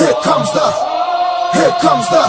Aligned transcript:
Here 0.00 0.16
comes 0.22 0.50
the, 0.56 0.66
here 1.58 1.74
comes 1.84 2.06
the, 2.14 2.24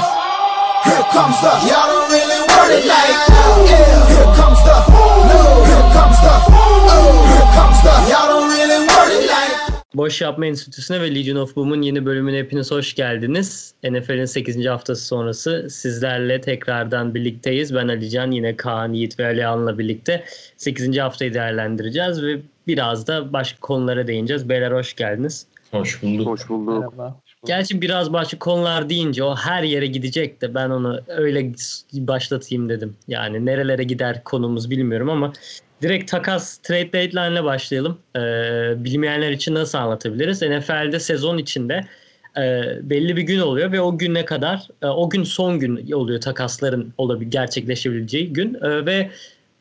here 0.87 1.05
comes 1.15 1.37
the. 1.43 1.51
Y'all 1.69 1.87
don't 1.91 2.11
really 2.11 2.39
want 2.51 2.71
it 2.77 2.85
like 2.93 3.19
that. 3.31 3.47
Yeah. 3.71 4.11
Here 4.11 4.31
comes 4.39 4.59
the, 4.67 4.77
no. 5.31 5.39
Here 5.69 5.87
comes 5.95 6.19
the, 6.25 6.33
oh. 6.51 7.31
Here 7.31 7.49
comes 7.57 7.79
the. 7.85 7.93
Y'all 8.11 8.27
don't 8.31 8.49
really 8.49 8.79
want 8.87 9.11
it 9.17 9.25
like. 9.29 9.71
Boş 9.93 10.21
Yapma 10.21 10.45
Enstitüsü'ne 10.45 11.01
ve 11.01 11.15
Legion 11.15 11.35
of 11.35 11.55
Boom'un 11.55 11.81
yeni 11.81 12.05
bölümüne 12.05 12.37
hepiniz 12.37 12.71
hoş 12.71 12.95
geldiniz. 12.95 13.73
NFL'in 13.83 14.25
8. 14.25 14.65
haftası 14.65 15.05
sonrası 15.05 15.67
sizlerle 15.69 16.41
tekrardan 16.41 17.15
birlikteyiz. 17.15 17.75
Ben 17.75 17.87
Alican, 17.87 18.31
yine 18.31 18.55
Kaan, 18.55 18.93
Yiğit 18.93 19.19
ve 19.19 19.25
Alihan'la 19.25 19.77
birlikte 19.77 20.23
8. 20.57 20.97
haftayı 20.97 21.33
değerlendireceğiz 21.33 22.23
ve 22.23 22.39
biraz 22.67 23.07
da 23.07 23.33
başka 23.33 23.59
konulara 23.59 24.07
değineceğiz. 24.07 24.49
Beyler 24.49 24.71
hoş 24.71 24.95
geldiniz. 24.95 25.45
Hoş 25.71 26.03
bulduk. 26.03 26.27
Hoş 26.27 26.49
bulduk. 26.49 26.79
Merhaba. 26.79 27.21
Gerçi 27.45 27.81
biraz 27.81 28.13
başka 28.13 28.39
konular 28.39 28.89
deyince 28.89 29.23
o 29.23 29.35
her 29.35 29.63
yere 29.63 29.87
gidecek 29.87 30.41
de 30.41 30.55
ben 30.55 30.69
onu 30.69 30.99
öyle 31.07 31.51
başlatayım 31.93 32.69
dedim. 32.69 32.95
Yani 33.07 33.45
nerelere 33.45 33.83
gider 33.83 34.23
konumuz 34.23 34.69
bilmiyorum 34.69 35.09
ama 35.09 35.33
direkt 35.81 36.11
takas 36.11 36.57
trade 36.57 36.93
deadline 36.93 37.33
ile 37.33 37.43
başlayalım. 37.43 37.97
Ee, 38.15 38.19
bilmeyenler 38.83 39.31
için 39.31 39.55
nasıl 39.55 39.77
anlatabiliriz? 39.77 40.41
NFL'de 40.41 40.99
sezon 40.99 41.37
içinde 41.37 41.87
e, 42.37 42.41
belli 42.89 43.17
bir 43.17 43.21
gün 43.21 43.39
oluyor 43.39 43.71
ve 43.71 43.81
o 43.81 43.97
güne 43.97 44.25
kadar 44.25 44.67
e, 44.81 44.87
o 44.87 45.09
gün 45.09 45.23
son 45.23 45.59
gün 45.59 45.91
oluyor 45.91 46.21
takasların 46.21 46.93
olabil 46.97 47.27
gerçekleşebileceği 47.27 48.33
gün 48.33 48.53
E, 48.53 48.85
ve 48.85 49.11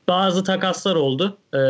bazı 0.08 0.44
takaslar 0.44 0.94
oldu. 0.96 1.38
E, 1.54 1.60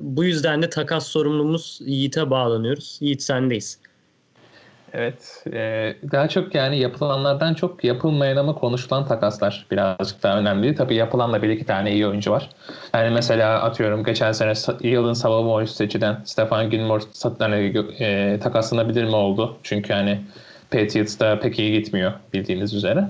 bu 0.00 0.24
yüzden 0.24 0.62
de 0.62 0.70
takas 0.70 1.06
sorumluluğumuz 1.06 1.80
Yiğit'e 1.86 2.30
bağlanıyoruz. 2.30 2.98
Yiğit 3.00 3.22
sendeyiz. 3.22 3.81
Evet. 4.94 5.44
e, 5.52 5.94
daha 6.12 6.28
çok 6.28 6.54
yani 6.54 6.78
yapılanlardan 6.78 7.54
çok 7.54 7.84
yapılmayan 7.84 8.36
ama 8.36 8.54
konuşulan 8.54 9.06
takaslar 9.06 9.66
birazcık 9.70 10.22
daha 10.22 10.38
önemli. 10.38 10.74
Tabii 10.74 10.94
yapılan 10.94 11.42
bir 11.42 11.48
iki 11.48 11.64
tane 11.64 11.92
iyi 11.92 12.06
oyuncu 12.06 12.30
var. 12.30 12.50
Yani 12.94 13.10
mesela 13.10 13.62
atıyorum 13.62 14.04
geçen 14.04 14.32
sene 14.32 14.52
yılın 14.80 15.12
savunma 15.12 15.52
oyuncusu 15.52 15.76
seçilen 15.76 16.16
Stefan 16.24 16.70
Gilmore 16.70 17.02
sat- 17.12 17.40
hani, 17.40 17.84
e, 18.00 18.38
takaslanabilir 18.42 19.04
mi 19.04 19.16
oldu? 19.16 19.56
Çünkü 19.62 19.92
hani 19.92 20.20
Patriots'ta 20.70 21.40
pek 21.40 21.58
iyi 21.58 21.72
gitmiyor 21.72 22.12
bildiğiniz 22.32 22.74
üzere. 22.74 23.04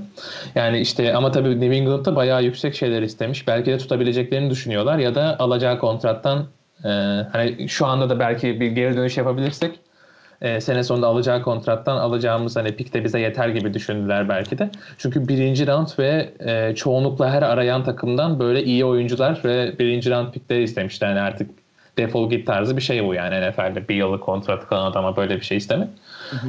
Yani 0.55 0.79
işte 0.81 1.15
ama 1.15 1.31
tabii 1.31 1.61
New 1.61 1.77
England'da 1.77 2.17
bayağı 2.17 2.43
yüksek 2.45 2.75
şeyler 2.75 3.03
istemiş. 3.03 3.49
Belki 3.49 3.71
de 3.71 3.79
tutabileceklerini 3.79 4.51
düşünüyorlar 4.51 4.99
ya 4.99 5.15
da 5.15 5.37
alacağı 5.39 5.79
kontrattan 5.79 6.47
e, 6.85 6.89
hani 7.33 7.69
şu 7.69 7.87
anda 7.87 8.11
da 8.11 8.19
belki 8.19 8.61
bir 8.61 8.71
geri 8.71 8.97
dönüş 8.97 9.17
yapabilirsek 9.17 9.82
e, 10.43 10.61
sene 10.61 10.85
sonunda 10.85 11.07
alacağı 11.07 11.43
kontrattan 11.43 11.97
alacağımız 11.97 12.57
hani 12.57 12.77
pik 12.77 12.95
de 12.95 13.05
bize 13.05 13.21
yeter 13.21 13.49
gibi 13.49 13.75
düşündüler 13.75 14.29
belki 14.29 14.59
de. 14.59 14.71
Çünkü 14.99 15.29
birinci 15.29 15.67
round 15.67 15.89
ve 15.99 16.33
e, 16.41 16.75
çoğunlukla 16.75 17.31
her 17.31 17.43
arayan 17.43 17.85
takımdan 17.85 18.41
böyle 18.41 18.65
iyi 18.65 18.85
oyuncular 18.85 19.41
ve 19.45 19.79
birinci 19.79 20.11
round 20.11 20.33
pikleri 20.33 20.63
istemişler. 20.63 21.09
Yani 21.09 21.21
artık 21.21 21.51
defol 21.99 22.31
git 22.31 22.47
tarzı 22.47 22.77
bir 22.77 22.83
şey 22.83 23.05
bu 23.07 23.15
yani 23.15 23.51
NFL'de 23.51 23.89
bir 23.89 23.95
yıllık 23.95 24.23
kontrat 24.23 24.69
kalan 24.69 24.91
adama 24.91 25.17
böyle 25.17 25.37
bir 25.37 25.45
şey 25.45 25.57
istemek. 25.57 25.89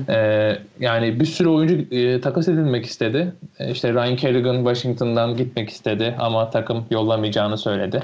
E, 0.10 0.58
yani 0.80 1.20
bir 1.20 1.26
sürü 1.26 1.50
oyuncu 1.50 1.96
e, 1.96 2.22
takas 2.22 2.48
edilmek 2.48 2.86
istedi. 2.86 3.34
E, 3.60 3.72
işte 3.72 3.94
Ryan 3.94 4.16
Kerrigan 4.16 4.56
Washington'dan 4.56 5.38
gitmek 5.38 5.70
istedi 5.70 6.16
ama 6.20 6.50
takım 6.50 6.86
yollamayacağını 6.92 7.58
söyledi. 7.58 8.04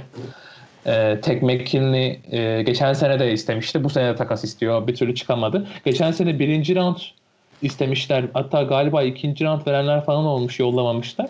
E, 0.89 1.21
Tek 1.21 1.41
McKinley 1.43 2.19
e, 2.31 2.61
geçen 2.61 2.93
sene 2.93 3.19
de 3.19 3.31
istemişti. 3.31 3.83
Bu 3.83 3.89
sene 3.89 4.07
de 4.09 4.15
takas 4.15 4.43
istiyor. 4.43 4.87
Bir 4.87 4.95
türlü 4.95 5.15
çıkamadı. 5.15 5.67
Geçen 5.85 6.11
sene 6.11 6.39
birinci 6.39 6.75
round 6.75 6.97
istemişler. 7.61 8.25
Hatta 8.33 8.63
galiba 8.63 9.03
ikinci 9.03 9.45
round 9.45 9.67
verenler 9.67 10.05
falan 10.05 10.25
olmuş 10.25 10.59
yollamamışlar. 10.59 11.27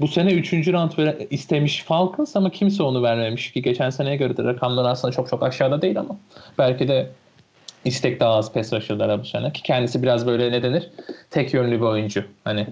Bu 0.00 0.08
sene 0.08 0.32
üçüncü 0.32 0.72
round 0.72 0.92
vere- 0.98 1.26
istemiş 1.30 1.82
Falcons 1.82 2.36
ama 2.36 2.50
kimse 2.50 2.82
onu 2.82 3.02
vermemiş 3.02 3.52
ki 3.52 3.62
geçen 3.62 3.90
seneye 3.90 4.16
göre 4.16 4.36
de 4.36 4.44
rakamlar 4.44 4.90
aslında 4.90 5.12
çok 5.12 5.28
çok 5.28 5.42
aşağıda 5.42 5.82
değil 5.82 5.98
ama 5.98 6.16
belki 6.58 6.88
de 6.88 7.10
istek 7.84 8.20
daha 8.20 8.34
az 8.34 8.52
pass 8.52 8.72
rusher'lara 8.72 9.20
bu 9.20 9.24
sene 9.24 9.52
ki 9.52 9.62
kendisi 9.62 10.02
biraz 10.02 10.26
böyle 10.26 10.52
ne 10.52 10.62
denir 10.62 10.90
tek 11.30 11.54
yönlü 11.54 11.76
bir 11.76 11.84
oyuncu. 11.86 12.24
Hani 12.44 12.66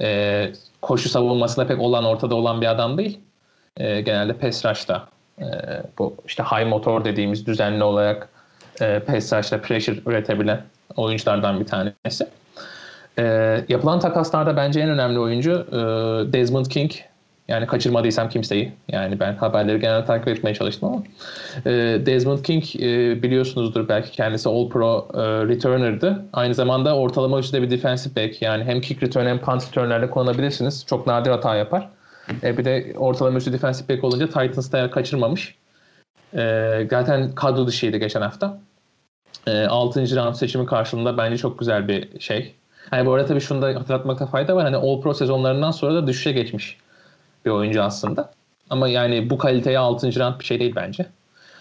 e, 0.00 0.48
koşu 0.82 1.08
savunmasında 1.08 1.66
pek 1.66 1.80
olan 1.80 2.04
ortada 2.04 2.34
olan 2.34 2.60
bir 2.60 2.66
adam 2.66 2.98
değil. 2.98 3.18
E, 3.76 4.00
genelde 4.00 4.32
pass 4.32 4.64
rush'ta 4.64 5.08
e, 5.40 5.46
bu 5.98 6.16
işte 6.26 6.42
high 6.42 6.68
motor 6.68 7.04
dediğimiz 7.04 7.46
düzenli 7.46 7.84
olarak 7.84 8.28
e, 8.80 9.00
rush'ta 9.00 9.60
pressure 9.60 9.98
üretebilen 10.06 10.60
oyunculardan 10.96 11.60
bir 11.60 11.66
tanesi. 11.66 12.26
E, 13.18 13.24
yapılan 13.68 14.00
takaslarda 14.00 14.56
bence 14.56 14.80
en 14.80 14.90
önemli 14.90 15.18
oyuncu 15.18 15.66
e, 15.72 15.76
Desmond 16.32 16.66
King. 16.66 16.92
Yani 17.48 17.66
kaçırmadıysam 17.66 18.28
kimseyi. 18.28 18.72
Yani 18.88 19.20
ben 19.20 19.36
haberleri 19.36 19.80
genelde 19.80 20.04
takip 20.04 20.28
etmeye 20.28 20.54
çalıştım 20.54 20.88
ama. 20.88 21.02
E, 21.66 21.70
Desmond 22.06 22.38
King 22.38 22.64
e, 22.76 23.22
biliyorsunuzdur 23.22 23.88
belki 23.88 24.10
kendisi 24.10 24.48
All 24.48 24.68
Pro 24.68 25.08
e, 25.14 25.18
returner'dı. 25.22 26.24
Aynı 26.32 26.54
zamanda 26.54 26.96
ortalama 26.96 27.38
ölçüde 27.38 27.62
bir 27.62 27.70
defensive 27.70 28.16
back. 28.16 28.42
Yani 28.42 28.64
hem 28.64 28.80
kick 28.80 29.02
return 29.02 29.26
hem 29.26 29.38
punt 29.38 29.68
return'lerle 29.68 30.10
kullanabilirsiniz. 30.10 30.86
Çok 30.86 31.06
nadir 31.06 31.30
hata 31.30 31.56
yapar. 31.56 31.88
E, 32.42 32.58
bir 32.58 32.64
de 32.64 32.92
ortalama 32.98 33.38
üstü 33.38 33.52
defensive 33.52 33.88
back 33.88 34.04
olunca 34.04 34.26
Titans'ta 34.26 34.90
kaçırmamış. 34.90 35.54
E, 36.34 36.86
zaten 36.90 37.34
kadro 37.34 37.66
dışıydı 37.66 37.96
geçen 37.96 38.20
hafta. 38.20 38.60
E, 39.46 39.66
6. 39.66 40.16
round 40.16 40.34
seçimi 40.34 40.66
karşılığında 40.66 41.18
bence 41.18 41.36
çok 41.36 41.58
güzel 41.58 41.88
bir 41.88 42.20
şey. 42.20 42.54
Hani 42.90 43.06
bu 43.06 43.12
arada 43.12 43.26
tabii 43.26 43.40
şunu 43.40 43.62
da 43.62 43.66
hatırlatmakta 43.66 44.26
fayda 44.26 44.56
var. 44.56 44.64
Hani 44.64 44.76
All 44.76 45.00
Pro 45.00 45.14
sezonlarından 45.14 45.70
sonra 45.70 45.94
da 45.94 46.06
düşüşe 46.06 46.32
geçmiş 46.32 46.76
bir 47.44 47.50
oyuncu 47.50 47.82
aslında. 47.82 48.30
Ama 48.70 48.88
yani 48.88 49.30
bu 49.30 49.38
kaliteye 49.38 49.78
6. 49.78 50.20
round 50.20 50.40
bir 50.40 50.44
şey 50.44 50.60
değil 50.60 50.72
bence. 50.76 51.06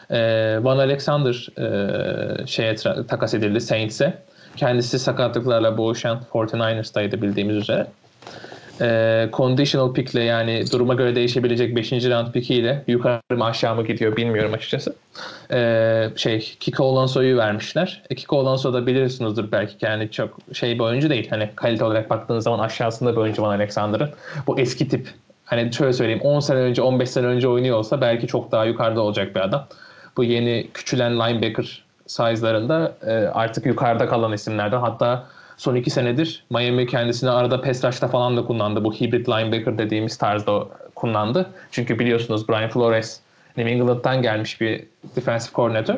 E, 0.10 0.20
Van 0.64 0.78
Alexander 0.78 1.48
e, 1.58 2.48
şeye 2.48 2.76
takas 3.08 3.34
edildi 3.34 3.62
Saints'e. 3.62 4.24
Kendisi 4.56 5.00
sakatlıklarla 5.00 5.78
boğuşan 5.78 6.22
49ers'taydı 6.34 7.22
bildiğimiz 7.22 7.56
üzere 7.56 7.88
e, 8.82 9.30
conditional 9.34 9.94
pick'le 9.94 10.16
yani 10.16 10.64
duruma 10.72 10.94
göre 10.94 11.16
değişebilecek 11.16 11.76
5. 11.76 11.92
round 11.92 12.32
pick'iyle 12.32 12.84
yukarı 12.88 13.38
mı 13.38 13.46
aşağı 13.46 13.76
mı 13.76 13.86
gidiyor 13.86 14.16
bilmiyorum 14.16 14.54
açıkçası. 14.54 14.96
E, 15.52 16.10
şey 16.16 16.56
Kiko 16.60 16.86
Alonso'yu 16.86 17.38
vermişler. 17.38 18.04
E, 18.10 18.16
Kiko 18.16 18.40
Alonso 18.40 18.74
da 18.74 18.88
biliyorsunuzdur 18.88 19.52
belki 19.52 19.86
yani 19.86 20.12
çok 20.12 20.38
şey 20.54 20.76
bir 20.76 20.80
oyuncu 20.80 21.10
değil. 21.10 21.30
Hani 21.30 21.50
kalite 21.56 21.86
olarak 21.86 22.10
baktığınız 22.10 22.44
zaman 22.44 22.60
aşağısında 22.60 23.12
bir 23.12 23.18
oyuncu 23.18 23.42
Van 23.42 23.56
Alexander'ın. 23.56 24.10
Bu 24.48 24.60
eski 24.60 24.88
tip 24.88 25.08
hani 25.46 25.74
şöyle 25.74 25.94
söyleyeyim 25.94 26.22
10 26.22 26.40
sene 26.40 26.60
önce 26.60 26.82
15 26.82 27.10
sene 27.10 27.26
önce 27.26 27.48
oynuyor 27.48 27.78
olsa 27.78 28.02
belki 28.02 28.28
çok 28.28 28.52
daha 28.52 28.66
yukarıda 28.66 29.02
olacak 29.02 29.36
bir 29.36 29.42
adam. 29.42 29.68
Bu 30.18 30.24
yeni 30.24 30.68
küçülen 30.74 31.20
linebacker 31.20 31.84
size'larında 32.08 32.96
e, 33.08 33.12
artık 33.12 33.66
yukarıda 33.66 34.08
kalan 34.08 34.34
isimlerden 34.34 34.80
hatta 34.80 35.26
son 35.60 35.76
iki 35.76 35.90
senedir 35.90 36.44
Miami 36.50 36.88
kendisini 36.88 37.30
arada 37.30 37.62
pass 37.62 38.02
falan 38.12 38.38
da 38.38 38.46
kullandı. 38.46 38.84
Bu 38.84 38.94
hybrid 38.94 39.28
linebacker 39.28 39.78
dediğimiz 39.78 40.18
tarzda 40.18 40.68
kullandı. 40.96 41.50
Çünkü 41.72 42.00
biliyorsunuz 42.00 42.50
Brian 42.50 42.70
Flores 42.70 43.20
New 43.58 43.72
England'dan 43.72 44.22
gelmiş 44.22 44.62
bir 44.62 44.86
defensive 45.16 45.56
coordinator. 45.56 45.96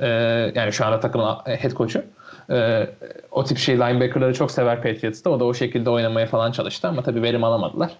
Ee, 0.00 0.06
yani 0.54 0.72
şu 0.72 0.86
anda 0.86 1.00
takımın 1.00 1.36
head 1.44 1.72
coach'u. 1.72 2.02
Ee, 2.50 2.86
o 3.30 3.44
tip 3.44 3.58
şey 3.58 3.76
linebacker'ları 3.76 4.34
çok 4.34 4.50
sever 4.50 4.82
Patriots'ta. 4.82 5.30
O 5.30 5.40
da 5.40 5.44
o 5.44 5.54
şekilde 5.54 5.90
oynamaya 5.90 6.26
falan 6.26 6.52
çalıştı 6.52 6.88
ama 6.88 7.02
tabii 7.02 7.22
verim 7.22 7.44
alamadılar. 7.44 7.90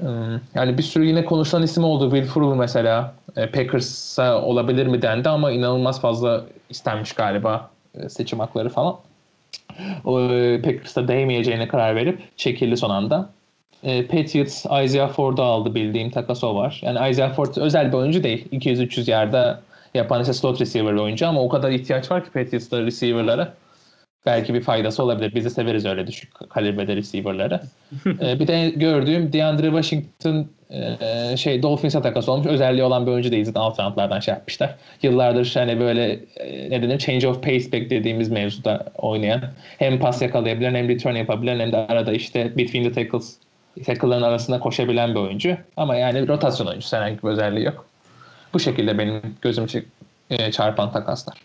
Ee, 0.00 0.04
Yani 0.54 0.78
bir 0.78 0.82
sürü 0.82 1.04
yine 1.04 1.24
konuşulan 1.24 1.62
isim 1.62 1.84
oldu. 1.84 2.10
Will 2.10 2.32
Fuller 2.32 2.56
mesela 2.56 3.14
e, 3.36 3.46
Packers'a 3.46 4.42
olabilir 4.42 4.86
mi 4.86 5.02
dendi 5.02 5.28
ama 5.28 5.50
inanılmaz 5.50 6.00
fazla 6.00 6.44
istenmiş 6.68 7.12
galiba 7.12 7.70
e, 7.94 8.08
seçim 8.08 8.40
hakları 8.40 8.68
falan 8.68 8.96
o 10.04 10.20
e, 10.20 10.62
Packers'ta 10.62 11.08
değmeyeceğine 11.08 11.68
karar 11.68 11.96
verip 11.96 12.18
çekildi 12.36 12.76
son 12.76 12.90
anda. 12.90 13.30
E, 13.82 14.06
Patriots 14.06 14.66
Isaiah 14.84 15.08
Ford'u 15.08 15.42
aldı 15.42 15.74
bildiğim 15.74 16.10
takas 16.10 16.44
o 16.44 16.54
var. 16.54 16.80
Yani 16.84 17.10
Isaiah 17.10 17.34
Ford 17.34 17.56
özel 17.56 17.88
bir 17.88 17.96
oyuncu 17.96 18.22
değil. 18.22 18.46
200-300 18.52 19.10
yarda 19.10 19.62
yapan 19.94 20.22
ise 20.22 20.32
slot 20.32 20.60
receiver 20.60 20.92
oyuncu 20.92 21.26
ama 21.26 21.42
o 21.42 21.48
kadar 21.48 21.70
ihtiyaç 21.70 22.10
var 22.10 22.24
ki 22.24 22.30
Patriots'ta 22.30 22.82
receiver'lara. 22.82 23.54
Belki 24.26 24.54
bir 24.54 24.62
faydası 24.62 25.02
olabilir. 25.02 25.34
Biz 25.34 25.44
de 25.44 25.50
severiz 25.50 25.86
öyle 25.86 26.06
düşük 26.06 26.50
kalibrede 26.50 26.96
receiver'ları. 26.96 27.60
e, 28.06 28.40
bir 28.40 28.46
de 28.46 28.70
gördüğüm 28.70 29.32
DeAndre 29.32 29.66
Washington 29.66 30.46
e, 30.70 31.36
şey 31.36 31.62
Dolphins'e 31.62 32.02
takas 32.02 32.28
olmuş. 32.28 32.46
Özelliği 32.46 32.82
olan 32.82 33.06
bir 33.06 33.10
oyuncu 33.10 33.32
değil. 33.32 33.44
Zaten 33.44 33.60
alt 33.60 33.80
roundlardan 33.80 34.20
şey 34.20 34.34
yapmışlar. 34.34 34.74
Yıllardır 35.02 35.50
hani 35.54 35.80
böyle 35.80 36.20
e, 36.36 36.70
ne 36.70 36.82
denir 36.82 36.98
change 36.98 37.28
of 37.28 37.42
pace 37.42 37.72
beklediğimiz 37.72 38.28
mevzuda 38.28 38.86
oynayan. 38.98 39.42
Hem 39.78 39.98
pas 39.98 40.22
yakalayabilen 40.22 40.74
hem 40.74 40.88
return 40.88 41.14
yapabilen 41.14 41.60
hem 41.60 41.72
de 41.72 41.76
arada 41.76 42.12
işte 42.12 42.58
between 42.58 42.84
the 42.84 42.92
tackles 42.92 43.36
tackle'ların 43.86 44.22
arasında 44.22 44.60
koşabilen 44.60 45.14
bir 45.14 45.20
oyuncu. 45.20 45.56
Ama 45.76 45.96
yani 45.96 46.28
rotasyon 46.28 46.66
oyuncusu 46.66 46.96
herhangi 46.96 47.22
bir 47.22 47.28
özelliği 47.28 47.64
yok. 47.64 47.86
Bu 48.54 48.60
şekilde 48.60 48.98
benim 48.98 49.22
gözüm 49.42 49.66
çarpan 50.50 50.92
takaslar. 50.92 51.38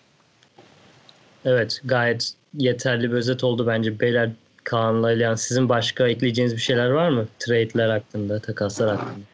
Evet 1.45 1.81
gayet 1.85 2.33
yeterli 2.57 3.11
bir 3.11 3.15
özet 3.15 3.43
oldu 3.43 3.67
bence. 3.67 3.99
Beyler 3.99 4.29
Kaan'la 4.65 5.11
yani 5.11 5.37
sizin 5.37 5.69
başka 5.69 6.07
ekleyeceğiniz 6.07 6.55
bir 6.55 6.61
şeyler 6.61 6.89
var 6.89 7.09
mı? 7.09 7.27
Trade'ler 7.39 7.89
hakkında, 7.89 8.39
takaslar 8.39 8.89
hakkında. 8.89 9.25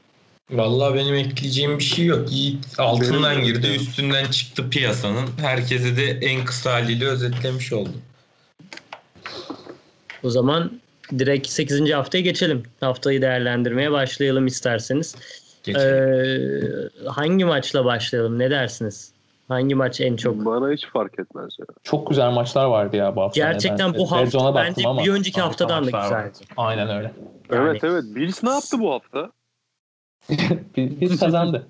Vallahi 0.51 0.95
benim 0.95 1.16
ekleyeceğim 1.16 1.80
bir 1.80 1.83
şey 1.83 2.06
yok. 2.06 2.31
Yiğit 2.31 2.80
altından 2.80 3.36
Benim 3.36 3.44
girdi, 3.44 3.68
üstünden 3.68 4.25
çıktı 4.25 4.69
piyasanın. 4.69 5.30
Herkese 5.42 5.98
de 5.98 6.06
en 6.06 6.45
kısa 6.45 6.74
haliyle 6.74 7.06
özetlemiş 7.06 7.74
oldu. 7.74 7.94
O 10.24 10.30
zaman 10.30 10.81
direkt 11.19 11.48
8. 11.48 11.92
haftaya 11.92 12.22
geçelim. 12.22 12.63
Haftayı 12.80 13.22
değerlendirmeye 13.22 13.92
başlayalım 13.92 14.48
isterseniz. 14.48 15.16
Geçelim. 15.63 16.13
Ee, 17.06 17.10
hangi 17.10 17.45
maçla 17.45 17.86
başlayalım? 17.86 18.39
Ne 18.39 18.50
dersiniz? 18.50 19.10
Hangi 19.51 19.75
maç 19.75 20.01
en 20.01 20.15
çok? 20.15 20.45
Bana 20.45 20.71
hiç 20.71 20.86
fark 20.88 21.19
etmez 21.19 21.57
ya. 21.59 21.65
Çok 21.83 22.09
güzel 22.09 22.31
maçlar 22.31 22.65
vardı 22.65 22.95
ya 22.98 23.15
bu 23.15 23.21
hafta. 23.21 23.39
Gerçekten 23.39 23.86
Yani 23.86 23.94
ben 23.94 24.00
bu 24.00 24.12
hafta 24.12 24.56
bence 24.56 24.88
ama 24.88 25.03
bir 25.03 25.12
önceki 25.12 25.42
haftadan 25.42 25.83
da 25.86 25.86
güzeldi. 25.86 26.31
Aynen 26.57 26.89
öyle. 26.89 27.12
Yani- 27.51 27.68
Evet 27.69 27.83
evet. 27.83 28.03
Bills 28.15 28.44
ne 28.44 28.50
yaptı 28.50 28.80
bu 28.80 28.92
hafta? 28.92 29.31
Biz 30.77 31.19
kazandı. 31.19 31.68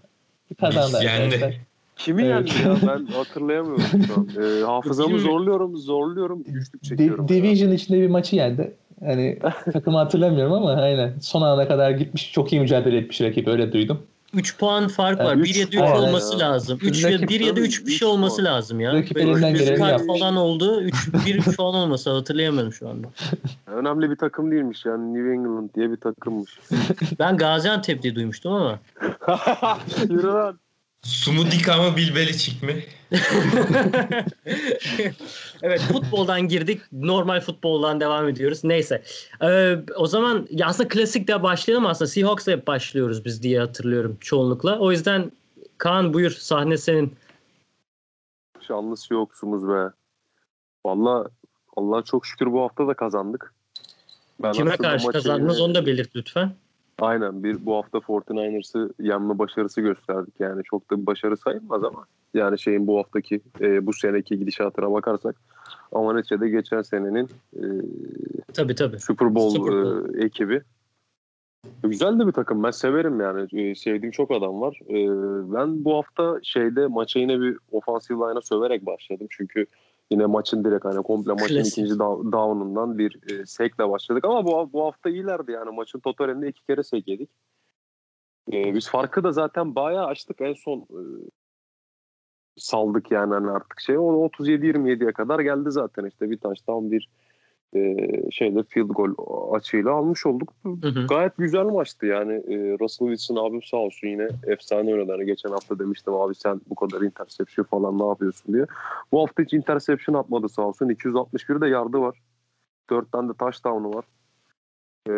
Kazandı. 0.59 1.03
Yendi. 1.03 1.61
Kimi 1.95 2.23
Evet. 2.23 2.51
yendi 2.63 2.83
ya? 2.85 2.89
Ben 2.95 3.05
hatırlayamıyorum 3.05 3.83
şu 4.07 4.13
an. 4.13 4.27
Ee, 4.43 4.63
hafızamı 4.63 5.19
zorluyorum, 5.19 5.77
zorluyorum. 5.77 6.43
Güçlük 6.43 6.83
Di- 6.83 6.87
çekiyorum. 6.87 7.23
ya. 7.23 7.27
Division 7.27 7.71
içinde 7.71 8.01
bir 8.01 8.07
maçı 8.09 8.35
yendi. 8.35 8.73
Hani 9.05 9.39
takımı 9.73 9.97
hatırlamıyorum 9.97 10.53
ama 10.53 10.71
aynen. 10.71 11.13
Son 11.21 11.41
ana 11.41 11.67
kadar 11.67 11.91
gitmiş 11.91 12.31
çok 12.31 12.53
iyi 12.53 12.61
mücadele 12.61 12.97
etmiş 12.97 13.21
rakip 13.21 13.47
öyle 13.47 13.71
duydum. 13.73 14.01
3 14.33 14.57
puan 14.57 14.87
fark 14.87 15.19
var. 15.19 15.35
Yani 15.35 15.43
1 15.43 15.55
ya 15.55 15.65
da 15.65 15.69
3 15.69 15.75
puan 15.75 16.03
olması 16.03 16.39
lazım. 16.39 16.79
3 16.81 17.03
ya 17.03 17.11
Rakip 17.11 17.29
1 17.29 17.39
ya 17.39 17.47
da 17.47 17.55
tabii, 17.55 17.61
3 17.61 17.81
bir 17.85 17.91
üç 17.91 17.99
şey 17.99 18.07
olması 18.07 18.43
puan. 18.43 18.45
lazım 18.45 18.79
ya. 18.79 18.93
Rakip 18.93 19.17
elinden 19.17 19.53
bir 19.53 19.59
geleni 19.59 19.89
yapmış. 19.89 20.19
falan 20.19 20.35
oldu. 20.35 20.81
3 20.81 20.95
1 21.25 21.41
falan 21.41 21.75
olması 21.75 22.09
hatırlayamıyorum 22.09 22.73
şu 22.73 22.89
anda. 22.89 23.07
Önemli 23.67 24.09
bir 24.09 24.15
takım 24.15 24.51
değilmiş 24.51 24.85
yani 24.85 25.13
New 25.13 25.33
England 25.33 25.69
diye 25.75 25.91
bir 25.91 25.97
takımmış. 25.97 26.59
Ben 27.19 27.37
Gaziantep 27.37 28.03
diye 28.03 28.15
duymuştum 28.15 28.53
ama. 28.53 28.79
Yürü 30.09 30.27
lan. 30.27 30.59
Sumudika 31.03 31.77
mı 31.77 31.97
Bilbelicik 31.97 32.63
mi? 32.63 32.83
evet 35.61 35.81
futboldan 35.81 36.47
girdik. 36.47 36.81
Normal 36.91 37.41
futboldan 37.41 37.99
devam 37.99 38.29
ediyoruz. 38.29 38.63
Neyse. 38.63 39.03
Ee, 39.41 39.75
o 39.95 40.07
zaman 40.07 40.47
ya 40.49 40.67
aslında 40.67 40.89
klasikle 40.89 41.43
başlayalım 41.43 41.85
aslında. 41.85 42.09
Seahawks'la 42.09 42.51
hep 42.51 42.67
başlıyoruz 42.67 43.25
biz 43.25 43.43
diye 43.43 43.59
hatırlıyorum 43.59 44.17
çoğunlukla. 44.21 44.79
O 44.79 44.91
yüzden 44.91 45.31
Kaan 45.77 46.13
buyur 46.13 46.31
sahne 46.31 46.77
senin. 46.77 47.15
Şanlısı 48.67 49.13
yoksumuz 49.13 49.69
be. 49.69 49.89
Valla 50.85 51.29
Allah 51.75 52.03
çok 52.03 52.25
şükür 52.25 52.51
bu 52.51 52.61
hafta 52.61 52.87
da 52.87 52.93
kazandık. 52.93 53.53
Ben 54.43 54.51
Kime 54.51 54.77
karşı 54.77 55.05
maçı 55.05 55.17
kazandınız 55.17 55.61
onu 55.61 55.75
da 55.75 55.85
belirt 55.85 56.15
lütfen. 56.15 56.55
Aynen 57.01 57.43
bir 57.43 57.65
bu 57.65 57.75
hafta 57.75 57.97
49ers'ı 57.97 58.93
yenme 58.99 59.39
başarısı 59.39 59.81
gösterdik. 59.81 60.33
Yani 60.39 60.63
çok 60.63 60.91
da 60.91 61.01
bir 61.01 61.05
başarı 61.05 61.37
sayılmaz 61.37 61.83
ama 61.83 62.05
yani 62.33 62.59
şeyin 62.59 62.87
bu 62.87 62.97
haftaki 62.99 63.41
e, 63.61 63.85
bu 63.85 63.93
seneki 63.93 64.39
gidişatına 64.39 64.91
bakarsak 64.91 65.35
ama 65.91 66.13
neticede 66.13 66.49
geçen 66.49 66.81
senenin 66.81 67.29
e, 67.55 67.63
Tabii 68.53 68.75
tabii. 68.75 68.99
Super 68.99 69.35
Bowl, 69.35 69.55
Super 69.55 69.73
Bowl. 69.73 70.19
e, 70.19 70.25
ekibi. 70.25 70.61
Güzel 71.83 72.19
de 72.19 72.27
bir 72.27 72.31
takım. 72.31 72.63
Ben 72.63 72.71
severim 72.71 73.19
yani. 73.19 73.61
E, 73.61 73.75
sevdiğim 73.75 74.11
çok 74.11 74.31
adam 74.31 74.61
var. 74.61 74.79
E, 74.89 74.95
ben 75.53 75.85
bu 75.85 75.97
hafta 75.97 76.39
şeyde 76.43 76.87
maça 76.87 77.19
yine 77.19 77.41
bir 77.41 77.57
ofansif 77.71 78.11
line'a 78.11 78.41
söverek 78.41 78.85
başladım. 78.85 79.27
Çünkü 79.29 79.65
yine 80.11 80.25
maçın 80.25 80.63
direkt 80.63 80.85
hani 80.85 81.03
komple 81.03 81.31
maçın 81.31 81.55
Klasik. 81.55 81.73
ikinci 81.73 81.93
down- 81.93 82.31
down'undan 82.31 82.97
bir 82.97 83.31
e, 83.31 83.45
sekle 83.45 83.89
başladık. 83.89 84.25
Ama 84.25 84.45
bu, 84.45 84.73
bu 84.73 84.85
hafta 84.85 85.09
iyilerdi 85.09 85.51
yani. 85.51 85.71
Maçın 85.71 85.99
totalinde 85.99 86.47
iki 86.47 86.65
kere 86.65 86.83
sek 86.83 87.07
yedik. 87.07 87.29
E, 88.53 88.73
biz 88.73 88.89
farkı 88.89 89.23
da 89.23 89.31
zaten 89.31 89.75
bayağı 89.75 90.05
açtık. 90.05 90.41
En 90.41 90.53
son 90.53 90.79
e, 90.79 91.01
saldık 92.57 93.11
yani 93.11 93.33
hani 93.33 93.49
artık 93.51 93.79
şey. 93.79 93.97
O 93.97 94.01
37-27'ye 94.01 95.13
kadar 95.13 95.39
geldi 95.39 95.71
zaten 95.71 96.05
işte 96.05 96.29
bir 96.29 96.37
touchdown 96.37 96.91
bir 96.91 97.09
e, 97.75 97.97
şeyde 98.31 98.63
field 98.63 98.89
goal 98.89 99.13
açıyla 99.55 99.91
almış 99.91 100.25
olduk. 100.25 100.53
Hı 100.63 100.69
hı. 100.69 101.07
Gayet 101.07 101.37
güzel 101.37 101.63
maçtı 101.63 102.05
yani. 102.05 102.33
E, 102.33 102.79
Russell 102.79 103.07
Wilson 103.07 103.35
abim 103.35 103.63
sağ 103.63 103.77
olsun 103.77 104.07
yine 104.07 104.27
efsane 104.47 104.93
oynadı. 104.93 105.11
Hani 105.11 105.25
geçen 105.25 105.49
hafta 105.49 105.79
demiştim 105.79 106.13
abi 106.13 106.35
sen 106.35 106.61
bu 106.69 106.75
kadar 106.75 107.01
interception 107.01 107.65
falan 107.65 107.99
ne 107.99 108.05
yapıyorsun 108.05 108.53
diye. 108.53 108.65
Bu 109.11 109.21
hafta 109.21 109.43
hiç 109.43 109.53
interception 109.53 110.15
atmadı 110.15 110.49
sağ 110.49 110.61
olsun. 110.61 110.89
261 110.89 111.61
de 111.61 111.67
yardı 111.67 112.01
var. 112.01 112.21
4 112.89 113.11
tane 113.11 113.29
de 113.29 113.33
touchdown'u 113.33 113.93
var. 113.93 114.05
E, 115.09 115.13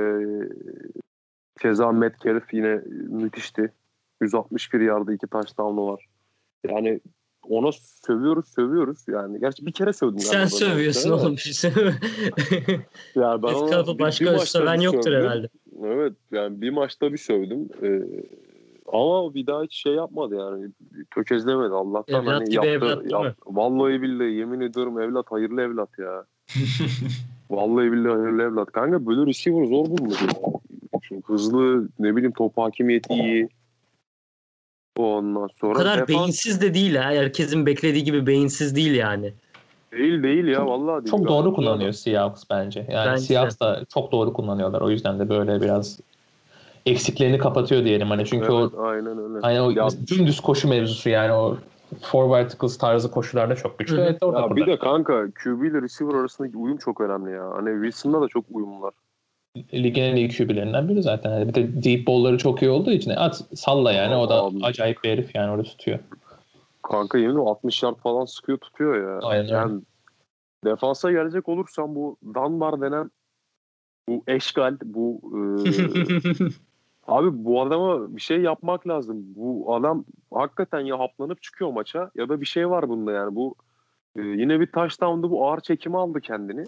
keza 1.60 1.92
Metcalf 1.92 2.54
yine 2.54 2.82
müthişti. 3.10 3.72
161 4.22 4.82
yardı 4.82 5.14
2 5.14 5.28
touchdown'u 5.28 5.88
var. 5.88 6.06
Yani 6.70 7.00
ona 7.50 7.72
sövüyoruz 7.72 8.48
sövüyoruz 8.48 9.06
yani. 9.08 9.40
Gerçi 9.40 9.66
bir 9.66 9.72
kere 9.72 9.94
sövdüm. 9.94 10.20
Sen 10.20 10.46
sövüyorsun 10.46 11.10
ona. 11.12 11.22
oğlum. 11.22 11.36
Yani 13.16 13.44
ben 13.44 13.48
ona 13.54 13.68
Etrafı 13.68 13.94
bir- 13.94 14.00
başka 14.00 14.26
bir 14.26 14.40
bir 14.40 14.46
söven 14.46 14.80
yoktur 14.82 15.04
sövdüm. 15.04 15.20
herhalde. 15.22 15.48
Evet 15.84 16.14
yani 16.32 16.62
bir 16.62 16.70
maçta 16.70 17.12
bir 17.14 17.18
sövdüm. 17.18 17.70
Ee, 17.84 18.02
ama 18.94 19.34
bir 19.34 19.48
daha 19.48 19.64
hiç 19.64 19.76
şey 19.76 19.94
yapmadı 19.94 20.36
yani. 20.36 20.68
Tökezlemedi 21.16 21.74
Allah'tan. 21.74 22.22
Evlat 22.24 22.34
hani 22.34 22.46
gibi 22.46 22.56
yaptı, 22.56 22.70
evlat 22.70 23.04
değil 23.04 23.24
mi? 23.24 23.34
Vallahi 23.46 24.02
billahi 24.02 24.32
yemin 24.34 24.60
ediyorum 24.62 25.00
evlat 25.02 25.26
hayırlı 25.32 25.62
evlat 25.62 25.90
ya. 26.00 26.26
Vallahi 27.50 27.92
billahi 27.92 28.14
hayırlı 28.22 28.42
evlat. 28.44 28.72
Kanka 28.72 29.06
böyle 29.06 29.26
receiver 29.26 29.66
zor 29.66 29.86
ya. 29.90 30.18
Çünkü 31.02 31.34
hızlı 31.34 31.88
ne 32.00 32.16
bileyim 32.16 32.32
top 32.38 32.58
hakimiyeti 32.58 33.14
iyi. 33.14 33.50
Ondan 34.98 35.50
sonra 35.62 35.72
O 35.72 35.78
kadar 35.78 35.98
defans- 36.00 36.08
beyinsiz 36.08 36.62
de 36.62 36.74
değil 36.74 36.96
ha. 36.96 37.04
Herkesin 37.12 37.66
beklediği 37.66 38.04
gibi 38.04 38.28
beyinsiz 38.28 38.76
değil 38.76 38.96
yani. 38.96 39.34
değil 39.92 40.24
değil 40.24 40.48
ya 40.48 40.68
vallahi 40.68 41.06
değil. 41.06 41.12
Çok 41.12 41.28
doğru 41.28 41.44
Gayet 41.44 41.56
kullanıyor 41.56 41.92
Seahawks 41.92 42.44
bence. 42.50 42.86
Yani 42.90 43.12
Bence. 43.12 43.22
Seahawks 43.22 43.60
da 43.60 43.86
çok 43.94 44.12
doğru 44.12 44.34
kullanıyorlar. 44.34 44.82
O 44.82 44.90
yüzden 44.90 45.20
de 45.20 45.30
böyle 45.30 45.62
biraz 45.62 46.00
eksiklerini 46.86 47.38
kapatıyor 47.38 47.84
diyelim. 47.84 48.10
Hani 48.10 48.26
çünkü 48.26 48.52
o 48.52 48.62
Evet, 48.62 48.72
aynen 48.78 49.18
öyle. 49.18 49.40
hani 49.42 49.62
o 49.62 49.72
Ya- 49.72 49.90
dümdüz 50.08 50.40
koşu 50.40 50.68
mevzusu 50.70 51.10
yani 51.10 51.34
o 51.34 51.58
four 52.02 52.32
verticals 52.32 52.78
tarzı 52.78 53.12
koşularda 53.12 53.56
çok 53.56 53.80
güçlü. 53.80 54.02
Evet 54.02 54.24
orada 54.24 54.42
Ya 54.42 54.56
bir 54.56 54.66
de 54.68 54.80
kanka 54.80 55.28
QB 55.44 55.64
ile 55.68 55.82
receiver 55.82 56.14
arasındaki 56.14 56.58
uyum 56.58 56.78
çok 56.78 57.02
önemli 57.02 57.32
ya. 57.32 57.52
Hani 57.52 57.70
Wilson'da 57.84 58.22
da 58.22 58.28
çok 58.28 58.46
uyum 58.52 58.82
var. 58.82 58.94
Ligin 59.58 60.04
en 60.04 60.16
iyi 60.16 60.30
QB'lerinden 60.30 60.90
biri 60.90 61.04
zaten. 61.04 61.32
Yani 61.32 61.48
bir 61.48 61.54
de 61.54 61.84
deep 61.84 62.08
ball'ları 62.08 62.38
çok 62.38 62.62
iyi 62.62 62.72
olduğu 62.72 62.92
için 62.92 63.12
at 63.12 63.42
salla 63.56 63.92
yani 63.92 64.16
o 64.16 64.30
da 64.30 64.44
Abi. 64.44 64.60
acayip 64.64 65.04
bir 65.04 65.10
herif 65.10 65.36
yani 65.36 65.52
orada 65.52 65.64
tutuyor. 65.64 66.00
Kanka 66.82 67.18
yemin 67.18 67.34
ederim 67.34 67.48
60 67.48 67.84
yard 67.84 67.96
falan 67.96 68.26
sıkıyor 68.26 68.58
tutuyor 68.58 68.96
ya. 68.96 69.28
Aynen. 69.28 69.48
Yani 69.48 69.82
defansa 70.66 71.12
gelecek 71.12 71.50
olursam 71.50 71.96
bu 71.96 72.18
Dunbar 72.34 72.82
denen 72.82 73.12
bu 74.10 74.24
eşgal 74.28 74.78
bu 74.84 75.22
e, 75.34 75.40
abi 77.08 77.46
bu 77.46 77.62
adama 77.62 78.16
bir 78.16 78.22
şey 78.22 78.42
yapmak 78.42 78.88
lazım. 78.88 79.24
Bu 79.36 79.76
adam 79.76 80.06
hakikaten 80.34 80.80
ya 80.80 81.00
haplanıp 81.00 81.42
çıkıyor 81.42 81.72
maça 81.72 82.12
ya 82.16 82.30
da 82.30 82.42
bir 82.42 82.46
şey 82.46 82.70
var 82.70 82.90
bunda 82.90 83.12
yani 83.12 83.36
bu 83.36 83.56
e, 84.16 84.22
yine 84.22 84.60
bir 84.60 84.68
touchdown'da 84.68 85.32
bu 85.32 85.48
ağır 85.48 85.60
çekimi 85.60 85.98
aldı 85.98 86.22
kendini. 86.22 86.66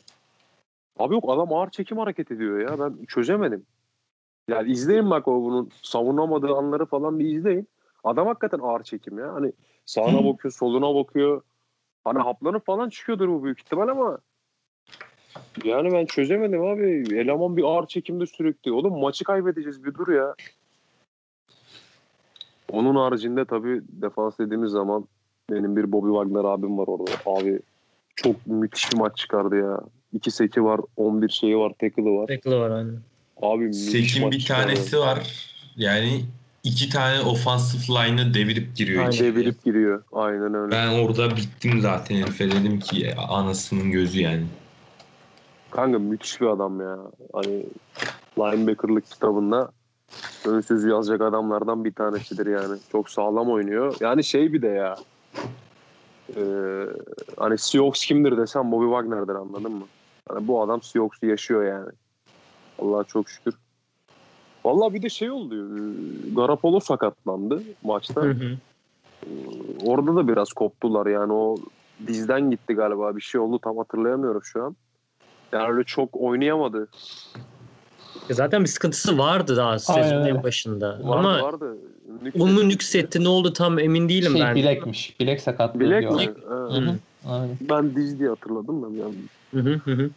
Abi 1.00 1.14
yok 1.14 1.24
adam 1.28 1.54
ağır 1.54 1.70
çekim 1.70 1.98
hareket 1.98 2.32
ediyor 2.32 2.60
ya 2.60 2.80
ben 2.80 3.06
çözemedim. 3.06 3.66
Yani 4.48 4.72
izleyin 4.72 5.10
bak 5.10 5.28
o 5.28 5.44
bunun 5.44 5.70
savunamadığı 5.82 6.56
anları 6.56 6.86
falan 6.86 7.20
bir 7.20 7.26
izleyin. 7.26 7.68
Adam 8.04 8.28
hakikaten 8.28 8.60
ağır 8.60 8.84
çekim 8.84 9.20
ya. 9.20 9.34
Hani 9.34 9.52
sağına 9.86 10.26
bakıyor, 10.26 10.52
soluna 10.52 10.96
bakıyor. 10.96 11.42
Hani 12.04 12.20
haplanıp 12.20 12.66
falan 12.66 12.90
çıkıyordur 12.90 13.30
bu 13.30 13.44
büyük 13.44 13.60
ihtimal 13.60 13.88
ama 13.88 14.18
yani 15.64 15.92
ben 15.92 16.06
çözemedim 16.06 16.64
abi. 16.64 17.06
Eleman 17.12 17.58
bir 17.58 17.64
ağır 17.64 17.88
çekimde 17.88 18.26
sürekli. 18.26 18.72
Oğlum 18.72 19.00
maçı 19.00 19.24
kaybedeceğiz 19.24 19.84
bir 19.84 19.94
dur 19.94 20.08
ya. 20.08 20.36
Onun 22.72 22.96
haricinde 22.96 23.46
tabii 23.46 23.82
defans 23.90 24.40
dediğimiz 24.40 24.72
zaman 24.72 25.06
benim 25.52 25.76
bir 25.76 25.92
Bobby 25.92 26.08
Wagner 26.08 26.50
abim 26.54 26.78
var 26.78 26.88
orada. 26.88 27.12
Abi 27.26 27.60
çok 28.16 28.48
müthiş 28.48 28.92
bir 28.92 28.98
maç 28.98 29.18
çıkardı 29.18 29.56
ya. 29.56 29.80
2 30.16 30.32
seki 30.32 30.64
var, 30.64 30.82
11 30.98 31.30
şeyi 31.30 31.58
var, 31.58 31.74
tackle'ı 31.80 32.16
var. 32.16 32.28
Bekle 32.28 32.56
var 32.56 32.70
aynen. 32.70 33.00
Abi 33.42 33.74
Sekin 33.74 34.32
bir 34.32 34.46
tanesi 34.46 35.00
var. 35.00 35.20
Yani 35.78 36.22
iki 36.64 36.90
tane 36.90 37.22
ofansif 37.22 37.90
line'ı 37.90 38.34
devirip 38.34 38.76
giriyor 38.76 39.00
Aynen. 39.00 39.12
içeriye. 39.12 39.36
Devirip 39.36 39.64
giriyor. 39.64 40.04
Aynen 40.14 40.54
öyle. 40.54 40.72
Ben 40.72 41.04
orada 41.04 41.30
bittim 41.36 41.82
zaten 41.82 42.16
herife 42.16 42.52
dedim 42.52 42.80
ki 42.80 43.16
anasının 43.16 43.92
gözü 43.92 44.22
yani. 44.22 44.46
Kanka 45.72 46.00
müthiş 46.00 46.42
bir 46.42 46.46
adam 46.46 46.82
ya. 46.82 46.98
Hani 47.34 47.66
linebacker'lık 48.40 49.12
kitabında 49.12 49.72
ön 50.46 50.62
sözü 50.62 50.90
yazacak 50.90 51.22
adamlardan 51.22 51.86
bir 51.86 51.94
tanesidir 51.94 52.46
yani. 52.46 52.80
Çok 52.92 53.10
sağlam 53.10 53.50
oynuyor. 53.50 53.96
Yani 54.00 54.24
şey 54.24 54.54
bir 54.54 54.62
de 54.62 54.68
ya. 54.68 54.96
e, 56.36 56.42
e, 56.42 56.42
hani 57.38 57.58
Seahawks 57.58 58.06
kimdir 58.06 58.38
desem 58.38 58.72
Bobby 58.72 58.86
Wagner'dir 58.86 59.36
anladın 59.36 59.72
mı? 59.72 59.86
Hani 60.30 60.48
bu 60.48 60.62
adam 60.62 60.82
Seahawks'u 60.82 61.26
yaşıyor 61.26 61.64
yani. 61.66 61.90
Allah'a 62.80 63.04
çok 63.04 63.30
şükür. 63.30 63.54
Vallahi 64.66 64.94
bir 64.94 65.02
de 65.02 65.10
şey 65.10 65.32
oldu. 65.32 65.56
e, 65.56 65.78
Garapolo 66.36 66.80
sakatlandı 66.80 67.64
maçta. 67.84 68.22
Hı 68.22 68.30
hı. 68.32 68.58
E, 69.24 69.30
Orada 69.86 70.16
da 70.16 70.28
biraz 70.28 70.54
koptular 70.54 71.06
yani 71.06 71.34
o 71.34 71.58
dizden 72.08 72.52
gitti 72.52 72.74
galiba 72.74 73.16
bir 73.16 73.22
şey 73.22 73.42
oldu 73.42 73.60
tam 73.64 73.78
hatırlayamıyorum 73.78 74.44
şu 74.44 74.64
an. 74.64 74.76
Yani 75.54 75.74
öyle 75.74 75.84
çok 75.84 76.10
oynayamadı. 76.22 76.88
Ya 78.30 78.36
Zaten 78.36 78.62
bir 78.64 78.68
sıkıntısı 78.70 79.18
vardı 79.18 79.58
daha 79.58 79.80
sezonun 79.80 80.26
en 80.26 80.44
başında. 80.44 80.90
Vardı 80.90 81.04
Ama 81.28 81.42
vardı. 81.42 81.78
Nüksetti. 82.24 82.44
onu 82.44 82.70
nüksetti 82.70 83.24
ne 83.24 83.28
oldu 83.28 83.54
tam 83.54 83.80
emin 83.80 84.10
değilim 84.10 84.32
Şey 84.32 84.42
ben. 84.42 84.56
bilekmiş. 84.56 85.20
Bilek 85.20 85.42
sakatlığı 85.42 85.80
Bilek 85.80 86.02
diyorlar. 86.02 86.28
mi? 86.28 86.34
Hı 86.48 86.92
hı. 86.92 86.96
Aynen. 87.28 87.58
Ben 87.62 87.96
diz 87.96 88.20
diye 88.20 88.30
hatırladım 88.30 88.84
da 88.84 89.04
yani. 89.04 89.16
Hı 89.54 89.60
hı 89.60 89.82
hı 89.86 89.92
hı. 89.92 90.10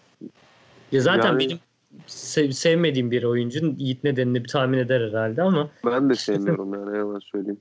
Ya 0.93 1.01
zaten 1.01 1.29
Yani- 1.29 1.39
benim 1.39 1.59
sev- 2.07 2.51
sevmediğim 2.51 3.11
bir 3.11 3.23
oyuncunun 3.23 3.77
Yiğit 3.79 4.05
nedenini 4.05 4.45
bir 4.45 4.49
tahmin 4.49 4.79
eder 4.79 5.01
herhalde 5.09 5.43
ama 5.43 5.69
Ben 5.87 6.11
de 6.11 6.15
sevmiyorum 6.15 6.75
yani 6.75 6.99
hemen 6.99 7.19
söyleyeyim. 7.19 7.61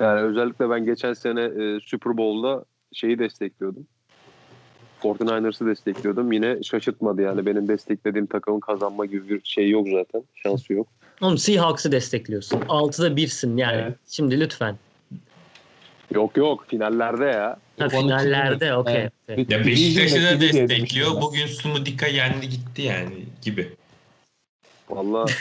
Yani 0.00 0.20
özellikle 0.20 0.70
ben 0.70 0.84
geçen 0.84 1.12
sene 1.12 1.40
e, 1.42 1.80
Super 1.80 2.16
Bowl'da 2.16 2.64
şeyi 2.92 3.18
destekliyordum. 3.18 3.86
49ers'ı 5.02 5.66
destekliyordum. 5.66 6.32
Yine 6.32 6.62
şaşırtmadı 6.62 7.22
yani. 7.22 7.46
Benim 7.46 7.68
desteklediğim 7.68 8.26
takımın 8.26 8.60
kazanma 8.60 9.06
gibi 9.06 9.28
bir 9.28 9.40
şey 9.44 9.70
yok 9.70 9.88
zaten. 9.92 10.22
Şansı 10.34 10.72
yok. 10.72 10.88
oğlum 11.22 11.38
Seahawks'ı 11.38 11.92
destekliyorsun. 11.92 12.60
6'da 12.60 13.16
1'sin 13.16 13.56
yani. 13.56 13.80
Evet. 13.82 13.94
Şimdi 14.08 14.40
lütfen. 14.40 14.76
Yok 16.10 16.36
yok 16.36 16.64
finallerde 16.68 17.24
ya. 17.24 17.56
Ha, 17.78 17.88
finallerde 17.88 18.60
de- 18.60 18.74
okey. 18.76 19.08
Okey. 19.28 19.46
Ya 19.48 19.66
Beşiktaş'ı 19.66 20.22
da 20.22 20.40
destekliyor. 20.40 21.10
Bugün 21.22 21.46
Sumudika 21.46 22.06
yendi 22.06 22.48
gitti 22.48 22.82
yani 22.82 23.24
gibi. 23.42 23.68
Valla. 24.90 25.24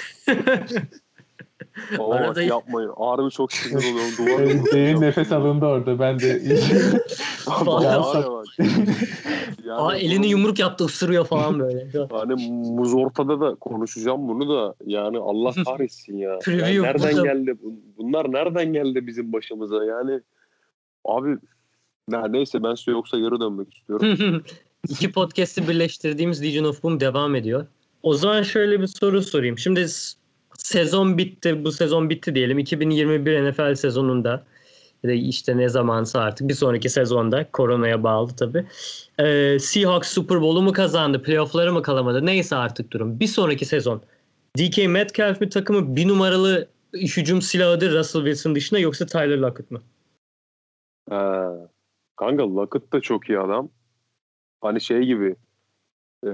Baba 1.98 2.16
Arada- 2.16 2.28
bak 2.36 2.46
yapmayın. 2.48 2.92
Harbi 2.98 3.32
çok 3.32 3.54
sinir 3.54 3.76
oluyorum. 3.78 4.18
Duvar 4.18 4.40
ben. 4.40 4.50
yumruk 4.50 4.72
Derin 4.74 4.80
yapacağım. 4.88 5.02
nefes 5.02 5.32
alındı 5.32 5.66
orada. 5.66 6.00
Ben 6.00 6.20
de. 6.20 6.42
Yani 9.66 9.82
Aa, 9.82 9.96
elini 9.96 10.28
yumruk 10.28 10.60
yaptı 10.60 10.84
ısırıyor 10.86 11.26
falan 11.26 11.60
böyle. 11.60 11.88
Hani 12.12 12.50
muz 12.52 12.94
ortada 12.94 13.40
da 13.42 13.56
konuşacağım 13.56 14.28
bunu 14.28 14.50
da 14.50 14.76
yani 14.86 15.18
Allah 15.18 15.54
kahretsin 15.66 16.18
ya. 16.18 16.40
Yani 16.48 16.82
nereden 16.82 17.24
geldi? 17.24 17.56
bu- 17.64 17.76
Bunlar 17.98 18.32
nereden 18.32 18.74
geldi 18.74 19.08
bizim 19.08 19.34
başımıza 19.34 19.86
yani? 19.86 20.20
Abi 21.06 21.38
ne- 22.08 22.32
neyse 22.32 22.64
ben 22.64 22.76
size 22.76 22.92
yoksa 22.92 23.20
geri 23.20 23.40
dönmek 23.40 23.74
istiyorum. 23.74 24.44
İki 24.90 25.12
podcast'i 25.12 25.68
birleştirdiğimiz 25.68 26.44
Legion 26.44 26.64
of 26.64 26.84
Boom 26.84 27.00
devam 27.00 27.36
ediyor. 27.36 27.66
O 28.04 28.14
zaman 28.14 28.42
şöyle 28.42 28.82
bir 28.82 28.88
soru 28.88 29.22
sorayım. 29.22 29.58
Şimdi 29.58 29.88
sezon 30.58 31.18
bitti, 31.18 31.66
bu 31.66 31.72
sezon 31.72 32.10
bitti 32.10 32.36
diyelim. 32.36 32.60
2021 32.60 33.50
NFL 33.50 33.76
sezonunda 33.76 34.44
işte 35.04 35.58
ne 35.58 35.70
zamansa 35.70 36.20
artık 36.20 36.50
bir 36.50 36.54
sonraki 36.54 36.90
sezonda 36.90 37.52
koronaya 37.52 38.04
bağlı 38.04 38.36
tabii. 38.36 38.66
Ee, 39.20 39.60
Seahawks 39.60 40.14
Super 40.14 40.42
Bowl'u 40.42 40.62
mu 40.62 40.74
kazandı, 40.74 41.24
playoff'ları 41.24 41.74
mı 41.74 41.82
kalamadı 41.82 42.26
neyse 42.26 42.56
artık 42.56 42.92
durum. 42.92 43.20
Bir 43.20 43.28
sonraki 43.28 43.66
sezon 43.66 44.02
DK 44.58 44.88
Metcalf 44.88 45.42
mi 45.42 45.50
takımı 45.50 45.96
bir 45.96 46.08
numaralı 46.08 46.68
hücum 46.94 47.42
silahıdır 47.42 48.00
Russell 48.00 48.22
Wilson 48.22 48.56
dışında 48.56 48.80
yoksa 48.80 49.06
Tyler 49.06 49.38
Lockett 49.38 49.72
mı? 49.72 49.82
Ha. 51.10 51.54
Kanka 52.16 52.56
Lockett 52.56 52.94
da 52.94 53.02
çok 53.02 53.30
iyi 53.30 53.40
adam. 53.40 53.70
Hani 54.62 54.82
şey 54.82 55.06
gibi 55.06 55.36
e, 56.26 56.30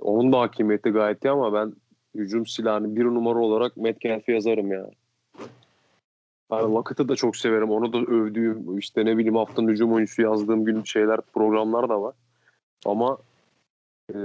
onun 0.00 0.32
da 0.32 0.40
hakimiyeti 0.40 0.90
gayet 0.90 1.24
iyi 1.24 1.30
ama 1.30 1.52
ben 1.52 1.74
hücum 2.14 2.46
silahını 2.46 2.96
bir 2.96 3.04
numara 3.04 3.38
olarak 3.38 3.76
Metcalf'i 3.76 4.32
yazarım 4.32 4.72
ya. 4.72 4.90
Yani 6.52 6.74
Lockett'ı 6.74 7.08
da 7.08 7.16
çok 7.16 7.36
severim. 7.36 7.70
Onu 7.70 7.92
da 7.92 7.98
övdüğüm 7.98 8.78
işte 8.78 9.04
ne 9.04 9.16
bileyim 9.16 9.36
haftanın 9.36 9.68
hücum 9.68 9.92
oyuncusu 9.92 10.22
yazdığım 10.22 10.64
gün 10.64 10.82
şeyler 10.82 11.20
programlar 11.20 11.88
da 11.88 12.02
var. 12.02 12.14
Ama 12.86 13.18
e, 14.14 14.16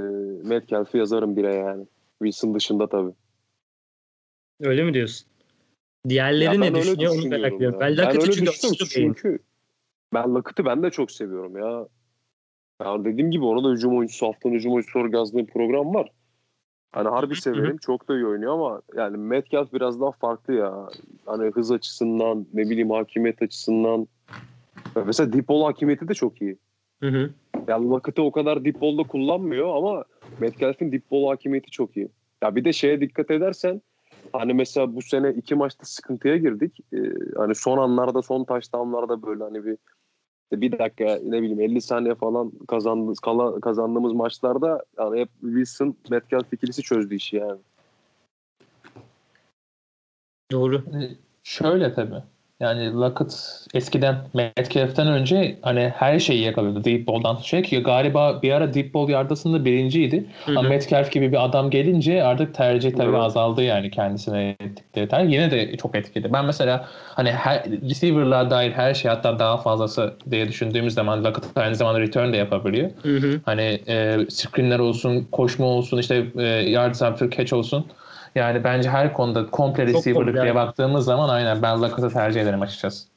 Metcalf'i 0.43 0.97
yazarım 0.97 1.35
bire 1.37 1.55
yani. 1.55 1.85
Wilson 2.23 2.55
dışında 2.55 2.87
tabii. 2.87 3.13
Öyle 4.61 4.83
mi 4.83 4.93
diyorsun? 4.93 5.27
Diğerleri 6.09 6.61
ne 6.61 6.73
ben 6.73 6.75
düşünüyor 6.75 7.13
onu 7.15 7.27
merak 7.27 7.53
ediyorum. 7.53 7.81
ya. 7.81 7.87
Ben 7.87 7.97
Lockett'ı 7.97 8.31
çünkü 8.31 8.85
çünkü 8.89 9.39
ben 10.13 10.35
Lockett'ı 10.35 10.65
ben 10.65 10.83
de 10.83 10.89
çok 10.89 11.11
seviyorum 11.11 11.57
ya. 11.57 11.87
Ya 12.81 13.05
dediğim 13.05 13.31
gibi 13.31 13.45
ona 13.45 13.63
da 13.63 13.73
hücum 13.73 13.97
oyuncusu 13.97 14.27
haftanın 14.27 14.53
hücum 14.53 14.73
oyuncusu 14.73 15.09
yazdığım 15.11 15.45
program 15.45 15.93
var. 15.93 16.11
Hani 16.91 17.09
harbi 17.09 17.35
severim. 17.35 17.77
Çok 17.77 18.09
da 18.09 18.15
iyi 18.15 18.25
oynuyor 18.25 18.53
ama 18.53 18.81
yani 18.95 19.17
Metcalf 19.17 19.73
biraz 19.73 20.01
daha 20.01 20.11
farklı 20.11 20.53
ya. 20.53 20.89
Hani 21.25 21.51
hız 21.51 21.71
açısından, 21.71 22.45
ne 22.53 22.69
bileyim 22.69 22.91
hakimiyet 22.91 23.41
açısından. 23.41 24.07
Mesela 25.05 25.33
deep 25.33 25.49
ball 25.49 25.63
hakimiyeti 25.63 26.07
de 26.07 26.13
çok 26.13 26.41
iyi. 26.41 26.57
Hı 26.99 27.07
hı. 27.07 27.29
Yani 27.67 27.89
Lockett'ı 27.89 28.21
o 28.23 28.31
kadar 28.31 28.65
deep 28.65 28.81
ball'da 28.81 29.03
kullanmıyor 29.03 29.75
ama 29.75 30.05
Metcalf'in 30.39 30.91
deep 30.91 31.11
ball 31.11 31.27
hakimiyeti 31.27 31.71
çok 31.71 31.97
iyi. 31.97 32.09
Ya 32.43 32.55
bir 32.55 32.65
de 32.65 32.73
şeye 32.73 33.01
dikkat 33.01 33.31
edersen 33.31 33.81
hani 34.33 34.53
mesela 34.53 34.95
bu 34.95 35.01
sene 35.01 35.29
iki 35.29 35.55
maçta 35.55 35.85
sıkıntıya 35.85 36.37
girdik. 36.37 36.79
Ee, 36.93 36.97
hani 37.37 37.55
son 37.55 37.77
anlarda 37.77 38.21
son 38.21 38.43
touchdownlarda 38.43 39.21
böyle 39.21 39.43
hani 39.43 39.65
bir 39.65 39.77
bir 40.51 40.79
dakika 40.79 41.19
ne 41.23 41.41
bileyim 41.41 41.61
50 41.61 41.81
saniye 41.81 42.15
falan 42.15 42.51
kazandığımız 42.67 43.19
kala, 43.19 43.59
kazandığımız 43.59 44.13
maçlarda 44.13 44.85
yani 44.97 45.19
hep 45.19 45.29
Wilson 45.41 45.95
Metcalf 46.09 46.53
ikilisi 46.53 46.81
çözdü 46.81 47.15
işi 47.15 47.35
yani. 47.35 47.59
Doğru. 50.51 50.83
Şöyle 51.43 51.93
tabii. 51.93 52.23
Yani 52.59 52.93
Lockett 52.93 53.33
eskiden 53.73 54.15
Metcalf'ten 54.33 55.07
önce 55.07 55.57
hani 55.61 55.93
her 55.95 56.19
şeyi 56.19 56.41
yakalıyordu 56.41 56.83
deep 56.83 57.07
ball'dan 57.07 57.37
şey 57.37 57.61
ki 57.61 57.83
galiba 57.83 58.41
bir 58.41 58.51
ara 58.51 58.73
deep 58.73 58.93
ball 58.93 59.09
yardasında 59.09 59.65
birinciydi. 59.65 60.25
Hı 60.45 60.51
hı. 60.51 60.59
Ama 60.59 60.69
Metcalf 60.69 61.11
gibi 61.11 61.31
bir 61.31 61.45
adam 61.45 61.69
gelince 61.69 62.23
artık 62.23 62.55
tercih 62.55 62.91
tabii 62.91 63.09
Evet. 63.09 63.19
azaldı 63.19 63.63
yani 63.63 63.91
kendisine 63.91 64.55
ettikleri 64.59 65.07
tercih. 65.07 65.33
Yine 65.33 65.51
de 65.51 65.77
çok 65.77 65.95
etkili. 65.95 66.33
Ben 66.33 66.45
mesela 66.45 66.87
hani 67.15 67.31
her, 67.31 67.63
receiver'lar 67.89 68.49
dair 68.49 68.71
her 68.71 68.93
şey 68.93 69.11
hatta 69.11 69.39
daha 69.39 69.57
fazlası 69.57 70.13
diye 70.31 70.47
düşündüğümüz 70.47 70.93
zaman 70.93 71.23
Lockett 71.23 71.45
aynı 71.55 71.75
zamanda 71.75 71.99
return 71.99 72.33
de 72.33 72.37
yapabiliyor. 72.37 72.89
Hı 73.03 73.17
hı. 73.17 73.41
Hani 73.45 73.79
e, 73.87 74.17
screenler 74.29 74.79
olsun, 74.79 75.27
koşma 75.31 75.65
olsun, 75.65 75.97
işte 75.97 76.25
e, 76.37 76.43
yards 76.45 77.01
after 77.01 77.29
catch 77.29 77.53
olsun. 77.53 77.85
Yani 78.35 78.63
bence 78.63 78.89
her 78.89 79.13
konuda 79.13 79.45
komple 79.45 79.85
receiver'lık 79.85 80.41
diye 80.41 80.55
baktığımız 80.55 81.05
zaman 81.05 81.29
aynen 81.29 81.61
ben 81.61 81.81
Lockett'ı 81.81 82.09
tercih 82.09 82.41
ederim 82.41 82.61
açıkçası. 82.61 83.07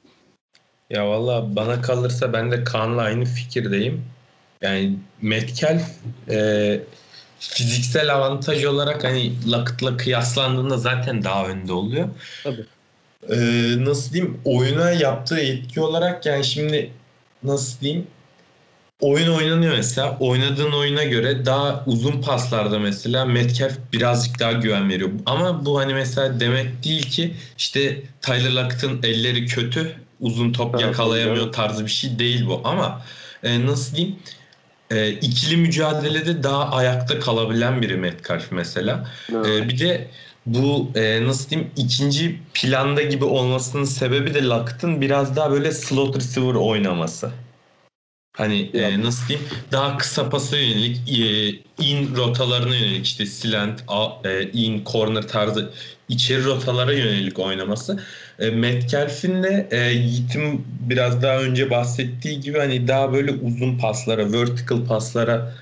Ya 0.90 1.08
valla 1.08 1.56
bana 1.56 1.80
kalırsa 1.80 2.32
ben 2.32 2.50
de 2.50 2.64
Kaan'la 2.64 3.02
aynı 3.02 3.24
fikirdeyim. 3.24 4.04
Yani 4.62 4.94
Metcalf 5.22 5.82
e, 6.30 6.80
fiziksel 7.38 8.14
avantaj 8.14 8.64
olarak 8.64 9.04
hani 9.04 9.32
Lockett'la 9.52 9.96
kıyaslandığında 9.96 10.76
zaten 10.76 11.24
daha 11.24 11.46
önde 11.46 11.72
oluyor. 11.72 12.08
Tabii. 12.44 12.66
E, 13.28 13.36
nasıl 13.84 14.12
diyeyim 14.12 14.40
oyuna 14.44 14.90
yaptığı 14.90 15.40
etki 15.40 15.80
olarak 15.80 16.26
yani 16.26 16.44
şimdi 16.44 16.92
nasıl 17.42 17.80
diyeyim 17.80 18.06
oyun 19.02 19.28
oynanıyor 19.28 19.76
mesela 19.76 20.16
oynadığın 20.20 20.72
oyuna 20.72 21.04
göre 21.04 21.46
daha 21.46 21.82
uzun 21.86 22.22
paslarda 22.22 22.78
mesela 22.78 23.24
Metcalf 23.24 23.78
birazcık 23.92 24.38
daha 24.38 24.52
güven 24.52 24.90
veriyor. 24.90 25.10
Ama 25.26 25.66
bu 25.66 25.78
hani 25.80 25.94
mesela 25.94 26.40
demek 26.40 26.84
değil 26.84 27.10
ki 27.10 27.34
işte 27.58 28.02
Tyler 28.22 28.52
Lockett'ın 28.52 29.02
elleri 29.02 29.46
kötü 29.46 29.96
uzun 30.20 30.52
top 30.52 30.74
Evet, 30.74 30.82
yakalayamıyor 30.82 31.44
evet. 31.44 31.54
tarzı 31.54 31.84
bir 31.84 31.90
şey 31.90 32.18
değil 32.18 32.46
bu 32.46 32.60
ama 32.64 33.02
e, 33.42 33.66
nasıl 33.66 33.96
diyeyim 33.96 34.16
e, 34.90 35.10
ikili 35.10 35.56
mücadelede 35.56 36.42
daha 36.42 36.70
ayakta 36.70 37.20
kalabilen 37.20 37.82
biri 37.82 37.96
Metcalf 37.96 38.52
mesela. 38.52 39.10
Ee, 39.30 39.68
bir 39.68 39.78
de 39.78 40.10
bu 40.46 40.92
e, 40.94 41.24
nasıl 41.26 41.50
diyeyim 41.50 41.70
ikinci 41.76 42.40
planda 42.54 43.02
gibi 43.02 43.24
olmasının 43.24 43.84
sebebi 43.84 44.34
de 44.34 44.42
Lockett'ın 44.44 45.00
biraz 45.00 45.36
daha 45.36 45.50
böyle 45.50 45.72
slot 45.72 46.16
receiver 46.16 46.54
oynaması. 46.54 47.32
Hani 48.32 48.70
e, 48.74 49.02
nasıl 49.02 49.28
diyeyim 49.28 49.48
daha 49.72 49.96
kısa 49.98 50.30
pasa 50.30 50.56
yönelik 50.56 51.20
e, 51.20 51.48
in 51.84 52.16
rotalarına 52.16 52.76
yönelik 52.76 53.06
işte 53.06 53.26
slant, 53.26 53.84
a- 53.88 54.28
e, 54.28 54.50
in, 54.52 54.84
corner 54.84 55.28
tarzı 55.28 55.72
içeri 56.08 56.44
rotalara 56.44 56.92
yönelik 56.92 57.38
oynaması. 57.38 58.02
E, 58.38 58.50
Metcalf'in 58.50 59.42
de 59.42 59.68
e, 59.70 59.76
Yiğit'in 59.92 60.66
biraz 60.80 61.22
daha 61.22 61.38
önce 61.38 61.70
bahsettiği 61.70 62.40
gibi 62.40 62.58
hani 62.58 62.88
daha 62.88 63.12
böyle 63.12 63.32
uzun 63.32 63.78
paslara, 63.78 64.32
vertical 64.32 64.84
paslara 64.86 65.54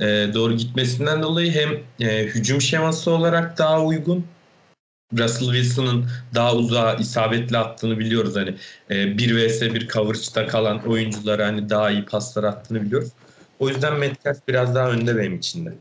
e, 0.00 0.04
doğru 0.34 0.56
gitmesinden 0.56 1.22
dolayı 1.22 1.52
hem 1.52 1.70
e, 2.08 2.24
hücum 2.24 2.60
şeması 2.60 3.10
olarak 3.10 3.58
daha 3.58 3.82
uygun 3.84 4.26
Russell 5.18 5.52
Wilson'ın 5.52 6.04
daha 6.34 6.56
uzağa 6.56 6.94
isabetli 6.94 7.58
attığını 7.58 7.98
biliyoruz. 7.98 8.36
Hani 8.36 8.54
e, 8.90 9.18
1 9.18 9.46
vs 9.46 9.62
1 9.62 9.88
coverage'da 9.88 10.46
kalan 10.46 10.88
oyuncuları 10.88 11.42
hani 11.42 11.70
daha 11.70 11.90
iyi 11.90 12.04
paslar 12.04 12.44
attığını 12.44 12.82
biliyoruz. 12.82 13.12
O 13.58 13.68
yüzden 13.68 13.98
Metcalf 13.98 14.48
biraz 14.48 14.74
daha 14.74 14.90
önde 14.90 15.16
benim 15.16 15.34
için 15.34 15.66
de. 15.66 15.74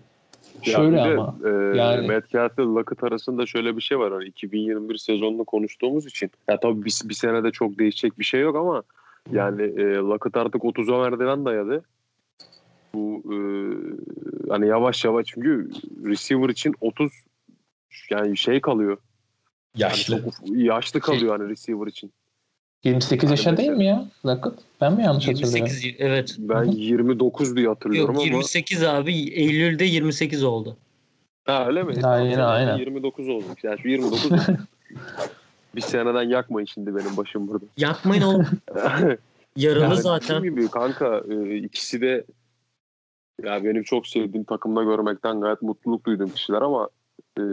Ya 0.66 0.74
Şöyle 0.76 0.98
de, 0.98 1.02
ama 1.02 1.36
e, 1.46 1.78
yani- 1.78 2.08
Metcalf 2.08 2.60
ile 2.60 2.66
Lockett 2.66 3.04
arasında 3.04 3.46
şöyle 3.46 3.78
bir 3.78 3.82
şey 3.82 4.00
var. 4.00 4.14
Hani 4.14 4.26
2021 4.26 4.98
sezonunu 4.98 5.46
konuştuğumuz 5.46 6.06
için. 6.06 6.32
Ya 6.50 6.60
tabii 6.60 6.86
bir, 6.86 7.02
bir 7.06 7.14
senede 7.14 7.52
çok 7.52 7.80
değişecek 7.80 8.20
bir 8.20 8.24
şey 8.24 8.42
yok 8.42 8.56
ama 8.56 8.84
yani 9.32 9.62
e, 9.62 9.96
Lockett 9.96 10.38
artık 10.38 10.62
30'a 10.62 11.10
merdiven 11.10 11.46
dayadı. 11.46 11.84
Bu 12.94 13.24
e, 13.26 13.38
hani 14.50 14.68
yavaş 14.68 15.06
yavaş 15.06 15.26
çünkü 15.28 15.70
receiver 16.06 16.50
için 16.50 16.76
30 16.82 17.12
yani 18.12 18.38
şey 18.38 18.62
kalıyor. 18.62 18.98
Yani 19.78 19.90
Yaşlı. 19.92 20.24
çok 20.24 20.34
yaşlı 20.56 21.00
kalıyor 21.00 21.40
hani 21.40 21.50
receiver 21.50 21.88
için. 21.88 22.14
28 22.84 23.32
yaşında 23.32 23.50
Hani 23.50 23.58
değil 23.58 23.70
mi 23.70 23.86
ya? 23.86 24.06
Lockett? 24.26 24.54
Ben 24.82 24.94
mi 24.94 25.04
yanlış 25.04 25.28
hatırlıyorum? 25.28 25.56
28 25.58 25.96
evet. 26.00 26.36
Ben 26.40 26.64
29 26.64 27.56
diye 27.56 27.68
hatırlıyorum 27.68 28.16
Yok 28.16 28.24
ama. 28.24 28.36
28 28.36 28.84
abi 28.84 29.14
Eylül'de 29.14 29.86
28 29.86 30.44
oldu. 30.44 30.78
Ha 31.46 31.66
öyle 31.68 31.84
mi? 31.84 31.94
Aynen, 32.04 32.36
Tamam, 32.36 32.52
aynen. 32.52 32.78
29 32.78 33.30
olduk. 33.30 33.64
Yani 33.64 33.80
şu 33.82 33.88
29 33.88 34.32
bir 35.76 35.82
seneden 35.82 36.24
yakmayın 36.24 36.66
şimdi 36.66 36.96
benim 36.96 37.18
başım 37.18 37.48
burada. 37.48 37.66
Yakmayın 37.78 38.22
oğlum. 38.22 38.48
Yaralı 39.56 39.84
Yani 39.84 40.02
zaten. 40.02 40.38
dediğim 40.38 40.56
gibi 40.56 40.68
kanka 40.68 41.24
e, 41.30 41.56
ikisi 41.58 42.02
de 42.02 42.26
ya 43.44 43.64
benim 43.64 43.84
çok 43.84 44.08
sevdiğim 44.08 44.44
takımda 44.44 44.84
görmekten 44.84 45.42
gayet 45.42 45.62
mutluluk 45.62 46.06
duyduğum 46.06 46.30
kişiler 46.30 46.62
ama 46.62 46.90
e, 47.40 47.44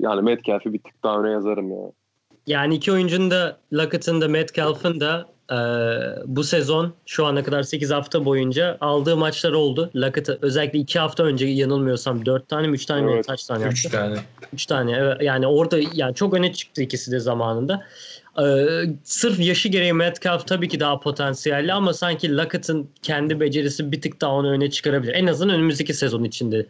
yani 0.00 0.22
Metcalf'i 0.22 0.72
bir 0.72 0.78
tık 0.78 1.02
daha 1.02 1.20
öne 1.20 1.30
yazarım 1.30 1.70
ya. 1.70 1.92
Yani 2.46 2.74
iki 2.74 2.92
oyuncunun 2.92 3.30
da 3.30 3.58
Lockett'ın 3.72 4.20
da 4.20 4.28
Metcalf'ın 4.28 5.00
da 5.00 5.26
e, 5.50 5.56
bu 6.26 6.44
sezon 6.44 6.94
şu 7.06 7.26
ana 7.26 7.42
kadar 7.42 7.62
8 7.62 7.90
hafta 7.90 8.24
boyunca 8.24 8.78
aldığı 8.80 9.16
maçlar 9.16 9.52
oldu. 9.52 9.90
Lockett 9.96 10.28
özellikle 10.42 10.78
2 10.78 10.98
hafta 10.98 11.22
önce 11.22 11.46
yanılmıyorsam 11.46 12.26
4 12.26 12.48
tane 12.48 12.66
mi 12.66 12.74
3 12.74 12.86
tane 12.86 13.02
mi 13.02 13.12
Evet. 13.14 13.26
kaç 13.26 13.44
tane 13.44 13.62
yaptı? 13.62 13.78
3 13.86 13.90
tane. 13.90 14.16
3 14.52 14.66
tane 14.66 14.92
evet. 14.92 15.22
yani 15.22 15.46
orada 15.46 15.78
yani 15.94 16.14
çok 16.14 16.34
öne 16.34 16.52
çıktı 16.52 16.82
ikisi 16.82 17.12
de 17.12 17.20
zamanında. 17.20 17.84
Ee, 18.38 18.64
sırf 19.04 19.40
yaşı 19.40 19.68
gereği 19.68 19.92
Metcalf 19.92 20.46
tabii 20.46 20.68
ki 20.68 20.80
daha 20.80 21.00
potansiyelli 21.00 21.72
ama 21.72 21.92
sanki 21.92 22.36
Lockett'ın 22.36 22.88
kendi 23.02 23.40
becerisi 23.40 23.92
bir 23.92 24.00
tık 24.00 24.20
daha 24.20 24.32
onu 24.32 24.50
öne 24.50 24.70
çıkarabilir. 24.70 25.14
En 25.14 25.26
azından 25.26 25.54
önümüzdeki 25.54 25.94
sezon 25.94 26.24
içinde 26.24 26.66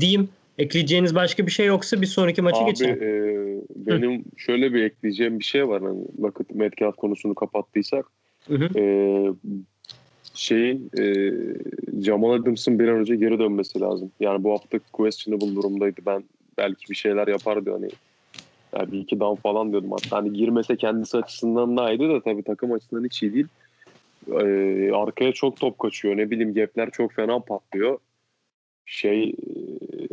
diyeyim. 0.00 0.28
Ekleyeceğiniz 0.60 1.14
başka 1.14 1.46
bir 1.46 1.50
şey 1.50 1.66
yoksa 1.66 2.00
bir 2.00 2.06
sonraki 2.06 2.42
maça 2.42 2.64
Abi 2.64 2.70
geçelim. 2.70 3.02
e, 3.02 3.10
benim 3.76 4.24
şöyle 4.36 4.74
bir 4.74 4.82
ekleyeceğim 4.82 5.38
bir 5.38 5.44
şey 5.44 5.68
var. 5.68 5.82
Hani 5.82 6.04
Lockett 6.22 6.54
Metcalf 6.54 6.96
konusunu 6.96 7.34
kapattıysak 7.34 8.06
Hı 8.48 8.54
hı. 8.54 8.78
e, 8.78 8.84
şeyin 10.34 10.90
e, 10.98 11.32
Jamal 12.02 12.32
Adams'ın 12.32 12.78
bir 12.78 12.88
an 12.88 12.96
önce 12.96 13.16
geri 13.16 13.38
dönmesi 13.38 13.80
lazım. 13.80 14.10
Yani 14.20 14.44
bu 14.44 14.52
hafta 14.52 14.78
questionable 14.92 15.54
durumdaydı. 15.54 16.00
Ben 16.06 16.24
belki 16.58 16.90
bir 16.90 16.94
şeyler 16.94 17.28
yapardı 17.28 17.72
hani 17.72 17.88
yani 18.78 18.92
bir 18.92 18.98
iki 18.98 19.20
down 19.20 19.40
falan 19.40 19.70
diyordum 19.70 19.92
hatta 19.92 20.16
hani 20.16 20.32
girmese 20.32 20.76
kendisi 20.76 21.16
açısından 21.16 21.76
daha 21.76 21.92
iyiydi 21.92 22.08
de 22.08 22.20
tabii 22.24 22.42
takım 22.42 22.72
açısından 22.72 23.04
hiç 23.04 23.22
iyi 23.22 23.34
değil. 23.34 23.46
Ee, 24.32 24.90
arkaya 24.94 25.32
çok 25.32 25.60
top 25.60 25.78
kaçıyor. 25.78 26.16
Ne 26.16 26.30
bileyim 26.30 26.54
gapler 26.54 26.90
çok 26.90 27.12
fena 27.12 27.40
patlıyor. 27.40 27.98
Şey 28.90 29.28
e, 29.28 29.34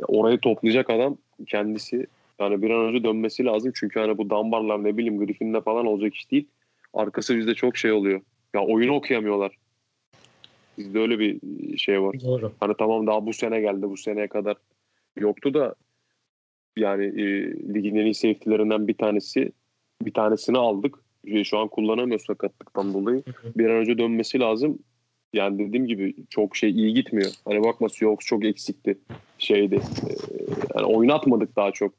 orayı 0.07 0.37
toplayacak 0.37 0.89
adam 0.89 1.17
kendisi 1.47 2.07
yani 2.39 2.61
bir 2.61 2.69
an 2.69 2.85
önce 2.85 3.03
dönmesi 3.03 3.45
lazım. 3.45 3.71
Çünkü 3.75 3.99
hani 3.99 4.17
bu 4.17 4.29
Dunbar'lar 4.29 4.83
ne 4.83 4.97
bileyim 4.97 5.19
Griffin'le 5.19 5.61
falan 5.61 5.85
olacak 5.85 6.15
iş 6.15 6.31
değil. 6.31 6.47
Arkası 6.93 7.37
bizde 7.37 7.53
çok 7.55 7.77
şey 7.77 7.91
oluyor. 7.91 8.21
Ya 8.53 8.65
oyunu 8.65 8.95
okuyamıyorlar. 8.95 9.57
Bizde 10.77 10.99
öyle 10.99 11.19
bir 11.19 11.39
şey 11.77 12.01
var. 12.01 12.15
Doğru. 12.25 12.51
Hani 12.59 12.73
tamam 12.79 13.07
daha 13.07 13.25
bu 13.25 13.33
sene 13.33 13.61
geldi. 13.61 13.81
Bu 13.81 13.97
seneye 13.97 14.27
kadar 14.27 14.57
yoktu 15.17 15.53
da 15.53 15.75
yani 16.77 17.05
e, 17.05 17.25
ligin 17.73 17.95
en 17.95 18.05
iyi 18.05 18.13
safety'lerinden 18.13 18.87
bir 18.87 18.93
tanesi 18.93 19.51
bir 20.05 20.13
tanesini 20.13 20.57
aldık. 20.57 20.95
E, 21.27 21.43
Şu 21.43 21.57
an 21.57 21.67
kullanamıyor 21.67 22.19
sakatlıktan 22.19 22.93
dolayı. 22.93 23.23
Bir 23.55 23.65
an 23.65 23.75
önce 23.75 23.97
dönmesi 23.97 24.39
lazım. 24.39 24.79
Yani 25.33 25.59
dediğim 25.59 25.87
gibi 25.87 26.15
çok 26.29 26.55
şey 26.55 26.69
iyi 26.71 26.93
gitmiyor. 26.93 27.31
Hani 27.45 27.63
bakma 27.63 27.89
Seahawks 27.89 28.25
çok 28.25 28.45
eksikti. 28.45 28.97
Şeydi. 29.37 29.75
E, 29.75 30.09
yani 30.75 30.85
oynatmadık 30.85 31.55
daha 31.55 31.71
çok. 31.71 31.93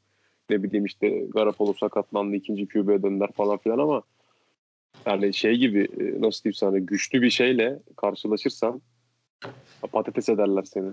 Ne 0.49 0.63
bileyim 0.63 0.85
işte 0.85 1.09
Garoppolo 1.09 1.73
sakatlandı. 1.73 2.35
ikinci 2.35 2.67
QB'ye 2.67 3.03
döndüler 3.03 3.29
falan 3.37 3.57
filan 3.57 3.77
ama 3.79 4.01
yani 5.05 5.33
şey 5.33 5.55
gibi 5.55 5.87
e, 5.99 6.21
nasıl 6.21 6.43
diyeyim 6.43 6.53
sana 6.53 6.77
güçlü 6.77 7.21
bir 7.21 7.29
şeyle 7.29 7.79
karşılaşırsan 7.97 8.81
patates 9.91 10.29
ederler 10.29 10.63
seni. 10.63 10.89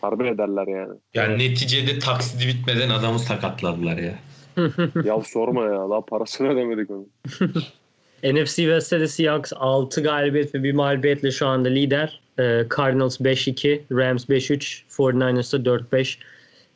Harbi 0.00 0.26
ederler 0.26 0.66
yani. 0.66 0.98
Yani 1.14 1.38
neticede 1.38 1.98
taksidi 1.98 2.46
bitmeden 2.46 2.90
adamı 2.90 3.18
sakatladılar 3.18 3.96
ya. 3.98 4.18
ya 5.04 5.20
sorma 5.20 5.64
ya. 5.64 5.90
Daha 5.90 6.00
parasını 6.00 6.48
ödemedik 6.48 6.90
onu. 6.90 7.06
NFC 8.24 8.56
West'te 8.56 9.00
de 9.00 9.08
Seahawks 9.08 9.52
6 9.56 10.02
galibiyet 10.02 10.54
ve 10.54 10.62
1 10.62 10.72
mağlubiyetle 10.72 11.30
şu 11.30 11.46
anda 11.46 11.68
lider. 11.68 12.20
Ee, 12.38 12.64
Cardinals 12.76 13.20
5-2, 13.20 13.80
Rams 13.92 14.28
5-3, 14.28 14.82
49ers 14.88 15.64
da 15.64 15.70
4-5. 15.70 16.18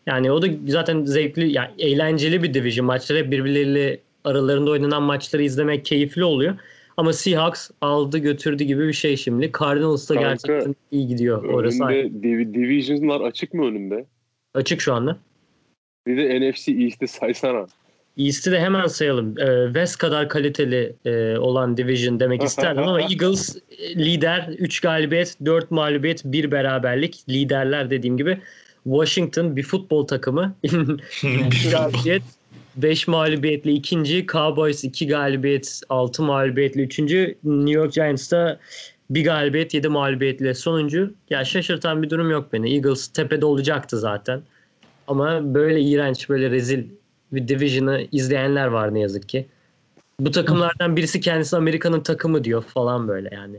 Yani 0.07 0.33
o 0.33 0.43
da 0.43 0.47
zaten 0.67 1.05
zevkli, 1.05 1.53
yani 1.53 1.71
eğlenceli 1.79 2.43
bir 2.43 2.55
division. 2.55 2.87
Maçları 2.87 3.19
hep 3.19 3.31
birbirleriyle 3.31 3.99
aralarında 4.25 4.71
oynanan 4.71 5.03
maçları 5.03 5.43
izlemek 5.43 5.85
keyifli 5.85 6.25
oluyor. 6.25 6.55
Ama 6.97 7.13
Seahawks 7.13 7.71
aldı 7.81 8.19
götürdü 8.19 8.65
gibi 8.65 8.89
bir 8.89 8.93
şey 8.93 9.17
şimdi. 9.17 9.53
Cardinals 9.61 10.11
da 10.11 10.15
gerçekten 10.15 10.77
iyi 10.91 11.09
gidiyor. 11.09 11.45
Orası. 11.45 11.85
Önünde 11.85 12.29
div- 12.29 12.55
divisionlar 12.55 13.21
açık 13.21 13.55
mı 13.55 13.67
önünde? 13.67 14.05
açık 14.55 14.81
şu 14.81 14.95
anda. 14.95 15.19
Bir 16.07 16.17
de 16.17 16.51
NFC 16.51 16.73
East'i 16.73 17.09
saysana. 17.09 17.67
East'i 18.19 18.53
de 18.53 18.61
hemen 18.61 18.87
sayalım. 18.87 19.39
Ee, 19.39 19.65
West 19.67 19.99
kadar 19.99 20.29
kaliteli 20.29 20.97
e, 21.05 21.39
olan 21.39 21.77
division 21.77 22.21
demek 22.21 22.43
isterdim 22.49 22.83
ama 22.83 23.01
Eagles 23.01 23.57
e, 23.79 23.97
lider 23.97 24.49
3 24.59 24.81
galibiyet, 24.81 25.37
4 25.45 25.71
mağlubiyet, 25.71 26.25
1 26.25 26.51
beraberlik. 26.51 27.29
Liderler 27.29 27.91
dediğim 27.91 28.17
gibi 28.17 28.41
Washington 28.85 29.57
bir 29.57 29.63
futbol 29.63 30.07
takımı. 30.07 30.55
3 30.65 31.71
galibiyet, 31.71 32.23
5 32.77 33.09
mağlubiyetle 33.09 33.73
ikinci. 33.73 34.27
Cowboys 34.27 34.85
2 34.85 35.07
galibiyet, 35.07 35.81
6 35.89 36.23
mağlubiyetle 36.23 36.83
üçüncü. 36.83 37.39
New 37.45 37.71
York 37.71 37.93
Giants 37.93 38.33
da 38.33 38.61
bir 39.11 39.25
galibiyet, 39.25 39.75
7 39.75 39.89
mağlubiyetle 39.89 40.55
sonuncu. 40.55 41.15
Ya 41.31 41.45
şaşırtan 41.45 42.03
bir 42.03 42.11
durum 42.11 42.31
yok 42.31 42.53
beni. 42.53 42.75
Eagles 42.75 43.09
tepede 43.09 43.47
olacaktı 43.47 43.99
zaten. 43.99 44.43
Ama 45.07 45.55
böyle 45.55 45.81
iğrenç, 45.81 46.29
böyle 46.29 46.51
rezil 46.51 46.85
bir 47.35 47.49
division'ı 47.49 48.07
izleyenler 48.13 48.67
var 48.67 48.95
ne 48.95 49.01
yazık 49.01 49.29
ki. 49.29 49.47
Bu 50.21 50.31
takımlardan 50.31 50.97
birisi 50.97 51.21
kendisi 51.21 51.57
Amerika'nın 51.57 52.01
takımı 52.01 52.45
diyor 52.45 52.63
falan 52.63 53.09
böyle 53.09 53.35
yani. 53.35 53.59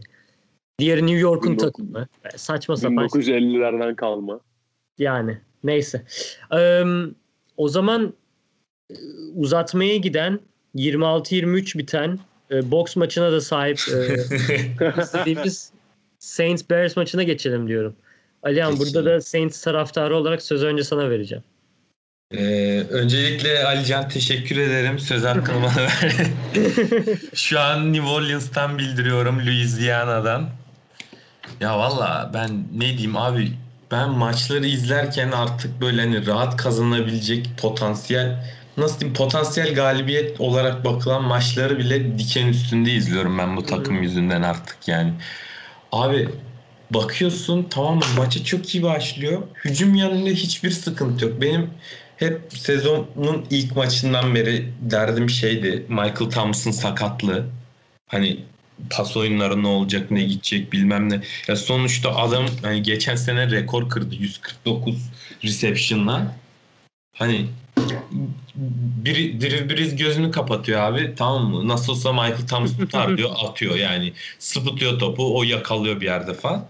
Diğeri 0.80 1.02
New 1.02 1.20
York'un 1.20 1.52
19 1.52 1.66
takımı. 1.66 2.08
Saçma 2.36 2.78
sapan. 2.78 3.06
1950'lerden 3.06 3.96
kalma. 3.96 4.40
Yani 4.98 5.38
neyse. 5.64 6.04
Eee, 6.52 6.86
o 7.58 7.68
zaman 7.68 8.14
uzatmaya 9.36 9.98
giden 9.98 10.40
26-23 10.76 11.78
biten 11.78 12.20
e, 12.52 12.72
boks 12.72 12.96
maçına 12.96 13.32
da 13.32 13.42
sahip 13.42 13.80
e, 13.94 15.02
istediğimiz 15.02 15.72
Saints 16.20 16.70
Bears 16.70 16.98
maçına 16.98 17.24
geçelim 17.24 17.68
diyorum. 17.68 17.96
Alihan 18.44 18.80
burada 18.80 19.06
da 19.06 19.22
Saints 19.22 19.62
taraftarı 19.62 20.16
olarak 20.16 20.42
sözü 20.42 20.66
önce 20.66 20.84
sana 20.84 21.10
vereceğim. 21.10 21.44
Ee, 22.32 22.84
öncelikle 22.90 23.66
Alican 23.66 24.10
teşekkür 24.10 24.58
ederim. 24.58 25.00
Söz 25.00 25.24
hakkını 25.24 25.64
bana 25.64 25.78
ver. 25.78 26.16
Şu 27.34 27.60
an 27.60 27.94
New 27.94 28.10
Orleans'tan 28.10 28.78
bildiriyorum. 28.78 29.40
Louisiana'dan. 29.40 30.50
Ya 31.60 31.80
valla 31.80 32.32
ben 32.34 32.64
ne 32.74 32.88
diyeyim 32.88 33.18
abi 33.18 33.52
ben 33.92 34.10
maçları 34.10 34.68
izlerken 34.68 35.32
artık 35.32 35.82
böyle 35.82 36.02
hani 36.02 36.26
rahat 36.26 36.58
kazanabilecek 36.58 37.50
potansiyel 37.58 38.46
nasıl 38.78 39.00
diyeyim 39.00 39.18
potansiyel 39.18 39.74
galibiyet 39.76 40.42
olarak 40.42 40.86
bakılan 40.86 41.24
maçları 41.24 41.80
bile 41.80 42.18
diken 42.20 42.48
üstünde 42.48 42.92
izliyorum 42.92 43.38
ben 43.38 43.58
bu 43.58 43.66
takım 43.66 44.04
yüzünden 44.04 44.42
artık 44.42 44.88
yani. 44.88 45.14
Abi 45.92 46.30
bakıyorsun 46.92 47.68
tamam 47.70 48.02
maça 48.18 48.44
çok 48.44 48.76
iyi 48.76 48.84
başlıyor. 48.84 49.42
Hücum 49.66 49.96
yanında 49.96 50.30
hiçbir 50.30 50.72
sıkıntı 50.72 51.26
yok. 51.26 51.42
Benim 51.42 51.70
hep 52.18 52.42
sezonun 52.50 53.46
ilk 53.50 53.76
maçından 53.76 54.36
beri 54.36 54.72
derdim 54.82 55.30
şeydi 55.30 55.86
Michael 55.90 56.30
Thompson 56.32 56.72
sakatlığı. 56.72 57.46
Hani 58.08 58.40
pas 58.90 59.18
oyunları 59.18 59.64
ne 59.64 59.68
olacak 59.68 60.12
ne 60.12 60.24
gidecek 60.24 60.74
bilmem 60.74 61.10
ne. 61.10 61.22
Ya 61.48 61.56
sonuçta 61.56 62.16
adam 62.16 62.46
hani 62.62 62.84
geçen 62.84 63.16
sene 63.16 63.52
rekor 63.52 63.90
kırdı 63.90 64.16
149 64.16 64.96
reception'la. 65.44 66.36
Hani 67.14 67.46
biri 69.06 69.42
Drew 69.42 69.70
Brees 69.70 69.96
gözünü 69.96 70.32
kapatıyor 70.32 70.82
abi 70.82 71.14
tamam 71.18 71.46
mı? 71.46 71.68
Nasıl 71.68 71.94
olsa 71.94 72.14
Michael 72.14 72.48
Thomas 72.48 72.78
tutar 72.78 73.18
diyor 73.18 73.32
atıyor 73.44 73.76
yani. 73.76 74.14
Sıpıtıyor 74.40 75.00
topu 75.00 75.38
o 75.40 75.44
yakalıyor 75.44 76.02
bir 76.02 76.06
yerde 76.06 76.34
falan. 76.34 76.68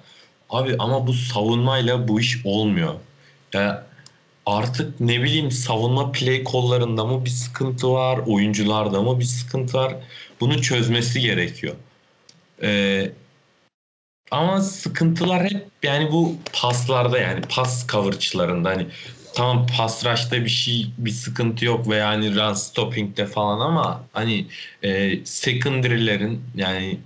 Abi 0.49 0.75
ama 0.79 1.07
bu 1.07 1.13
savunmayla 1.13 2.07
bu 2.07 2.19
iş 2.19 2.45
olmuyor. 2.45 2.93
Ya 3.53 3.85
artık 4.45 4.99
ne 4.99 5.23
bileyim 5.23 5.51
savunma 5.51 6.11
play 6.11 6.43
kollarında 6.43 7.05
mı 7.05 7.25
bir 7.25 7.29
sıkıntı 7.29 7.91
var, 7.91 8.19
oyuncularda 8.27 9.01
mı 9.01 9.19
bir 9.19 9.25
sıkıntı 9.25 9.77
var. 9.77 9.95
Bunu 10.39 10.61
çözmesi 10.61 11.21
gerekiyor. 11.21 11.75
Ee, 12.61 13.11
ama 14.31 14.61
sıkıntılar 14.61 15.43
hep 15.43 15.67
yani 15.83 16.11
bu 16.11 16.35
paslarda 16.53 17.19
yani 17.19 17.41
pas 17.41 17.87
coverage'larında 17.87 18.69
hani 18.69 18.87
tamam 19.33 19.67
pass 19.77 20.05
rush'ta 20.05 20.43
bir 20.43 20.49
şey 20.49 20.87
bir 20.97 21.11
sıkıntı 21.11 21.65
yok 21.65 21.89
ve 21.89 21.95
yani 21.95 22.35
run 22.35 22.53
stopping'de 22.53 23.25
falan 23.25 23.59
ama 23.59 24.03
hani 24.13 24.47
e, 24.83 25.19
secondary'lerin 25.25 26.41
yani 26.55 26.97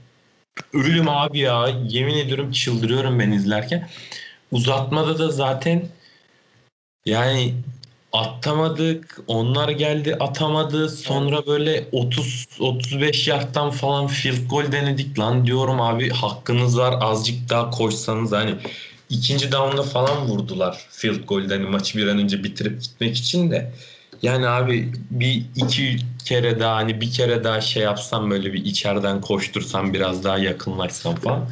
ölüm 0.73 1.09
abi 1.09 1.39
ya 1.39 1.67
yemin 1.87 2.17
ediyorum 2.17 2.51
çıldırıyorum 2.51 3.19
ben 3.19 3.31
izlerken. 3.31 3.89
Uzatmada 4.51 5.19
da 5.19 5.29
zaten 5.31 5.83
yani 7.05 7.53
atamadık. 8.13 9.19
Onlar 9.27 9.69
geldi 9.69 10.15
atamadı. 10.19 10.89
Sonra 10.89 11.45
böyle 11.47 11.87
30 11.91 12.47
35 12.59 13.27
yardtan 13.27 13.71
falan 13.71 14.07
field 14.07 14.49
goal 14.49 14.71
denedik 14.71 15.19
lan 15.19 15.45
diyorum 15.45 15.81
abi 15.81 16.09
hakkınız 16.09 16.77
var 16.77 16.95
azıcık 17.01 17.49
daha 17.49 17.69
koşsanız 17.69 18.31
hani 18.31 18.55
ikinci 19.09 19.51
down'da 19.51 19.83
falan 19.83 20.25
vurdular 20.27 20.87
field 20.89 21.27
goal'den 21.27 21.59
hani 21.59 21.69
maçı 21.69 21.97
bir 21.97 22.07
an 22.07 22.19
önce 22.19 22.43
bitirip 22.43 22.81
gitmek 22.81 23.17
için 23.17 23.51
de. 23.51 23.71
Yani 24.21 24.47
abi 24.47 24.91
bir 25.11 25.45
iki 25.55 25.97
kere 26.25 26.59
daha 26.59 26.75
hani 26.75 27.01
bir 27.01 27.11
kere 27.11 27.43
daha 27.43 27.61
şey 27.61 27.83
yapsam 27.83 28.31
böyle 28.31 28.53
bir 28.53 28.65
içeriden 28.65 29.21
koştursam 29.21 29.93
biraz 29.93 30.23
daha 30.23 30.37
yakınlaşsam 30.37 31.15
falan. 31.15 31.49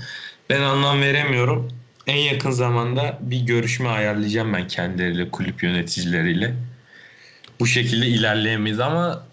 Ben 0.50 0.62
anlam 0.62 1.02
veremiyorum. 1.02 1.72
En 2.08 2.17
yakın 2.17 2.52
zamanda 2.52 3.17
bir 3.22 3.39
görüşme 3.39 3.89
ayarlayacağım 3.89 4.54
ben 4.54 4.67
kendileriyle, 4.67 5.30
kulüp 5.30 5.63
yöneticileriyle. 5.63 6.54
Bu 7.60 7.67
şekilde 7.67 8.08
ilerleyemeyiz 8.08 8.80
ama 8.80 9.24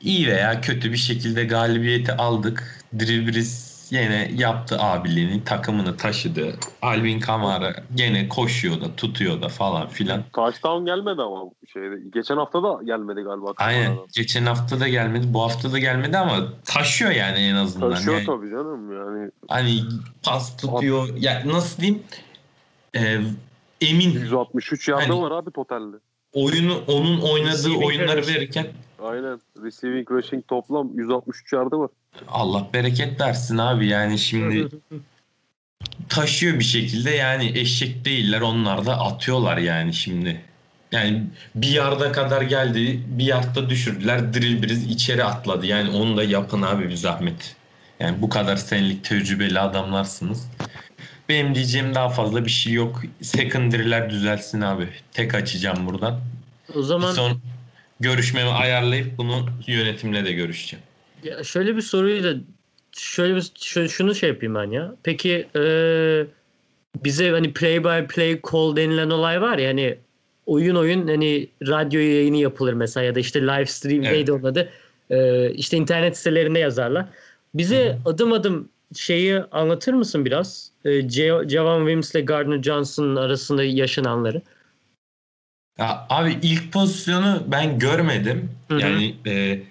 iyi 0.00 0.26
veya 0.28 0.60
kötü 0.60 0.92
bir 0.92 0.96
şekilde 0.96 1.44
galibiyeti 1.44 2.12
aldık. 2.12 2.84
Drew 2.98 3.26
Brees 3.26 3.67
yine 3.90 4.30
yaptı 4.36 4.76
abiliğini, 4.80 5.44
takımını 5.44 5.96
taşıdı. 5.96 6.54
Alvin 6.82 7.20
Kamara 7.20 7.74
gene 7.94 8.28
koşuyor 8.28 8.80
da, 8.80 8.96
tutuyor 8.96 9.42
da 9.42 9.48
falan 9.48 9.88
filan. 9.88 10.22
Touchdown 10.32 10.86
gelmedi 10.86 11.22
ama 11.22 11.44
şeyde. 11.72 11.94
Geçen 12.14 12.36
hafta 12.36 12.62
da 12.62 12.80
gelmedi 12.84 13.20
galiba. 13.20 13.52
Aynen. 13.56 13.84
Kamara'dan. 13.84 14.08
Geçen 14.14 14.46
hafta 14.46 14.80
da 14.80 14.88
gelmedi, 14.88 15.26
bu 15.34 15.42
hafta 15.42 15.72
da 15.72 15.78
gelmedi 15.78 16.18
ama 16.18 16.36
taşıyor 16.64 17.10
yani 17.10 17.38
en 17.38 17.54
azından. 17.54 17.90
Taşıyor 17.90 18.16
Yani 18.16 18.26
tabii 18.26 18.50
canım 18.50 18.92
yani. 18.92 19.30
hani 19.48 19.80
pas 20.22 20.56
tutuyor. 20.56 21.08
Ya 21.16 21.42
nasıl 21.46 21.82
diyeyim? 21.82 22.02
Ee, 22.96 23.18
emin 23.80 24.10
163 24.10 24.88
yardı 24.88 25.02
Hani- 25.12 25.22
var 25.22 25.30
abi 25.30 25.50
totalde. 25.50 25.96
Oyunu 26.32 26.82
onun 26.86 27.20
oynadığı 27.20 27.52
Receiving 27.52 27.84
oyunları 27.84 28.20
rushing. 28.20 28.36
verirken 28.36 28.66
Aynen. 29.02 29.40
Receiving 29.64 30.10
rushing 30.10 30.48
toplam 30.48 30.90
163 30.94 31.52
yardı 31.52 31.78
var. 31.78 31.90
Allah 32.28 32.66
bereket 32.74 33.20
versin 33.20 33.58
abi 33.58 33.86
yani 33.86 34.18
şimdi 34.18 34.68
taşıyor 36.08 36.58
bir 36.58 36.64
şekilde 36.64 37.10
yani 37.10 37.58
eşek 37.58 38.04
değiller 38.04 38.40
onlar 38.40 38.86
da 38.86 39.00
atıyorlar 39.00 39.56
yani 39.56 39.94
şimdi. 39.94 40.40
Yani 40.92 41.22
bir 41.54 41.68
yarda 41.68 42.12
kadar 42.12 42.42
geldi 42.42 43.00
bir 43.06 43.24
yardta 43.24 43.70
düşürdüler 43.70 44.34
drill 44.34 44.62
biriz 44.62 44.86
içeri 44.86 45.24
atladı 45.24 45.66
yani 45.66 45.90
onu 45.90 46.16
da 46.16 46.24
yapın 46.24 46.62
abi 46.62 46.88
bir 46.88 46.96
zahmet. 46.96 47.56
Yani 48.00 48.22
bu 48.22 48.28
kadar 48.28 48.56
senelik 48.56 49.04
tecrübeli 49.04 49.60
adamlarsınız. 49.60 50.50
Benim 51.28 51.54
diyeceğim 51.54 51.94
daha 51.94 52.08
fazla 52.08 52.44
bir 52.44 52.50
şey 52.50 52.72
yok. 52.72 53.02
Secondary'ler 53.22 54.10
düzelsin 54.10 54.60
abi. 54.60 54.88
Tek 55.12 55.34
açacağım 55.34 55.86
buradan. 55.86 56.20
O 56.74 56.78
Bir 56.78 56.82
zaman 56.82 57.12
son 57.12 57.40
görüşmemi 58.00 58.50
ayarlayıp 58.50 59.18
bunu 59.18 59.46
yönetimle 59.66 60.24
de 60.24 60.32
görüşeceğim. 60.32 60.84
Ya 61.24 61.44
şöyle 61.44 61.76
bir 61.76 61.82
soruyu 61.82 62.24
da 62.24 62.34
şöyle 62.92 63.36
bir 63.36 63.52
şu- 63.60 63.88
şunu 63.88 64.14
şey 64.14 64.28
yapayım 64.28 64.54
ben 64.54 64.70
ya. 64.70 64.94
Peki 65.02 65.48
e, 65.56 65.62
bize 67.04 67.30
hani 67.30 67.52
play 67.52 67.84
by 67.84 68.06
play 68.14 68.40
call 68.52 68.76
denilen 68.76 69.10
olay 69.10 69.40
var 69.40 69.58
ya 69.58 69.68
hani 69.68 69.98
oyun 70.46 70.74
oyun 70.76 71.08
hani 71.08 71.48
radyo 71.66 72.00
yayını 72.00 72.36
yapılır 72.36 72.72
mesela 72.72 73.04
ya 73.04 73.14
da 73.14 73.20
işte 73.20 73.42
live 73.42 73.66
stream 73.66 74.02
Evet. 74.04 74.12
neydi 74.12 74.32
onun 74.32 74.44
adı 74.44 74.68
E, 75.10 75.50
işte 75.52 75.76
internet 75.76 76.16
sitelerinde 76.18 76.58
yazarlar. 76.58 77.06
Bize 77.54 77.98
adım 78.04 78.32
adım 78.32 78.68
şeyi 78.94 79.40
anlatır 79.52 79.92
mısın 79.92 80.24
biraz? 80.24 80.70
E, 80.84 80.88
Ce- 80.88 81.48
Javon 81.48 81.78
Wims 81.78 82.14
ile 82.14 82.20
Gardner 82.20 82.62
Johnson'ın 82.62 83.16
arasında 83.16 83.64
yaşananları. 83.64 84.42
Ya 85.78 86.06
abi 86.10 86.38
ilk 86.42 86.72
pozisyonu 86.72 87.42
ben 87.46 87.78
görmedim. 87.78 88.50
Hı 88.68 88.74
hı. 88.74 88.80
Yani 88.80 89.14
e, 89.26 89.62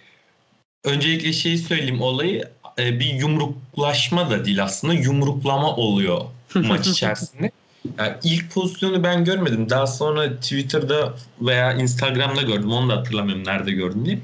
öncelikle 0.86 1.34
şeyi 1.34 1.58
söyleyeyim 1.58 2.02
olayı 2.02 2.44
e, 2.80 3.00
bir 3.00 3.14
yumruklaşma 3.14 4.30
da 4.30 4.46
değil 4.46 4.64
aslında 4.64 4.94
yumruklama 4.94 5.76
oluyor 5.76 6.22
maç 6.56 6.88
içerisinde. 6.88 7.52
Yani 7.98 8.14
ilk 8.24 8.52
pozisyonu 8.54 9.04
ben 9.04 9.26
görmedim. 9.26 9.70
Daha 9.70 9.88
sonra 9.88 10.36
Twitter'da 10.36 11.14
veya 11.42 11.74
Instagram'da 11.74 12.42
gördüm. 12.42 12.72
Onu 12.72 12.90
da 12.90 12.98
hatırlamıyorum 12.98 13.46
nerede 13.46 13.72
gördüm 13.72 14.06
diye. 14.06 14.20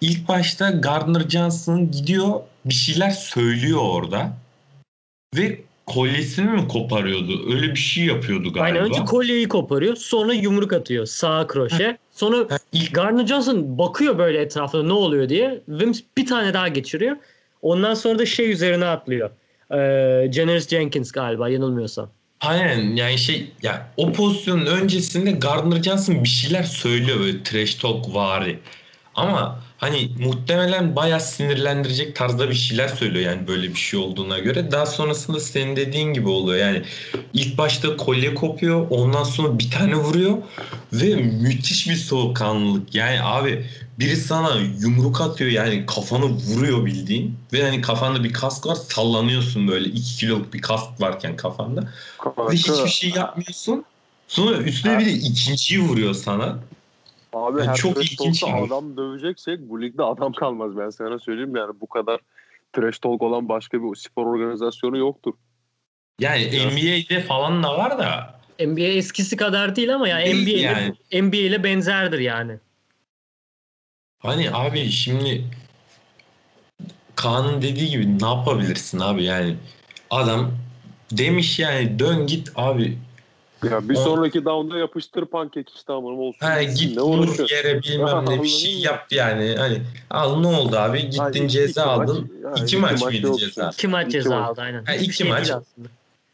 İlk 0.00 0.28
başta 0.28 0.70
Gardner 0.70 1.28
Johnson 1.28 1.90
gidiyor 1.90 2.40
bir 2.64 2.74
şeyler 2.74 3.10
söylüyor 3.10 3.80
orada. 3.82 4.32
Ve 5.36 5.60
kolyesini 5.86 6.50
mi 6.50 6.68
koparıyordu? 6.68 7.54
Öyle 7.54 7.70
bir 7.70 7.80
şey 7.80 8.04
yapıyordu 8.04 8.52
galiba. 8.52 8.64
Aynen 8.64 8.82
önce 8.82 9.04
kolyeyi 9.04 9.48
koparıyor 9.48 9.96
sonra 9.96 10.32
yumruk 10.32 10.72
atıyor 10.72 11.06
sağ 11.06 11.46
kroşe. 11.46 11.98
Sonra 12.12 12.58
Gardner 12.92 13.26
Johnson 13.26 13.78
bakıyor 13.78 14.18
böyle 14.18 14.40
etrafında 14.40 14.82
ne 14.82 14.92
oluyor 14.92 15.28
diye. 15.28 15.60
Wims 15.66 16.00
bir 16.16 16.26
tane 16.26 16.54
daha 16.54 16.68
geçiriyor. 16.68 17.16
Ondan 17.62 17.94
sonra 17.94 18.18
da 18.18 18.26
şey 18.26 18.50
üzerine 18.50 18.84
atlıyor. 18.84 19.30
Ee, 19.70 20.32
Janoris 20.32 20.68
Jenkins 20.68 21.12
galiba 21.12 21.48
yanılmıyorsam. 21.48 22.10
Aynen 22.40 22.96
yani 22.96 23.18
şey 23.18 23.52
ya 23.62 23.92
o 23.96 24.12
pozisyonun 24.12 24.66
öncesinde 24.66 25.30
Gardner 25.30 25.82
Johnson 25.82 26.24
bir 26.24 26.28
şeyler 26.28 26.62
söylüyor 26.62 27.20
böyle 27.20 27.42
trash 27.42 27.74
talk 27.74 28.14
vari. 28.14 28.58
Ama 29.20 29.58
hani 29.78 30.10
muhtemelen 30.18 30.96
bayağı 30.96 31.20
sinirlendirecek 31.20 32.16
tarzda 32.16 32.50
bir 32.50 32.54
şeyler 32.54 32.88
söylüyor 32.88 33.30
yani 33.30 33.46
böyle 33.46 33.68
bir 33.68 33.78
şey 33.78 34.00
olduğuna 34.00 34.38
göre. 34.38 34.70
Daha 34.70 34.86
sonrasında 34.86 35.40
senin 35.40 35.76
dediğin 35.76 36.12
gibi 36.12 36.28
oluyor 36.28 36.58
yani 36.58 36.82
ilk 37.32 37.58
başta 37.58 37.96
kolye 37.96 38.34
kopuyor 38.34 38.86
ondan 38.90 39.24
sonra 39.24 39.58
bir 39.58 39.70
tane 39.70 39.94
vuruyor 39.94 40.38
ve 40.92 41.14
müthiş 41.16 41.88
bir 41.88 41.96
soğukkanlılık. 41.96 42.94
Yani 42.94 43.22
abi 43.22 43.66
biri 43.98 44.16
sana 44.16 44.54
yumruk 44.80 45.20
atıyor 45.20 45.50
yani 45.50 45.86
kafanı 45.86 46.24
vuruyor 46.24 46.86
bildiğin 46.86 47.36
ve 47.52 47.62
hani 47.62 47.80
kafanda 47.80 48.24
bir 48.24 48.32
kask 48.32 48.66
var 48.66 48.74
sallanıyorsun 48.74 49.68
böyle 49.68 49.88
2 49.88 50.16
kiloluk 50.16 50.54
bir 50.54 50.62
kask 50.62 51.00
varken 51.00 51.36
kafanda. 51.36 51.92
Kanka, 52.18 52.50
Ve 52.50 52.54
hiçbir 52.54 52.88
şey 52.88 53.10
yapmıyorsun. 53.10 53.84
Sonra 54.28 54.56
üstüne 54.56 54.98
bir 54.98 55.06
de 55.06 55.12
ikinciyi 55.12 55.80
vuruyor 55.80 56.14
sana. 56.14 56.58
Abi 57.32 57.58
Yani 57.58 57.68
her 57.68 57.74
çok 57.74 58.12
ilginç 58.12 58.44
adam 58.44 58.96
döveceksek 58.96 59.60
bu 59.60 59.82
ligde 59.82 60.02
adam 60.02 60.32
kalmaz. 60.32 60.76
Ben 60.76 60.90
sana 60.90 61.18
söyleyeyim 61.18 61.56
yani 61.56 61.72
bu 61.80 61.86
kadar 61.86 62.20
trash 62.72 62.98
talk 62.98 63.22
olan 63.22 63.48
başka 63.48 63.82
bir 63.82 63.96
spor 63.96 64.26
organizasyonu 64.26 64.98
yoktur. 64.98 65.34
Yani 66.20 66.44
NBA'de 66.44 67.20
falan 67.20 67.62
da 67.62 67.78
var 67.78 67.98
da. 67.98 68.40
NBA 68.66 68.80
eskisi 68.80 69.36
kadar 69.36 69.76
değil 69.76 69.94
ama 69.94 70.08
ya 70.08 70.18
Değil 70.18 70.42
NBA 70.42 70.50
ile 70.50 70.60
yani. 71.12 71.22
NBA 71.22 71.36
ile 71.36 71.64
benzerdir 71.64 72.18
yani. 72.18 72.58
hani 74.18 74.50
abi 74.52 74.90
şimdi 74.90 75.44
Kaan'ın 77.16 77.62
dediği 77.62 77.90
gibi 77.90 78.18
ne 78.18 78.26
yapabilirsin 78.26 78.98
abi? 78.98 79.24
Yani 79.24 79.56
adam 80.10 80.52
demiş 81.10 81.58
yani 81.58 81.98
dön 81.98 82.26
git 82.26 82.52
abi 82.56 82.98
Ya 83.64 83.88
bir 83.88 83.94
O- 83.96 84.04
sonraki 84.04 84.44
down'da 84.44 84.78
yapıştır 84.78 85.24
pankek 85.26 85.68
işte 85.76 85.92
amınım 85.92 86.18
olsun. 86.18 86.46
ha, 86.46 86.62
git 86.62 86.96
ne 86.96 87.02
vur 87.02 87.50
yere 87.50 87.82
bilmem 87.82 88.24
ne 88.30 88.42
bir 88.42 88.48
şey 88.48 88.78
yap 88.80 89.06
yani 89.12 89.54
hani 89.58 89.82
al 90.10 90.40
ne 90.40 90.46
oldu 90.46 90.76
abi 90.76 91.00
gittin 91.02 91.18
Ha, 91.18 91.30
iki- 91.30 91.48
ceza 91.48 91.80
iki 91.82 91.90
maç- 91.98 92.08
aldın 92.10 92.30
ha, 92.44 92.52
iki 92.56 92.62
iki 92.64 92.76
maç 92.76 92.92
maç 93.00 93.02
mıydı 93.02 93.36
ceza 93.38 93.70
İki 93.72 93.88
maç 93.88 94.12
ceza 94.12 94.30
maç. 94.40 94.48
aldı 94.50 94.60
aynen. 94.60 94.84
Ha, 94.84 94.94
iki 94.94 95.12
şey 95.16 95.28
maç. 95.28 95.50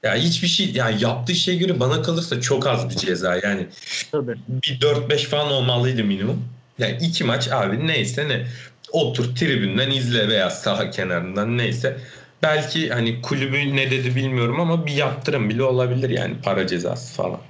ya 0.03 0.15
hiçbir 0.15 0.49
şey 0.49 0.71
yani 0.75 1.03
yaptığı 1.05 1.35
şeye 1.35 1.57
göre 1.59 1.81
bana 1.81 2.03
kalırsa 2.03 2.41
çok 2.41 2.67
az 2.67 2.91
bir 2.91 2.95
ceza 2.97 3.35
yani 3.43 3.67
Tabii. 4.12 4.35
bir 4.49 4.81
4-5 4.81 5.25
falan 5.25 5.53
olmalıydı 5.53 6.05
minimum. 6.05 6.45
Yani 6.79 6.99
iki 7.01 7.25
maç 7.25 7.49
abi 7.53 7.87
neyse 7.87 8.29
ne. 8.29 8.47
Otur 8.93 9.35
tribünden 9.37 9.91
izle 9.91 10.29
veya 10.29 10.51
saha 10.51 10.91
kenarından 10.91 11.59
neyse. 11.59 11.97
Belki 12.42 12.90
hani 12.90 13.22
kulübü 13.22 13.77
ne 13.77 13.90
dedi 13.90 14.16
bilmiyorum 14.16 14.61
ama 14.61 14.87
bir 14.87 14.92
yaptırım 14.92 15.49
bile 15.49 15.62
olabilir 15.62 16.11
yani 16.11 16.35
para 16.44 16.66
cezası 16.66 17.22
falan. 17.22 17.40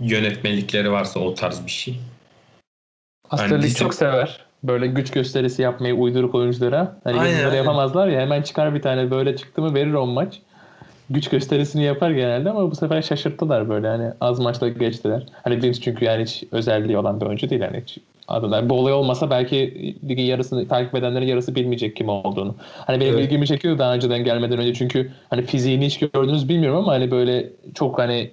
Yönetmelikleri 0.00 0.92
varsa 0.92 1.20
o 1.20 1.34
tarz 1.34 1.66
bir 1.66 1.70
şey. 1.70 2.00
Aslında 3.30 3.62
bizim- 3.62 3.74
çok 3.74 3.94
sever. 3.94 4.44
Böyle 4.62 4.86
güç 4.86 5.10
gösterisi 5.10 5.62
yapmayı 5.62 5.94
uyduruk 5.94 6.34
oyunculara. 6.34 7.00
Hani 7.04 7.20
Aynen, 7.20 7.54
yapamazlar 7.54 8.08
ya 8.08 8.20
hemen 8.20 8.42
çıkar 8.42 8.74
bir 8.74 8.82
tane 8.82 9.10
böyle 9.10 9.36
çıktı 9.36 9.62
mı 9.62 9.74
verir 9.74 9.92
on 9.92 10.08
maç. 10.08 10.40
Güç 11.10 11.28
gösterisini 11.28 11.84
yapar 11.84 12.10
genelde 12.10 12.50
ama 12.50 12.70
bu 12.70 12.74
sefer 12.74 13.02
şaşırttılar 13.02 13.68
böyle 13.68 13.88
hani 13.88 14.10
az 14.20 14.38
maçta 14.38 14.68
geçtiler. 14.68 15.26
Hani 15.42 15.62
Vince 15.62 15.80
çünkü 15.80 16.04
yani 16.04 16.22
hiç 16.22 16.44
özelliği 16.52 16.98
olan 16.98 17.20
bir 17.20 17.26
oyuncu 17.26 17.50
değil 17.50 17.62
yani 17.62 17.82
hiç 17.86 17.98
adılar. 18.28 18.68
Bu 18.70 18.74
olay 18.74 18.92
olmasa 18.92 19.30
belki 19.30 19.74
ligin 20.08 20.22
yarısını 20.22 20.68
takip 20.68 20.94
edenlerin 20.94 21.26
yarısı 21.26 21.54
bilmeyecek 21.54 21.96
kim 21.96 22.08
olduğunu. 22.08 22.54
Hani 22.86 23.00
benim 23.00 23.14
Evet. 23.14 23.24
ilgimi 23.24 23.46
çekiyor 23.46 23.78
daha 23.78 23.94
önceden 23.94 24.24
gelmeden 24.24 24.58
önce 24.58 24.74
çünkü 24.74 25.12
hani 25.30 25.42
fiziğini 25.42 25.86
hiç 25.86 25.98
gördünüz 25.98 26.48
bilmiyorum 26.48 26.78
ama 26.78 26.92
hani 26.92 27.10
böyle 27.10 27.50
çok 27.74 27.98
hani 27.98 28.30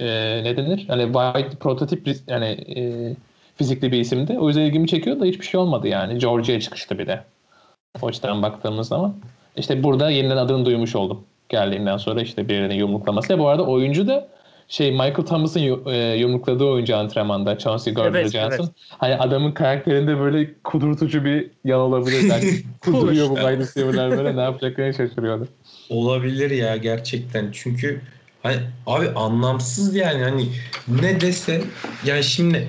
e, 0.00 0.06
ne 0.44 0.56
denir? 0.56 0.84
Hani 0.88 1.02
white 1.12 1.56
prototip 1.60 2.16
yani 2.28 2.46
e, 2.46 2.80
fizikli 3.56 3.92
bir 3.92 4.00
isimdi. 4.00 4.38
O 4.38 4.48
yüzden 4.48 4.62
ilgimi 4.62 4.88
çekiyor 4.88 5.20
da 5.20 5.24
hiçbir 5.24 5.46
şey 5.46 5.60
olmadı 5.60 5.88
yani. 5.88 6.18
Georgia'ya 6.18 6.60
çıkıştı 6.60 6.98
bir 6.98 7.06
de. 7.06 7.20
O 8.02 8.06
açıdan 8.06 8.42
baktığımız 8.42 8.88
zaman. 8.88 9.14
İşte 9.56 9.82
burada 9.82 10.10
yeniden 10.10 10.36
adını 10.36 10.66
duymuş 10.66 10.96
oldum. 10.96 11.24
Geldiğimden 11.48 11.96
sonra 11.96 12.22
işte 12.22 12.48
birinin 12.48 12.74
yumruklaması. 12.74 13.38
Bu 13.38 13.48
arada 13.48 13.62
oyuncu 13.66 14.08
da 14.08 14.28
şey 14.68 14.90
Michael 14.90 15.26
Thomas'ın 15.26 15.90
e, 15.90 16.16
yumrukladığı 16.16 16.64
oyuncu 16.64 16.96
antrenmanda 16.96 17.58
Chauncey 17.58 17.94
Gardner-Johnson. 17.94 18.48
Evet, 18.48 18.60
evet. 18.60 18.70
Hani 18.88 19.16
adamın 19.16 19.52
karakterinde 19.52 20.18
böyle 20.20 20.50
kudurtucu 20.64 21.24
bir 21.24 21.50
yan 21.64 21.80
olabilir. 21.80 22.30
Yani 22.30 22.62
kuduruyor 22.80 23.30
bu 23.30 23.34
wide 23.34 23.58
receiver'lar 23.58 24.10
böyle 24.10 24.36
ne 24.36 24.40
yapacaklarını 24.40 24.94
şaşırıyordu. 24.94 25.48
Olabilir 25.90 26.50
ya 26.50 26.76
gerçekten. 26.76 27.50
Çünkü 27.52 28.00
hani 28.42 28.56
abi 28.86 29.08
anlamsız 29.10 29.94
yani 29.94 30.22
hani 30.22 30.48
ne 30.88 31.20
dese 31.20 31.60
yani 32.04 32.24
şimdi 32.24 32.68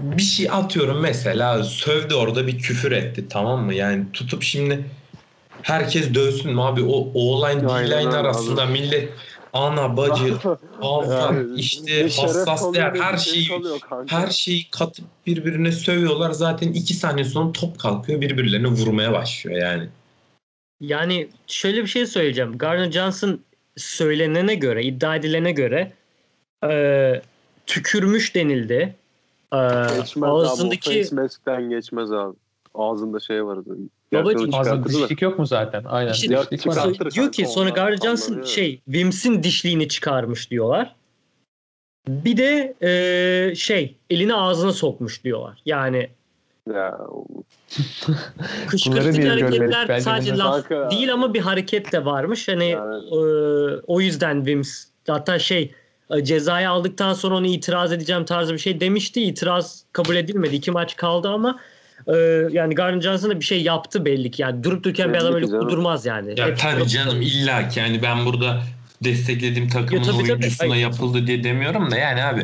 bir 0.00 0.22
şey 0.22 0.50
atıyorum 0.50 1.00
mesela 1.00 1.64
sövdü 1.64 2.14
orada 2.14 2.46
bir 2.46 2.58
küfür 2.58 2.92
etti 2.92 3.28
tamam 3.28 3.64
mı? 3.64 3.74
Yani 3.74 4.04
tutup 4.12 4.42
şimdi 4.42 4.84
herkes 5.62 6.14
dövsün 6.14 6.54
mü 6.54 6.60
abi? 6.60 6.82
O 7.14 7.44
Aynen 7.44 7.68
D-line 7.68 8.16
arasında 8.16 8.66
millet 8.66 9.08
ana 9.52 9.96
bacı 9.96 10.34
Yani 11.10 11.60
işte 11.60 12.02
hassas 12.02 12.74
değer 12.74 12.94
her 12.94 13.16
şey 13.16 13.42
şeyi 13.42 13.60
her 14.06 14.30
şeyi 14.30 14.70
katıp 14.70 15.04
birbirine 15.26 15.72
sövüyorlar. 15.72 16.30
Zaten 16.30 16.72
iki 16.72 16.94
saniye 16.94 17.24
sonra 17.24 17.52
top 17.52 17.78
kalkıyor 17.78 18.20
birbirlerine 18.20 18.68
vurmaya 18.68 19.12
başlıyor 19.12 19.58
yani. 19.58 19.88
Yani 20.80 21.28
şöyle 21.46 21.82
bir 21.82 21.86
şey 21.86 22.06
söyleyeceğim. 22.06 22.58
Gardner 22.58 22.90
Johnson 22.90 23.40
söylenene 23.76 24.54
göre, 24.54 24.82
iddia 24.84 25.16
edilene 25.16 25.52
göre 25.52 25.92
e, 26.64 27.22
tükürmüş 27.66 28.34
denildi. 28.34 28.94
E, 29.52 29.58
Geçmez 30.00 30.30
ağzındaki 30.30 30.90
abi. 30.90 31.68
Geçmez 31.68 32.12
abi. 32.12 32.36
Ağzında 32.78 33.20
şey 33.20 33.44
vardı. 33.46 33.64
Babacım, 34.12 34.24
Gerçi 34.32 34.38
onu 34.44 34.50
Fazla 34.50 34.70
çıkarttı 34.70 34.94
da. 34.94 35.02
dişlik 35.02 35.22
yok 35.22 35.38
mu 35.38 35.46
zaten? 35.46 35.84
Aynen. 35.84 36.12
İşte 36.12 36.34
Ya 36.34 36.42
dişlik 36.50 36.66
var. 36.66 37.10
diyor 37.14 37.32
ki 37.32 37.46
sonra 37.46 37.70
Gardner 37.70 37.96
Johnson 37.96 38.42
şey 38.42 38.80
Wims'in 38.84 39.42
dişliğini 39.42 39.88
çıkarmış 39.88 40.50
diyorlar. 40.50 40.94
Bir 42.08 42.36
de 42.36 42.74
e, 42.82 43.54
şey 43.54 43.96
elini 44.10 44.34
ağzına 44.34 44.72
sokmuş 44.72 45.24
diyorlar. 45.24 45.58
Yani 45.66 46.10
Ya, 46.74 46.98
kışkırtıcı 48.68 49.20
görmedik? 49.22 49.44
hareketler 49.44 49.88
Bence 49.88 50.00
sadece 50.00 50.36
laf 50.38 50.68
Kanka. 50.68 50.90
değil 50.90 51.12
ama 51.12 51.34
bir 51.34 51.40
hareket 51.40 51.92
de 51.92 52.04
varmış. 52.04 52.48
Hani 52.48 52.68
Yani- 52.70 53.04
e, 53.04 53.18
o 53.86 54.00
yüzden 54.00 54.36
Wims 54.36 54.84
hatta 55.08 55.38
şey 55.38 55.74
e, 56.10 56.24
cezayı 56.24 56.70
aldıktan 56.70 57.12
sonra 57.14 57.34
onu 57.36 57.46
itiraz 57.46 57.92
edeceğim 57.92 58.24
tarzı 58.24 58.52
bir 58.52 58.58
şey 58.58 58.80
demişti. 58.80 59.22
İtiraz 59.22 59.84
kabul 59.92 60.16
edilmedi. 60.16 60.56
İki 60.56 60.70
maç 60.70 60.96
kaldı 60.96 61.28
ama 61.28 61.58
e, 62.06 62.16
yani 62.50 62.74
Gardner 62.74 63.00
Johnson 63.00 63.30
da 63.30 63.40
bir 63.40 63.44
şey 63.44 63.62
yaptı 63.62 64.04
belli 64.04 64.30
ki. 64.30 64.42
Yani 64.42 64.64
durup 64.64 64.84
dururken 64.84 65.12
bir 65.12 65.18
adam 65.18 65.34
öyle 65.34 65.46
kudurmaz 65.46 66.06
yani. 66.06 66.40
Ya 66.40 66.46
Hep- 66.46 66.58
tabii 66.58 66.88
canım 66.88 67.22
illa 67.22 67.68
ki 67.68 67.80
yani 67.80 68.02
ben 68.02 68.26
burada 68.26 68.62
desteklediğim 69.04 69.68
takımın 69.68 70.00
Ya 70.04 70.12
tabii, 70.12 70.22
tabii. 70.22 70.32
oyuncusuna 70.32 70.70
Hayır. 70.70 70.82
yapıldı 70.82 71.26
diye 71.26 71.44
demiyorum 71.44 71.90
da 71.90 71.96
yani 71.96 72.24
abi 72.24 72.42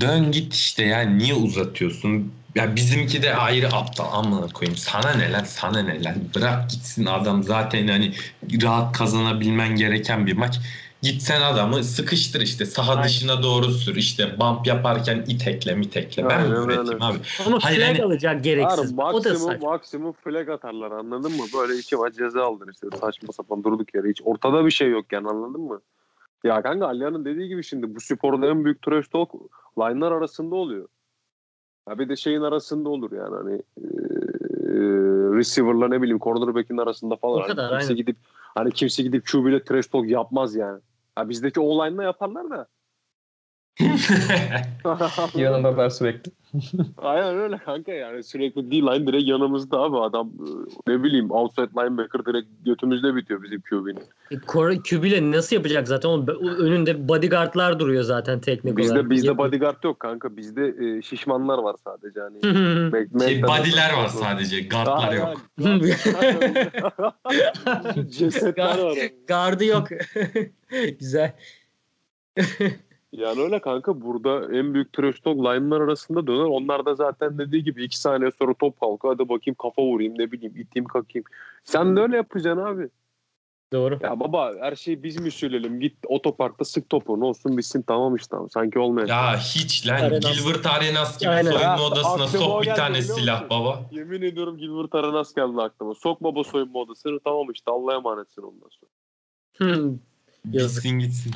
dön 0.00 0.32
git 0.32 0.54
işte 0.54 0.84
yani 0.84 1.18
niye 1.18 1.34
uzatıyorsun? 1.34 2.32
Ya 2.54 2.76
bizimki 2.76 3.22
de 3.22 3.34
ayrı 3.34 3.68
aptal 3.68 4.12
amına 4.12 4.46
koyayım. 4.46 4.76
Sana 4.76 5.14
neler 5.14 5.44
sana 5.44 5.82
neler. 5.82 6.14
Bırak 6.34 6.70
gitsin 6.70 7.06
adam 7.06 7.42
zaten 7.42 7.88
hani 7.88 8.12
rahat 8.62 8.96
kazanabilmen 8.98 9.76
gereken 9.76 10.26
bir 10.26 10.32
maç. 10.36 10.58
Gitsen 11.02 11.40
adamı 11.42 11.84
sıkıştır 11.84 12.40
işte 12.40 12.66
saha 12.66 12.92
Aynen. 12.92 13.04
dışına 13.04 13.42
doğru 13.42 13.64
sür 13.70 13.96
işte 13.96 14.36
bump 14.40 14.66
yaparken 14.66 15.24
itekle 15.28 15.74
mitekle. 15.74 16.28
Ben 16.28 16.48
mi 16.48 16.54
Aynen 16.54 16.62
üreteyim 16.64 16.88
öyle. 16.88 17.04
abi? 17.04 17.18
ama 17.46 17.58
Hayır, 17.62 17.78
flag 17.78 17.88
hani- 17.88 18.04
alacak 18.04 18.44
gereksiz. 18.44 18.92
Abi, 18.92 18.94
o 18.94 18.98
da 18.98 19.12
maksimum, 19.12 19.38
saçma. 19.52 19.68
maksimum 19.70 20.12
flag 20.12 20.48
atarlar 20.48 20.90
anladın 20.90 21.32
mı? 21.32 21.42
Böyle 21.58 21.78
iki 21.78 21.96
maç 21.96 22.14
ceza 22.14 22.44
aldın 22.44 22.68
işte 22.72 22.86
saçma 23.00 23.32
sapan 23.32 23.64
durduk 23.64 23.94
yere. 23.94 24.08
Hiç 24.08 24.20
ortada 24.24 24.66
bir 24.66 24.70
şey 24.70 24.90
yok 24.90 25.12
yani 25.12 25.28
anladın 25.28 25.60
mı? 25.60 25.80
Ya 26.44 26.62
kanka 26.62 26.86
Aliyan'ın 26.86 27.24
dediği 27.24 27.48
gibi 27.48 27.64
şimdi 27.64 27.94
bu 27.94 28.00
sporda 28.00 28.46
en 28.46 28.64
büyük 28.64 28.82
trash 28.82 29.08
talk 29.08 29.30
line'lar 29.78 30.12
arasında 30.12 30.54
oluyor. 30.54 30.88
Ha 31.88 31.98
bir 31.98 32.08
de 32.08 32.16
şeyin 32.16 32.40
arasında 32.42 32.88
olur 32.88 33.12
yani 33.12 33.36
hani 33.36 33.52
eee 33.54 35.38
receiver'la 35.38 35.88
ne 35.88 36.02
bileyim 36.02 36.18
cornerback'in 36.18 36.76
arasında 36.78 37.16
falan. 37.16 37.38
O 37.38 37.40
Hani 37.42 37.48
kadar, 37.48 37.70
kimse 37.70 37.84
aynen. 37.84 37.96
gidip 37.96 38.16
hani 38.54 38.70
kimse 38.72 39.02
gidip 39.02 39.26
QB 39.32 39.46
ile 39.46 39.64
trash 39.64 39.86
talk 39.86 40.08
yapmaz 40.10 40.54
yani. 40.54 40.80
Ha 41.20 41.28
bizdeki 41.28 41.60
o 41.60 41.70
line'la 41.84 42.04
yaparlar 42.04 42.50
da. 42.50 42.66
Yanındalar 45.34 45.90
sürekli. 45.90 46.32
Aynen 46.98 47.38
öyle 47.38 47.58
kanka 47.58 47.92
yani 47.92 48.22
sürekli 48.22 48.70
D-line 48.70 49.06
direkt 49.06 49.28
yanımızda 49.28 49.78
abi 49.78 49.98
adam 49.98 50.30
ne 50.86 51.02
bileyim 51.02 51.30
outside 51.30 51.68
linebacker 51.76 52.26
direkt 52.26 52.48
götümüzde 52.64 53.16
bitiyor 53.16 53.42
bizim 53.42 53.60
QB'nin. 53.60 54.02
E, 54.30 54.36
QB'yle 54.82 55.30
nasıl 55.30 55.56
yapacak 55.56 55.88
zaten? 55.88 56.08
Onun 56.08 56.26
önünde 56.58 57.08
bodyguardlar 57.08 57.78
duruyor 57.78 58.02
zaten 58.02 58.40
teknik 58.40 58.76
Bizde 58.76 58.92
olarak. 58.92 59.10
bizde 59.10 59.38
bodyguard 59.38 59.84
yok 59.84 60.00
kanka 60.00 60.36
bizde 60.36 60.68
e, 60.68 61.02
şişmanlar 61.02 61.58
var 61.58 61.76
sadece 61.84 62.20
hani. 62.20 62.38
Mac- 62.38 63.28
şey, 63.28 63.42
body'ler 63.42 63.92
var 63.92 64.08
sadece. 64.08 64.60
Guardlar 64.60 65.12
yok. 65.12 65.40
Cesetler 68.10 68.78
var. 68.78 68.98
Gardı 69.26 69.64
yok. 69.64 69.88
Güzel. 70.98 71.32
Yani 73.12 73.42
öyle 73.42 73.60
kanka 73.60 74.00
burada 74.00 74.58
en 74.58 74.74
büyük 74.74 74.92
trash 74.92 75.20
talk 75.20 75.38
line'lar 75.38 75.80
arasında 75.80 76.26
döner. 76.26 76.44
Onlar 76.44 76.86
da 76.86 76.94
zaten 76.94 77.38
dediği 77.38 77.64
gibi 77.64 77.84
iki 77.84 77.98
saniye 77.98 78.30
sonra 78.38 78.54
top 78.54 78.80
kalkıyor. 78.80 79.14
Hadi 79.14 79.28
bakayım 79.28 79.56
kafa 79.62 79.82
vurayım 79.82 80.18
ne 80.18 80.32
bileyim 80.32 80.56
iteyim 80.56 80.86
kakayım. 80.86 81.24
Sen 81.64 81.96
de 81.96 82.00
öyle 82.00 82.16
yapacaksın 82.16 82.62
abi. 82.64 82.88
Doğru. 83.72 83.98
Ya 84.02 84.20
baba 84.20 84.52
her 84.60 84.76
şeyi 84.76 85.02
biz 85.02 85.20
mi 85.20 85.30
söyleyelim? 85.30 85.80
Git 85.80 85.94
otoparkta 86.06 86.64
sık 86.64 86.90
topu. 86.90 87.20
Ne 87.20 87.24
olsun 87.24 87.58
bitsin 87.58 87.82
tamam 87.82 88.16
işte. 88.16 88.36
abi. 88.36 88.50
Sanki 88.50 88.78
olmayan. 88.78 89.06
Ya 89.06 89.36
hiç 89.38 89.88
lan 89.88 89.94
Arenas. 89.94 90.44
Gilbert 90.44 90.66
Arenas 90.66 91.20
gibi 91.20 91.30
Aynen. 91.30 91.50
soyunma 91.50 91.76
Ya, 91.76 91.82
odasına 91.82 92.26
sok 92.26 92.62
bir 92.62 92.74
tane 92.74 93.02
silah 93.02 93.50
baba. 93.50 93.82
Yemin 93.90 94.22
ediyorum 94.22 94.58
Gilbert 94.58 94.94
Arenas 94.94 95.34
geldi 95.34 95.60
aklıma. 95.60 95.94
Sok 95.94 96.22
baba 96.22 96.44
soyunma 96.44 96.78
odasını 96.78 97.20
tamam 97.20 97.50
işte 97.50 97.70
Allah'a 97.70 97.94
emanetsin 97.94 98.42
ondan 98.42 98.68
sonra. 98.70 98.90
Hı. 99.56 99.94
Yazık. 100.52 100.82
Gitsin 100.82 100.98
gitsin. 100.98 101.32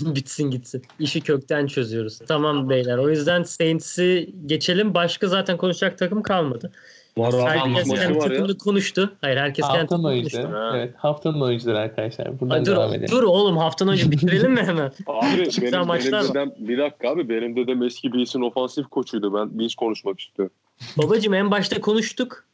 Bitsin 0.14 0.50
gitsin. 0.50 0.82
İşi 0.98 1.20
kökten 1.20 1.66
çözüyoruz. 1.66 2.18
Tamam 2.28 2.70
beyler. 2.70 2.98
O 2.98 3.10
yüzden 3.10 3.42
Saints'i 3.42 4.34
geçelim. 4.46 4.94
Başka 4.94 5.26
zaten 5.26 5.56
konuşacak 5.56 5.98
takım 5.98 6.22
kalmadı. 6.22 6.72
Var 7.16 7.34
Herkes 7.48 7.86
maçı 7.86 8.02
kendi 8.02 8.18
var 8.18 8.20
takımını 8.20 8.58
konuştu. 8.58 9.12
Hayır 9.20 9.36
herkes 9.36 9.66
kendi 9.66 9.80
takımını 9.80 10.06
oyuncuları. 10.06 10.42
konuştu. 10.42 10.58
Ha. 10.60 10.72
Evet, 10.76 10.94
haftanın 10.96 11.40
oyuncuları 11.40 11.78
arkadaşlar. 11.78 12.40
Buradan 12.40 12.54
Ay, 12.54 12.64
dur, 12.64 12.72
devam 12.72 12.94
edelim. 12.94 13.08
dur 13.10 13.22
oğlum 13.22 13.56
haftanın 13.56 13.92
önce 13.92 14.10
bitirelim 14.10 14.52
mi 14.52 14.62
hemen? 14.62 14.92
Abi 15.06 15.38
benim, 15.38 15.72
benim 15.72 15.86
maçlar 15.86 16.18
var. 16.24 16.28
dedem, 16.28 16.52
bir 16.58 16.78
dakika 16.78 17.08
abi 17.10 17.28
benim 17.28 17.56
dedem 17.56 17.82
eski 17.82 18.12
Bills'in 18.12 18.40
ofansif 18.40 18.86
koçuydu. 18.86 19.34
Ben 19.34 19.58
Bills 19.58 19.74
konuşmak 19.74 20.20
istiyorum. 20.20 20.54
Babacım 20.98 21.34
en 21.34 21.50
başta 21.50 21.80
konuştuk. 21.80 22.44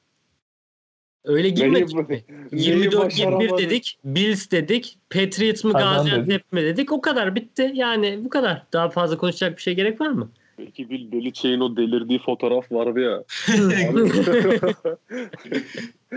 Öyle 1.25 1.49
girmedik 1.49 1.95
Neyi- 1.95 2.07
mi? 2.09 2.25
neyi 2.53 2.91
24-21 2.91 2.99
başaramadık? 2.99 3.59
dedik. 3.59 3.99
Bills 4.05 4.51
dedik. 4.51 4.99
Patriots 5.11 5.65
mı 5.65 5.73
Gaziantep 5.73 6.53
mi 6.53 6.63
dedik. 6.63 6.93
O 6.93 7.01
kadar 7.01 7.35
bitti. 7.35 7.71
Yani 7.75 8.21
bu 8.25 8.29
kadar. 8.29 8.63
Daha 8.73 8.89
fazla 8.89 9.17
konuşacak 9.19 9.57
bir 9.57 9.63
şey 9.63 9.75
gerek 9.75 10.01
var 10.01 10.09
mı? 10.09 10.31
Peki 10.57 10.91
Bill 10.91 11.13
Belichick'in 11.13 11.61
o 11.61 11.77
delirdiği 11.77 12.19
fotoğraf 12.19 12.73
vardı 12.73 13.01
ya. 13.01 13.25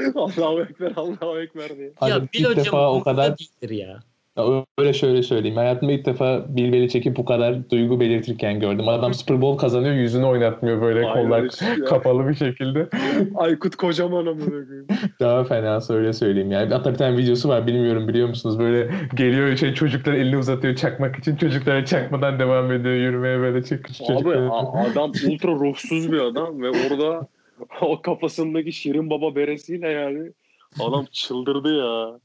Allahu 0.16 0.62
Ekber, 0.62 0.92
Allahu 0.96 1.40
Ekber 1.40 1.78
diye. 1.78 1.92
Ya 2.02 2.18
ilk 2.18 2.34
Bill 2.34 2.44
hocam 2.44 2.66
defa 2.66 2.94
o 2.94 3.04
kadar 3.04 3.38
değildir 3.38 3.70
ya. 3.76 4.00
Ya 4.38 4.66
öyle 4.78 4.94
şöyle 4.94 5.24
söyleyeyim. 5.24 5.58
Hayatımda 5.58 5.92
ilk 5.92 6.06
defa 6.06 6.46
Bill 6.50 6.74
Belichick'i 6.74 7.16
bu 7.16 7.26
kadar 7.26 7.70
duygu 7.70 8.00
belirtirken 8.00 8.60
gördüm. 8.60 8.88
Adam 8.88 9.14
Super 9.14 9.42
Bowl 9.42 9.62
kazanıyor 9.62 9.94
yüzünü 9.94 10.26
oynatmıyor 10.26 10.82
böyle 10.82 11.08
Aynen 11.08 11.24
kollar 11.24 11.44
işte 11.44 11.76
kapalı 11.86 12.28
bir 12.28 12.36
şekilde. 12.36 12.90
Aykut 13.36 13.76
kocaman 13.76 14.26
koyayım. 14.26 14.88
Daha 15.20 15.44
fena 15.44 15.80
öyle 15.90 16.14
söyleyeyim 16.14 16.52
yani. 16.52 16.74
Hatta 16.74 16.94
bir 16.94 16.98
tane 16.98 17.18
videosu 17.18 17.50
var 17.50 17.68
bilmiyorum 17.68 18.08
biliyor 18.08 18.28
musunuz? 18.28 18.60
Böyle 18.60 18.92
geliyor 19.16 19.58
şey 19.58 19.74
çocuklar 19.74 20.14
elini 20.14 20.38
uzatıyor 20.38 20.76
çakmak 20.76 21.16
için. 21.16 21.36
Çocuklara 21.36 21.86
çakmadan 21.86 22.40
devam 22.40 22.72
ediyor 22.72 22.96
yürümeye 22.96 23.40
böyle 23.40 23.64
çık 23.64 23.86
küçük 23.86 24.10
Abi 24.10 24.14
çocuklar. 24.14 24.92
adam 24.92 25.12
ultra 25.30 25.52
ruhsuz 25.52 26.12
bir 26.12 26.20
adam 26.20 26.62
ve 26.62 26.70
orada 26.70 27.28
o 27.82 28.02
kafasındaki 28.02 28.72
Şirin 28.72 29.10
Baba 29.10 29.36
beresiyle 29.36 29.90
yani 29.90 30.32
adam 30.80 31.06
çıldırdı 31.12 31.78
ya. 31.78 32.20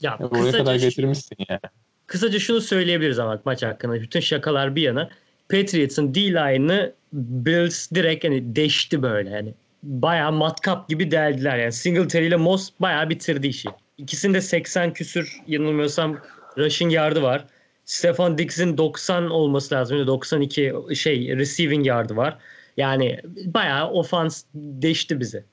Ya 0.00 0.16
Ya 0.20 0.30
Buraya 0.30 0.52
kadar 0.52 0.74
getirmişsin 0.74 1.36
yani. 1.48 1.60
kısaca 2.06 2.38
şunu 2.38 2.60
söyleyebiliriz 2.60 3.18
ama 3.18 3.42
maç 3.44 3.62
hakkında. 3.62 3.94
Bütün 3.94 4.20
şakalar 4.20 4.76
bir 4.76 4.82
yana. 4.82 5.10
Patriots'ın 5.50 6.14
D-line'ı 6.14 6.92
Bills 7.12 7.90
direkt 7.90 8.24
hani 8.24 8.56
deşti 8.56 9.02
böyle. 9.02 9.30
Yani 9.30 9.54
bayağı 9.82 10.32
matkap 10.32 10.88
gibi 10.88 11.10
deldiler. 11.10 11.58
Yani 11.58 11.72
Singletary 11.72 12.26
ile 12.26 12.36
Moss 12.36 12.70
bayağı 12.80 13.10
bitirdi 13.10 13.46
işi. 13.46 13.68
İkisinde 13.98 14.40
80 14.40 14.92
küsür 14.92 15.40
yanılmıyorsam 15.46 16.18
rushing 16.58 16.92
yardı 16.92 17.22
var. 17.22 17.44
Stefan 17.84 18.38
Diggs'in 18.38 18.78
90 18.78 19.30
olması 19.30 19.74
lazım. 19.74 20.06
92 20.06 20.74
şey 20.94 21.36
receiving 21.36 21.86
yardı 21.86 22.16
var. 22.16 22.38
Yani 22.76 23.20
bayağı 23.26 23.90
ofans 23.90 24.44
deşti 24.54 25.20
bizi. 25.20 25.44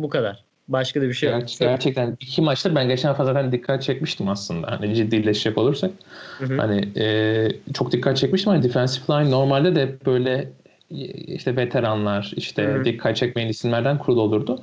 Bu 0.00 0.08
kadar. 0.08 0.44
Başka 0.68 1.00
da 1.00 1.08
bir 1.08 1.12
şey. 1.12 1.28
Ger- 1.28 1.58
gerçekten 1.60 2.16
iki 2.20 2.42
maçtır 2.42 2.74
ben 2.74 2.88
geçen 2.88 3.08
hafta 3.08 3.24
zaten 3.24 3.52
dikkat 3.52 3.82
çekmiştim 3.82 4.28
aslında. 4.28 4.70
Hani 4.70 4.94
ciddileşecek 4.94 5.58
olursak. 5.58 5.90
Hı 6.38 6.44
hı. 6.44 6.56
Hani 6.56 6.88
e, 6.96 7.48
çok 7.74 7.92
dikkat 7.92 8.16
çekmiştim. 8.16 8.52
Hani 8.52 8.62
defensive 8.62 9.18
line 9.18 9.30
normalde 9.30 9.76
de 9.76 9.82
hep 9.82 10.06
böyle 10.06 10.48
e, 10.90 10.96
işte 11.10 11.56
veteranlar, 11.56 12.32
işte 12.36 12.62
Hı. 12.64 12.84
dikkat 12.84 13.16
çekmeyen 13.16 13.48
isimlerden 13.48 13.98
kurulu 13.98 14.20
olurdu. 14.20 14.62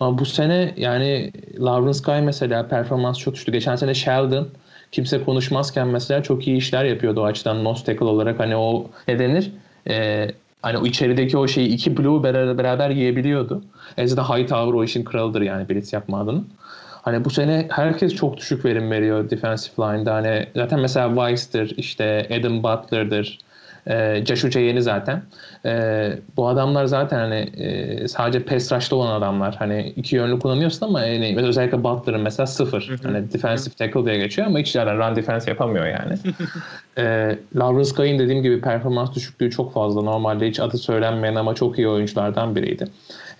Ama 0.00 0.18
bu 0.18 0.26
sene 0.26 0.74
yani 0.76 1.32
Lawrence 1.60 1.98
Guy 2.04 2.20
mesela 2.20 2.68
performans 2.68 3.18
çok 3.18 3.34
düştü. 3.34 3.52
Geçen 3.52 3.76
sene 3.76 3.94
Sheldon 3.94 4.48
kimse 4.92 5.24
konuşmazken 5.24 5.88
mesela 5.88 6.22
çok 6.22 6.46
iyi 6.48 6.56
işler 6.56 6.84
yapıyordu 6.84 7.20
o 7.20 7.24
açıdan 7.24 7.64
nose 7.64 7.84
tackle 7.84 8.04
olarak. 8.04 8.40
Hani 8.40 8.56
o 8.56 8.90
ne 9.08 9.18
denir? 9.18 9.52
E, 9.88 10.28
hani 10.62 10.78
o 10.78 10.86
içerideki 10.86 11.38
o 11.38 11.48
şeyi 11.48 11.68
iki 11.68 11.96
blue 11.96 12.22
beraber, 12.22 12.58
beraber 12.58 12.90
yiyebiliyordu. 12.90 13.62
Ezra 13.96 14.28
Hightower 14.28 14.72
o 14.72 14.84
işin 14.84 15.04
kralıdır 15.04 15.40
yani 15.40 15.68
blitz 15.68 15.92
yapma 15.92 16.20
adının. 16.20 16.48
Hani 17.02 17.24
bu 17.24 17.30
sene 17.30 17.66
herkes 17.70 18.14
çok 18.14 18.36
düşük 18.36 18.64
verim 18.64 18.90
veriyor 18.90 19.30
defensive 19.30 19.86
line'da. 19.86 20.14
Hani 20.14 20.46
zaten 20.56 20.80
mesela 20.80 21.08
Weiss'tir, 21.08 21.74
işte 21.76 22.28
Adam 22.40 22.62
Butler'dır, 22.62 23.38
e, 23.86 24.24
Josh 24.26 24.44
Uche 24.44 24.60
yeni 24.60 24.82
zaten. 24.82 25.22
E, 25.64 26.12
bu 26.36 26.48
adamlar 26.48 26.84
zaten 26.84 27.18
hani 27.18 27.34
e, 27.56 28.08
sadece 28.08 28.42
pass 28.42 28.72
rush'ta 28.72 28.96
olan 28.96 29.12
adamlar. 29.12 29.54
Hani 29.54 29.92
iki 29.96 30.16
yönlü 30.16 30.38
kullanıyorsun 30.38 30.86
ama 30.86 31.04
yani 31.04 31.36
özellikle 31.46 31.84
Butler'ın 31.84 32.20
mesela 32.20 32.46
sıfır. 32.46 32.88
Hı 32.88 32.94
hı. 32.94 33.12
Hani 33.12 33.32
defensive 33.32 33.74
tackle 33.74 34.04
diye 34.04 34.18
geçiyor 34.18 34.46
ama 34.46 34.58
hiç 34.58 34.74
yani 34.74 34.98
run 34.98 35.16
defense 35.16 35.50
yapamıyor 35.50 35.86
yani. 35.86 36.14
e, 36.98 37.36
Lawrence 37.56 37.90
Guy'in 37.96 38.18
dediğim 38.18 38.42
gibi 38.42 38.60
performans 38.60 39.14
düşüklüğü 39.14 39.50
çok 39.50 39.72
fazla. 39.72 40.02
Normalde 40.02 40.48
hiç 40.48 40.60
adı 40.60 40.78
söylenmeyen 40.78 41.34
ama 41.34 41.54
çok 41.54 41.78
iyi 41.78 41.88
oyunculardan 41.88 42.56
biriydi. 42.56 42.84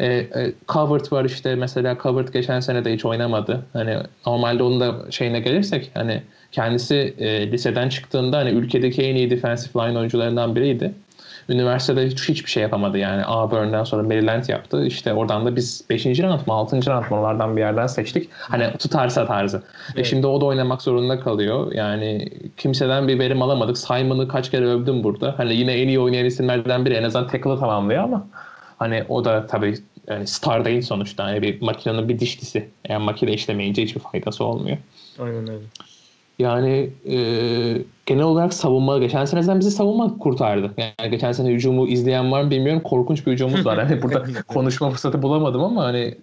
E, 0.02 0.06
e, 0.06 0.52
Covert 0.68 1.12
var 1.12 1.24
işte 1.24 1.54
mesela 1.54 1.98
Covert 2.02 2.32
geçen 2.32 2.60
sene 2.60 2.84
de 2.84 2.92
hiç 2.92 3.04
oynamadı. 3.04 3.62
Hani 3.72 3.96
normalde 4.26 4.62
onun 4.62 4.80
da 4.80 5.10
şeyine 5.10 5.40
gelirsek 5.40 5.90
hani 5.94 6.22
kendisi 6.52 7.14
e, 7.18 7.52
liseden 7.52 7.88
çıktığında 7.88 8.38
hani 8.38 8.50
ülkedeki 8.50 9.02
en 9.02 9.16
iyi 9.16 9.30
defensive 9.30 9.84
line 9.86 9.98
oyuncularından 9.98 10.56
biriydi. 10.56 10.94
Üniversitede 11.48 12.06
hiç 12.06 12.28
hiçbir 12.28 12.50
şey 12.50 12.62
yapamadı 12.62 12.98
yani. 12.98 13.24
Auburn'dan 13.24 13.84
sonra 13.84 14.02
Maryland 14.02 14.48
yaptı. 14.48 14.86
İşte 14.86 15.12
oradan 15.12 15.46
da 15.46 15.56
biz 15.56 15.84
5. 15.90 16.06
round 16.06 16.40
mı 16.46 16.54
6. 16.54 16.76
round 16.76 17.10
mı 17.10 17.16
oralardan 17.16 17.56
bir 17.56 17.60
yerden 17.60 17.86
seçtik. 17.86 18.28
Hani 18.32 18.72
tutarsa 18.78 19.26
tarzı. 19.26 19.58
Ve 19.58 19.62
Evet. 19.96 20.06
şimdi 20.06 20.26
o 20.26 20.40
da 20.40 20.44
oynamak 20.44 20.82
zorunda 20.82 21.20
kalıyor. 21.20 21.72
Yani 21.72 22.28
kimseden 22.56 23.08
bir 23.08 23.18
verim 23.18 23.42
alamadık. 23.42 23.78
Simon'ı 23.78 24.28
kaç 24.28 24.50
kere 24.50 24.66
övdüm 24.66 25.04
burada. 25.04 25.34
Hani 25.36 25.54
yine 25.54 25.72
en 25.72 25.88
iyi 25.88 26.00
oynayan 26.00 26.24
isimlerden 26.26 26.84
biri. 26.84 26.94
En 26.94 27.02
azından 27.02 27.28
tackle'ı 27.28 27.58
tamamlıyor 27.58 28.02
ama 28.02 28.26
hani 28.78 29.04
o 29.08 29.24
da 29.24 29.46
tabii 29.46 29.74
yani 30.08 30.26
star 30.26 30.64
değil 30.64 30.82
sonuçta. 30.82 31.30
Yani 31.30 31.42
bir 31.42 31.62
makinenin 31.62 32.08
bir 32.08 32.18
dişlisi. 32.18 32.68
Eğer 32.84 32.98
makine 32.98 33.32
işlemeyince 33.32 33.82
hiçbir 33.82 34.00
faydası 34.00 34.44
olmuyor. 34.44 34.78
Aynen 35.18 35.48
öyle. 35.48 35.64
Yani 36.38 36.90
e, 37.08 37.16
genel 38.06 38.24
olarak 38.24 38.54
savunma 38.54 38.98
geçen 38.98 39.24
seneden 39.24 39.60
bizi 39.60 39.70
savunma 39.70 40.18
kurtardı. 40.18 40.74
Yani 40.78 41.10
geçen 41.10 41.32
sene 41.32 41.48
hücumu 41.48 41.88
izleyen 41.88 42.32
var 42.32 42.42
mı 42.42 42.50
bilmiyorum. 42.50 42.82
Korkunç 42.82 43.26
bir 43.26 43.32
hücumumuz 43.32 43.66
var. 43.66 43.78
Hani 43.84 44.02
burada 44.02 44.24
konuşma 44.48 44.90
fırsatı 44.90 45.22
bulamadım 45.22 45.64
ama 45.64 45.84
hani 45.84 46.14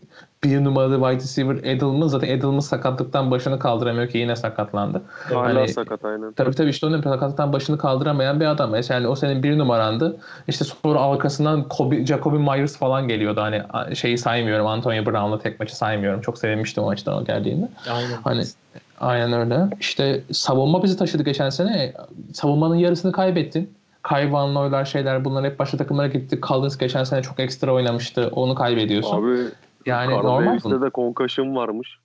bir 0.43 0.63
numaralı 0.63 0.95
wide 0.95 1.23
receiver 1.23 1.71
Edelman 1.75 2.08
zaten 2.08 2.28
Edelman 2.28 2.60
sakatlıktan 2.60 3.32
başını 3.32 3.60
kaldıramıyor 3.60 4.10
ki 4.10 4.17
yine 4.17 4.36
sakatlandı. 4.36 5.02
Hala 5.34 5.43
Hani- 5.43 5.67
sakat 5.67 6.06
aynen. 6.06 6.34
Tabii 6.34 6.56
tabii 6.56 6.69
işte 6.69 6.88
onun 6.88 7.02
sakatlıktan 7.02 7.54
başını 7.54 7.78
kaldıramaya 7.78 8.39
bir 8.39 8.45
adam. 8.45 8.75
Yani 8.89 9.08
o 9.08 9.15
senin 9.15 9.43
bir 9.43 9.58
numarandı. 9.58 10.17
İşte 10.47 10.65
sonra 10.65 11.02
arkasından 11.02 11.67
Kobe, 11.67 12.06
Jacoby 12.06 12.38
Myers 12.38 12.78
falan 12.78 13.08
geliyordu. 13.08 13.41
Hani 13.41 13.95
şeyi 13.95 14.17
saymıyorum. 14.17 14.67
Antonio 14.67 15.06
Brown'la 15.06 15.39
tek 15.39 15.60
maçı 15.60 15.78
saymıyorum. 15.78 16.21
Çok 16.21 16.38
sevinmiştim 16.38 16.84
o 16.84 16.86
maçtan 16.86 17.21
o 17.21 17.25
geldiğinde. 17.25 17.67
Aynen. 17.91 18.17
Hani 18.23 18.43
aynen 18.99 19.34
öyle. 19.34 19.67
İşte 19.80 20.21
savunma 20.32 20.84
bizi 20.84 20.97
taşıdı 20.97 21.23
geçen 21.23 21.49
sene. 21.49 21.93
Savunmanın 22.34 22.75
yarısını 22.75 23.12
kaybettin. 23.12 23.73
Kay 24.04 24.34
Van 24.34 24.54
Noy'lar 24.54 24.86
şeyler 24.86 25.25
bunlar 25.25 25.45
hep 25.45 25.60
başka 25.60 25.78
takımlara 25.78 26.08
gitti. 26.08 26.39
Collins 26.47 26.78
geçen 26.78 27.04
sene 27.04 27.21
çok 27.21 27.39
ekstra 27.39 27.73
oynamıştı. 27.73 28.30
Onu 28.36 28.56
kaybediyorsun. 28.56 29.23
Abi 29.23 29.38
yani 29.86 30.12
Carl 30.12 30.24
normal. 30.24 30.46
Davis'te 30.46 30.82
de 30.82 30.89
concussion 30.94 31.56
varmış. 31.56 32.00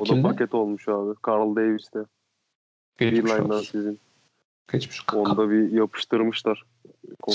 O 0.00 0.02
da 0.02 0.04
Kimde? 0.04 0.22
paket 0.22 0.54
olmuş 0.54 0.88
abi. 0.88 1.14
Carl 1.28 1.56
Davis'te. 1.56 1.98
Geçmiş 2.98 3.32
olsun. 3.32 3.60
sizin. 3.60 4.00
Geçmiş. 4.72 5.00
Onu 5.14 5.36
da 5.36 5.50
bir 5.50 5.72
yapıştırmışlar. 5.72 6.64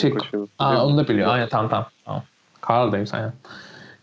Şey. 0.02 0.13
Aa, 0.60 0.86
onu 0.86 0.98
da 0.98 1.08
biliyor. 1.08 1.28
Aynen 1.28 1.50
tamam 1.50 1.70
tamam. 1.70 1.88
tamam. 2.06 2.24
Carl 2.70 2.92
Davis 2.92 3.13
aynen. 3.13 3.34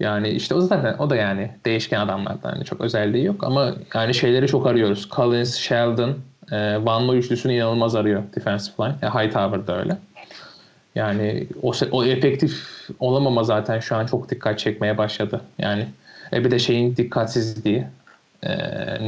Yani 0.01 0.29
işte 0.29 0.55
o 0.55 0.61
zaten 0.61 0.97
o 0.99 1.11
da 1.11 1.17
yani 1.17 1.51
değişken 1.65 2.01
adamlardan 2.01 2.55
yani 2.55 2.65
çok 2.65 2.81
özelliği 2.81 3.25
yok 3.25 3.45
ama 3.45 3.75
yani 3.95 4.15
şeyleri 4.15 4.49
çok 4.49 4.67
arıyoruz. 4.67 5.09
Collins, 5.11 5.57
Sheldon, 5.57 6.19
e, 6.51 6.85
Van 6.85 7.09
Loo 7.09 7.15
üçlüsünü 7.15 7.53
inanılmaz 7.53 7.95
arıyor 7.95 8.23
defensive 8.37 8.87
line. 8.87 8.97
E, 9.03 9.07
Hightower 9.07 9.67
da 9.67 9.79
öyle. 9.79 9.99
Yani 10.95 11.47
o, 11.63 11.73
o 11.91 12.05
efektif 12.05 12.67
olamama 13.01 13.45
zaten 13.45 13.81
şu 13.81 13.97
an 13.97 14.07
çok 14.07 14.31
dikkat 14.31 14.59
çekmeye 14.59 14.99
başladı. 14.99 15.41
Yani 15.59 15.87
e, 16.33 16.45
bir 16.45 16.51
de 16.51 16.59
şeyin 16.59 16.97
dikkatsizliği 16.97 17.87
e, 18.43 18.51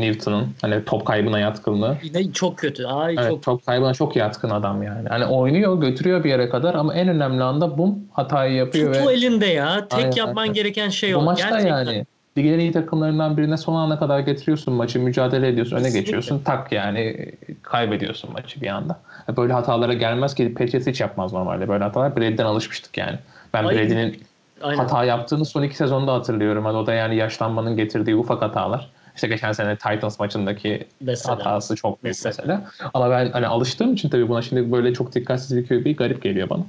Newton'un 0.00 0.54
hani 0.62 0.84
top 0.84 1.06
kaybına 1.06 1.38
yatkınlığı. 1.38 1.96
Yine 2.02 2.32
çok 2.32 2.58
kötü. 2.58 2.86
Ay 2.86 3.14
Evet, 3.18 3.30
çok 3.30 3.42
top 3.42 3.66
kaybına 3.66 3.94
çok 3.94 4.16
yatkın 4.16 4.50
adam 4.50 4.82
yani. 4.82 5.08
Hani 5.08 5.26
oynuyor, 5.26 5.80
götürüyor 5.80 6.24
bir 6.24 6.30
yere 6.30 6.48
kadar 6.48 6.74
ama 6.74 6.94
en 6.94 7.08
önemli 7.08 7.42
anda 7.42 7.78
bum 7.78 7.98
hatayı 8.12 8.54
yapıyor 8.54 8.94
Tutu 8.94 9.08
ve 9.08 9.12
elinde 9.12 9.46
ya. 9.46 9.88
Tek 9.88 9.98
Aynen, 9.98 10.12
yapman 10.16 10.42
aynen. 10.42 10.54
gereken 10.54 10.88
şey 10.88 11.14
bu 11.14 11.18
o. 11.18 11.22
maçta 11.22 11.48
Gerçekten. 11.48 11.76
yani 11.76 12.06
ligin 12.38 12.52
en 12.52 12.58
iyi 12.58 12.72
takımlarından 12.72 13.36
birine 13.36 13.56
son 13.56 13.76
ana 13.76 13.98
kadar 13.98 14.20
getiriyorsun 14.20 14.74
maçı, 14.74 15.00
mücadele 15.00 15.48
ediyorsun, 15.48 15.76
öne 15.76 15.82
Kesinlikle. 15.82 16.00
geçiyorsun, 16.00 16.42
tak 16.44 16.72
yani 16.72 17.32
kaybediyorsun 17.62 18.32
maçı 18.32 18.60
bir 18.60 18.66
anda. 18.66 19.00
Böyle 19.36 19.52
hatalara 19.52 19.92
gelmez 19.92 20.34
ki 20.34 20.54
Patriots 20.54 20.86
hiç 20.86 21.00
yapmaz 21.00 21.32
normalde 21.32 21.68
böyle 21.68 21.84
hatalar. 21.84 22.16
Brady'den 22.16 22.44
alışmıştık 22.44 22.98
yani. 22.98 23.18
Ben. 23.54 23.64
Brady'nin 23.64 24.22
hata 24.60 25.04
yaptığını 25.04 25.44
son 25.44 25.62
iki 25.62 25.76
sezonda 25.76 26.14
hatırlıyorum. 26.14 26.64
Hani 26.64 26.76
o 26.76 26.86
da 26.86 26.94
yani 26.94 27.16
yaşlanmanın 27.16 27.76
getirdiği 27.76 28.16
ufak 28.16 28.42
hatalar. 28.42 28.90
İşte 29.14 29.28
geçen 29.28 29.52
sene 29.52 29.76
Titans 29.76 30.20
maçındaki 30.20 30.86
Mesela. 31.00 31.36
hatası 31.36 31.76
çok 31.76 32.04
büyük 32.04 32.16
Mesela. 32.24 32.60
mesela. 32.70 32.90
Ama 32.94 33.10
ben 33.10 33.30
hani 33.32 33.46
alıştığım 33.46 33.94
için 33.94 34.08
tabii 34.08 34.28
buna 34.28 34.42
şimdi 34.42 34.72
böyle 34.72 34.94
çok 34.94 35.14
dikkatsizlik 35.14 35.70
bir 35.70 35.96
garip 35.96 36.22
geliyor 36.22 36.50
bana. 36.50 36.62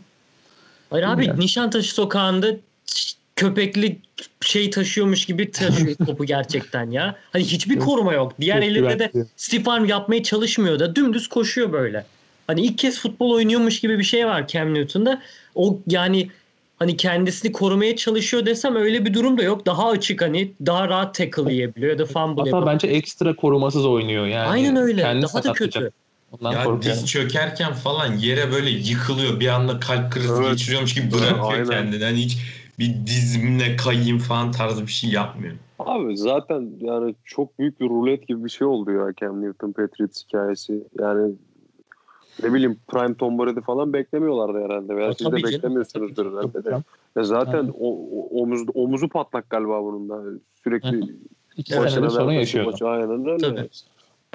Hayır 0.89 1.03
abi 1.03 1.17
Bilmiyorum. 1.17 1.39
Nişantaşı 1.39 1.93
sokağında 1.93 2.47
köpekli 3.43 3.97
şey 4.41 4.69
taşıyormuş 4.69 5.25
gibi 5.25 5.51
taşıyor 5.51 5.95
topu 6.05 6.25
gerçekten 6.25 6.91
ya. 6.91 7.15
Hani 7.31 7.43
hiçbir 7.43 7.79
koruma 7.79 8.13
yok. 8.13 8.33
Diğer 8.41 8.55
Çok 8.61 8.63
elinde 8.63 8.99
de 8.99 9.11
arm 9.71 9.85
yapmaya 9.85 10.23
çalışmıyor 10.23 10.79
da 10.79 10.95
dümdüz 10.95 11.27
koşuyor 11.27 11.71
böyle. 11.71 12.05
Hani 12.47 12.61
ilk 12.61 12.77
kez 12.77 12.99
futbol 12.99 13.31
oynuyormuş 13.31 13.79
gibi 13.79 13.99
bir 13.99 14.03
şey 14.03 14.27
var 14.27 14.47
Cam 14.47 14.73
Newton'da. 14.73 15.21
O 15.55 15.79
yani 15.87 16.29
hani 16.79 16.97
kendisini 16.97 17.51
korumaya 17.51 17.95
çalışıyor 17.95 18.45
desem 18.45 18.75
öyle 18.75 19.05
bir 19.05 19.13
durum 19.13 19.37
da 19.37 19.43
yok. 19.43 19.65
Daha 19.65 19.89
açık 19.89 20.21
hani 20.21 20.51
daha 20.65 20.89
rahat 20.89 21.15
tackle 21.15 21.53
yiyebiliyor 21.53 21.91
ya 21.91 21.99
da 21.99 22.05
fumble 22.05 22.21
Hatta 22.21 22.47
yapabiliyor. 22.49 22.65
bence 22.73 22.87
ekstra 22.87 23.35
korumasız 23.35 23.85
oynuyor 23.85 24.27
yani. 24.27 24.47
Aynen 24.47 24.75
öyle. 24.75 25.01
Kendini 25.01 25.23
Daha 25.23 25.43
da 25.43 25.53
kötü. 25.53 25.91
Ondan 26.31 26.51
Ya 26.51 26.63
korkuyorum. 26.63 27.01
diz 27.01 27.05
çökerken 27.11 27.73
falan 27.73 28.17
yere 28.17 28.51
böyle 28.51 28.69
yıkılıyor. 28.69 29.39
Bir 29.39 29.47
anda 29.47 29.79
kalp 29.79 30.11
krizi 30.11 30.33
Evet. 30.39 30.51
geçiriyormuş 30.51 30.93
gibi 30.93 31.11
bırakıyor 31.11 31.51
Aynen. 31.53 31.65
kendini. 31.69 32.03
Hani 32.03 32.17
hiç 32.17 32.37
bir 32.79 32.93
dizimle 33.07 33.75
kayayım 33.75 34.17
falan 34.17 34.51
tarzı 34.51 34.81
bir 34.81 34.91
şey 34.91 35.09
yapmıyor. 35.09 35.53
Abi 35.79 36.17
zaten 36.17 36.69
yani 36.79 37.15
çok 37.25 37.59
büyük 37.59 37.79
bir 37.79 37.89
rulet 37.89 38.27
gibi 38.27 38.43
bir 38.43 38.49
şey 38.49 38.67
oldu 38.67 38.91
ya 38.91 39.13
Cam 39.21 39.41
Newton 39.41 39.71
Patriots 39.71 40.23
hikayesi. 40.27 40.83
Yani 40.99 41.33
ne 42.43 42.53
bileyim 42.53 42.77
Prime 42.87 43.13
Tom 43.15 43.39
Brady 43.39 43.61
falan 43.61 43.93
beklemiyorlardı 43.93 44.63
herhalde. 44.65 44.95
Veya 44.95 45.07
Ya 45.07 45.13
siz 45.13 45.31
de 45.31 45.43
beklemiyorsunuzdur 45.43 46.15
tabii 46.25 46.35
herhalde. 46.35 46.63
de. 46.63 46.83
Ya 47.15 47.23
zaten 47.23 47.67
o, 47.79 47.87
o- 47.89 48.41
omuz, 48.41 48.61
omuzu 48.73 49.09
patlak 49.09 49.49
galiba 49.49 49.83
bunun 49.83 50.09
da. 50.09 50.39
Sürekli 50.63 51.01
İki 51.57 51.73
senedir 51.73 52.09
sorun 52.09 52.31
yaşıyordu. 52.31 52.71
maçı, 52.71 52.87
Aynen 52.87 53.25
öyle. 53.27 53.37
Tabii. 53.55 53.69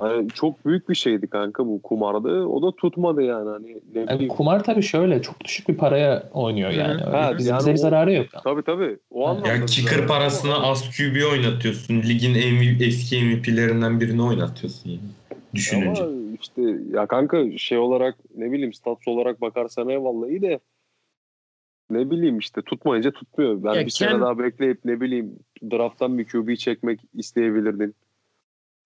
Hani 0.01 0.30
çok 0.30 0.66
büyük 0.66 0.88
bir 0.88 0.94
şeydi 0.94 1.26
kanka 1.26 1.66
bu 1.66 1.82
kumardı. 1.82 2.44
O 2.46 2.62
da 2.62 2.76
tutmadı 2.76 3.22
yani. 3.22 3.49
Hani 3.51 3.80
ne 3.94 4.01
Yani 4.01 4.28
kumar 4.28 4.64
tabii 4.64 4.82
şöyle 4.82 5.22
çok 5.22 5.40
düşük 5.44 5.68
bir 5.68 5.76
paraya 5.76 6.28
oynuyor 6.32 6.70
yani. 6.70 7.03
Hı. 7.03 7.07
Ha, 7.07 7.16
yani 7.16 7.38
bize 7.38 7.53
bir 7.66 7.74
o- 7.74 7.76
zararı 7.76 8.12
yok. 8.12 8.26
Tabii 8.44 8.62
tabii. 8.62 8.99
O 9.11 9.22
Ya 9.24 9.30
anlamda. 9.30 9.49
Ya 9.49 9.66
kicker 9.66 10.07
parasına 10.07 10.62
az 10.62 10.96
QB 10.96 11.24
oynatıyorsun. 11.32 12.03
Ligin 12.03 12.30
MVP, 12.30 12.84
eski 12.84 13.24
MVP'lerinden 13.24 14.01
birini 14.01 14.22
oynatıyorsun 14.22 14.90
yani. 14.90 15.01
Düşününce. 15.55 16.03
Ama 16.03 16.12
işte 16.40 16.62
ya 16.92 17.07
kanka 17.07 17.59
şey 17.59 17.78
olarak 17.78 18.14
ne 18.36 18.53
bileyim 18.53 18.72
stats 18.72 19.09
olarak 19.09 19.40
bakarsan 19.40 19.88
eyvallah 19.88 20.28
iyi 20.28 20.42
de 20.42 20.61
ne 21.90 22.11
bileyim 22.11 22.38
işte 22.38 22.62
tutmayınca 22.62 23.11
tutmuyor. 23.11 23.64
Ben 23.64 23.74
Ya 23.74 23.86
bir 23.86 23.90
sene 23.90 24.11
Ken- 24.11 24.20
daha 24.20 24.38
bekleyip 24.38 24.84
ne 24.84 25.01
bileyim 25.01 25.38
drafttan 25.70 26.18
bir 26.18 26.28
QB 26.28 26.57
çekmek 26.57 27.01
isteyebilirdin. 27.14 27.94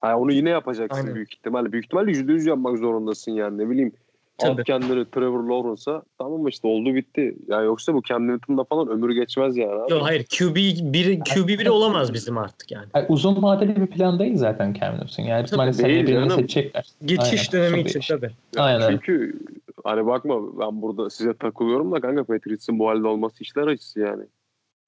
Ha, 0.03 0.19
onu 0.19 0.33
yine 0.33 0.51
yapacaksın 0.51 1.03
Aynen. 1.03 1.15
büyük 1.15 1.35
ihtimalle. 1.35 1.73
Büyük 1.73 1.85
ihtimalle 1.85 2.11
yüzde 2.11 2.33
yüz 2.33 2.47
yapmak 2.47 2.79
zorundasın 2.79 3.33
yani 3.33 3.59
ne 3.59 3.71
bileyim. 3.71 3.93
Tabii. 4.39 4.61
At 4.61 4.67
kendini 4.67 5.11
Trevor 5.11 5.45
Lawrence'a 5.45 6.03
tamam 6.19 6.49
işte 6.49 6.69
oldu 6.69 6.95
bitti. 6.95 7.35
Ya 7.49 7.61
yoksa 7.61 7.95
bu 7.95 8.03
Cam 8.03 8.29
Newton'da 8.29 8.65
falan 8.65 8.89
ömür 8.89 9.15
geçmez 9.15 9.57
yani. 9.57 9.73
abi. 9.73 9.93
Yok 9.93 10.03
hayır 10.03 10.25
QB 10.25 10.57
biri 10.93 11.19
QB 11.21 11.49
biri 11.49 11.71
olamaz 11.71 12.15
bizim 12.15 12.39
artık 12.39 12.71
yani. 12.71 12.87
Yani 12.95 13.07
uzun 13.09 13.43
vadeli 13.43 13.77
bir 13.77 13.87
plan 13.87 14.19
değil 14.19 14.37
zaten 14.37 14.75
Cam 14.81 14.95
Newton. 14.95 15.23
Yani 15.23 15.45
ihtimalle 15.45 15.73
değil 15.73 15.81
seneye 15.81 16.03
birini 16.07 16.29
canım. 16.29 16.41
seçecekler. 16.41 16.87
Geçiş 17.05 17.55
Aynen. 17.55 17.71
dönemi 17.71 17.83
Çok 17.83 17.91
için 18.03 18.15
tabii. 18.15 18.31
Aynen. 18.57 18.91
Çünkü 18.91 19.39
hani 19.85 20.07
bakma 20.07 20.59
ben 20.59 20.83
burada 20.83 21.11
size 21.11 21.35
takılıyorum 21.35 21.93
da 21.93 22.01
kanka 22.01 22.25
Patriots'ın 22.25 22.79
bu 22.79 22.89
halde 22.89 23.07
olması 23.07 23.43
işler 23.43 23.67
acısı 23.67 24.01
yani. 24.01 24.25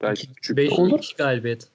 Belki 0.02 0.34
küçük 0.34 0.56
Beş, 0.56 0.72
Olur. 0.72 0.98
iki 0.98 1.16
galibiyet. 1.16 1.68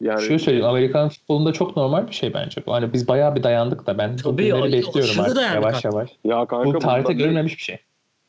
Yani 0.00 0.22
Şöyle 0.22 0.38
söyleyeyim 0.38 0.66
Amerikan 0.66 1.08
futbolunda 1.08 1.52
çok 1.52 1.76
normal 1.76 2.08
bir 2.08 2.12
şey 2.12 2.34
bence. 2.34 2.62
Hani 2.66 2.92
biz 2.92 3.08
bayağı 3.08 3.36
bir 3.36 3.42
dayandık 3.42 3.86
da 3.86 3.98
ben 3.98 4.16
Tabii, 4.16 4.32
bu 4.32 4.36
günleri 4.36 4.54
ay- 4.62 4.72
bekliyorum 4.72 5.20
artık 5.20 5.36
dayandık 5.36 5.54
yavaş 5.64 5.84
yavaş. 5.84 6.10
ya 6.24 6.46
kanka 6.46 6.64
Bu 6.74 6.78
tarihte 6.78 7.12
görülmemiş 7.12 7.56
bir 7.56 7.62
şey. 7.62 7.78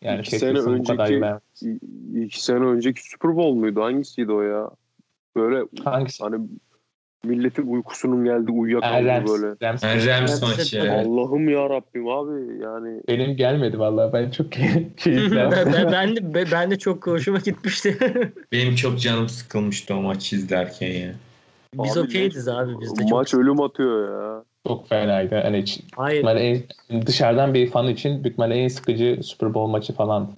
Yani 0.02 0.20
İki 0.20 0.40
sene 0.40 0.56
bu 0.66 0.84
kadar 0.84 1.10
önceki- 1.12 1.80
iki 2.26 2.44
sene 2.44 2.60
önceki 2.66 3.10
Super 3.10 3.36
Bowl 3.36 3.56
muydu? 3.60 3.82
Hangisiydi 3.84 4.32
o 4.32 4.42
ya? 4.42 4.70
Böyle 5.36 5.64
Hangisi? 5.84 6.24
hani 6.24 6.48
milletin 7.24 7.68
uykusunun 7.68 8.26
geldi 8.26 8.52
uyuyakaldı 8.52 9.06
Rams. 9.08 9.30
böyle. 9.30 9.48
Rams. 9.62 9.84
Rams 9.84 10.44
Evet, 10.44 10.58
maçı. 10.58 10.78
evet. 10.78 11.06
Allah'ım 11.08 11.50
ya 11.50 11.70
Rabbim 11.70 12.08
abi 12.08 12.64
yani 12.64 13.02
Benim 13.08 13.36
gelmedi 13.38 13.80
vallahi 13.80 14.14
ben 14.14 14.32
çok 14.32 14.52
keyiflendim. 14.98 15.52
ben, 15.74 15.92
ben 15.92 16.16
de, 16.16 16.34
ben- 16.34 16.48
ben 16.52 16.72
de 16.72 16.80
çok 16.80 17.08
hoşuma 17.08 17.38
gitmişti. 17.40 17.98
Benim 18.52 18.76
çok 18.76 19.00
canım 19.00 19.30
sıkılmıştı 19.30 19.96
o 19.96 20.02
maçı 20.02 20.36
izlerken 20.36 20.92
ya. 20.92 21.12
Biz 21.74 21.96
ne- 22.48 22.54
abi 22.54 22.82
biz 22.82 22.98
de 22.98 23.02
çok. 23.02 23.12
maç 23.12 23.34
ölüm 23.34 23.62
atıyor 23.62 24.10
ya. 24.10 24.44
çok 24.68 24.90
fenaydı. 24.90 25.36
Hani 25.36 25.66
Hayır. 25.96 26.26
en, 26.26 26.64
dışarıdan 27.06 27.54
bir 27.54 27.72
fan 27.72 27.88
için 27.88 28.24
ihtimalle 28.24 28.56
en 28.56 28.68
sıkıcı 28.68 29.20
Super 29.24 29.54
Bowl 29.54 29.72
maçı 29.72 29.94
falan. 29.94 30.32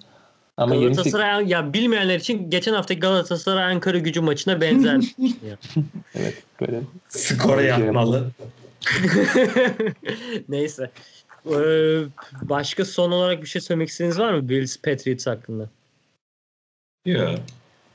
Ama 0.57 0.75
28 0.75 1.11
Galatasaray 1.11 1.47
ya 1.47 1.73
bilmeyenler 1.73 2.19
için 2.19 2.49
geçen 2.49 2.73
hafta 2.73 2.93
Galatasaray 2.93 3.63
Ankara 3.63 3.97
Gücü 3.97 4.21
maçına 4.21 4.61
benzer. 4.61 5.01
evet 6.15 6.43
böyle 6.61 6.81
Skora 7.09 7.61
yatmalı. 7.61 8.31
Neyse. 10.49 10.91
Ee, 11.45 12.01
başka 12.41 12.85
son 12.85 13.11
olarak 13.11 13.41
bir 13.41 13.47
şey 13.47 13.61
söylemek 13.61 13.89
istediğiniz 13.89 14.19
var 14.19 14.33
mı 14.33 14.49
Bills 14.49 14.77
Patriots 14.77 15.27
hakkında? 15.27 15.69
Ya. 17.05 17.35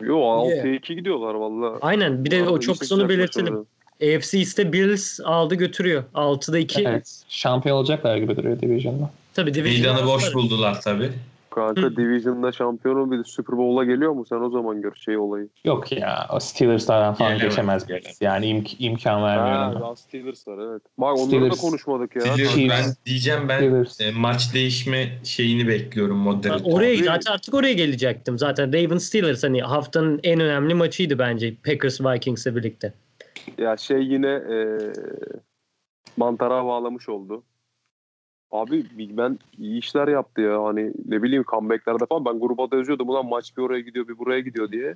Yo 0.01 0.16
6'ya 0.16 0.74
2 0.74 0.95
gidiyorlar 0.95 1.34
valla. 1.34 1.78
Aynen 1.80 2.24
bir 2.24 2.30
de 2.30 2.49
o 2.49 2.61
çok 2.61 2.84
sonu 2.84 3.09
belirtelim. 3.09 3.66
AFC 4.03 4.38
East'te 4.38 4.72
Bills 4.72 5.20
aldı 5.24 5.55
götürüyor. 5.55 6.05
6'da 6.14 6.59
2. 6.59 6.82
evet, 6.82 7.22
şampiyon 7.28 7.76
olacaklar 7.76 8.16
gibi 8.16 8.36
duruyor 8.36 8.61
Division'da. 8.61 9.11
Tabii 9.34 9.55
division 9.55 9.95
Meydanı 9.95 10.07
boş 10.07 10.34
buldular 10.34 10.80
tabii. 10.80 11.12
Kanka 11.55 11.97
Division'da 11.97 12.53
şampiyonu 12.53 13.11
bir 13.11 13.19
de 13.19 13.25
Super 13.25 13.59
Bowl'a 13.59 13.85
geliyor 13.85 14.13
mu? 14.13 14.25
Sen 14.29 14.37
o 14.37 14.51
zaman 14.51 14.83
gör 14.83 14.95
şey 14.95 15.19
olayı. 15.19 15.49
Yok 15.65 15.93
ya 15.93 16.27
o 16.33 16.41
Steelers'lardan 16.41 17.15
falan 17.15 17.33
Gelemez, 17.33 17.51
geçemez. 17.51 17.87
gelemez. 17.87 18.19
Yani 18.21 18.47
imk- 18.47 18.77
imkan 18.79 19.23
vermiyor. 19.23 19.81
Ha, 19.81 19.97
Steelers 19.97 20.49
var 20.49 20.59
evet. 20.71 20.83
Bak 20.99 21.19
onları 21.19 21.51
da 21.51 21.55
konuşmadık 21.55 22.17
ya. 22.17 22.23
Steelers, 22.23 22.69
ben 22.69 22.85
diyeceğim 23.07 23.49
ben 23.49 23.57
Steelers. 23.57 24.01
e, 24.01 24.13
maç 24.13 24.55
değişme 24.55 25.19
şeyini 25.25 25.69
bekliyorum 25.69 26.17
moderatör. 26.17 26.73
Oraya 26.73 27.05
zaten 27.05 27.33
artık 27.33 27.55
oraya 27.55 27.73
gelecektim. 27.73 28.39
Zaten 28.39 28.73
Ravens 28.73 29.05
Steelers 29.05 29.45
hani 29.45 29.63
haftanın 29.63 30.21
en 30.23 30.41
önemli 30.41 30.75
maçıydı 30.75 31.19
bence 31.19 31.55
Packers 31.67 32.01
Vikings'le 32.01 32.47
birlikte. 32.47 32.93
Ya 33.59 33.77
şey 33.77 34.03
yine 34.03 34.29
e, 34.29 34.57
mantara 36.17 36.65
bağlamış 36.65 37.09
oldu. 37.09 37.43
Abi 38.55 38.85
Big 38.99 39.11
Ben 39.17 39.39
iyi 39.59 39.79
işler 39.79 40.09
yaptı 40.09 40.41
ya. 40.41 40.65
Hani 40.65 40.93
ne 41.09 41.23
bileyim 41.23 41.45
comeback'lerde 41.51 42.07
falan. 42.07 42.25
Ben 42.25 42.41
gruba 42.41 42.71
da 42.71 42.77
yazıyordum. 42.77 43.09
Ulan 43.09 43.27
maç 43.27 43.57
bir 43.57 43.63
oraya 43.63 43.81
gidiyor 43.81 44.09
bir 44.09 44.19
buraya 44.19 44.41
gidiyor 44.41 44.73
diye. 44.73 44.95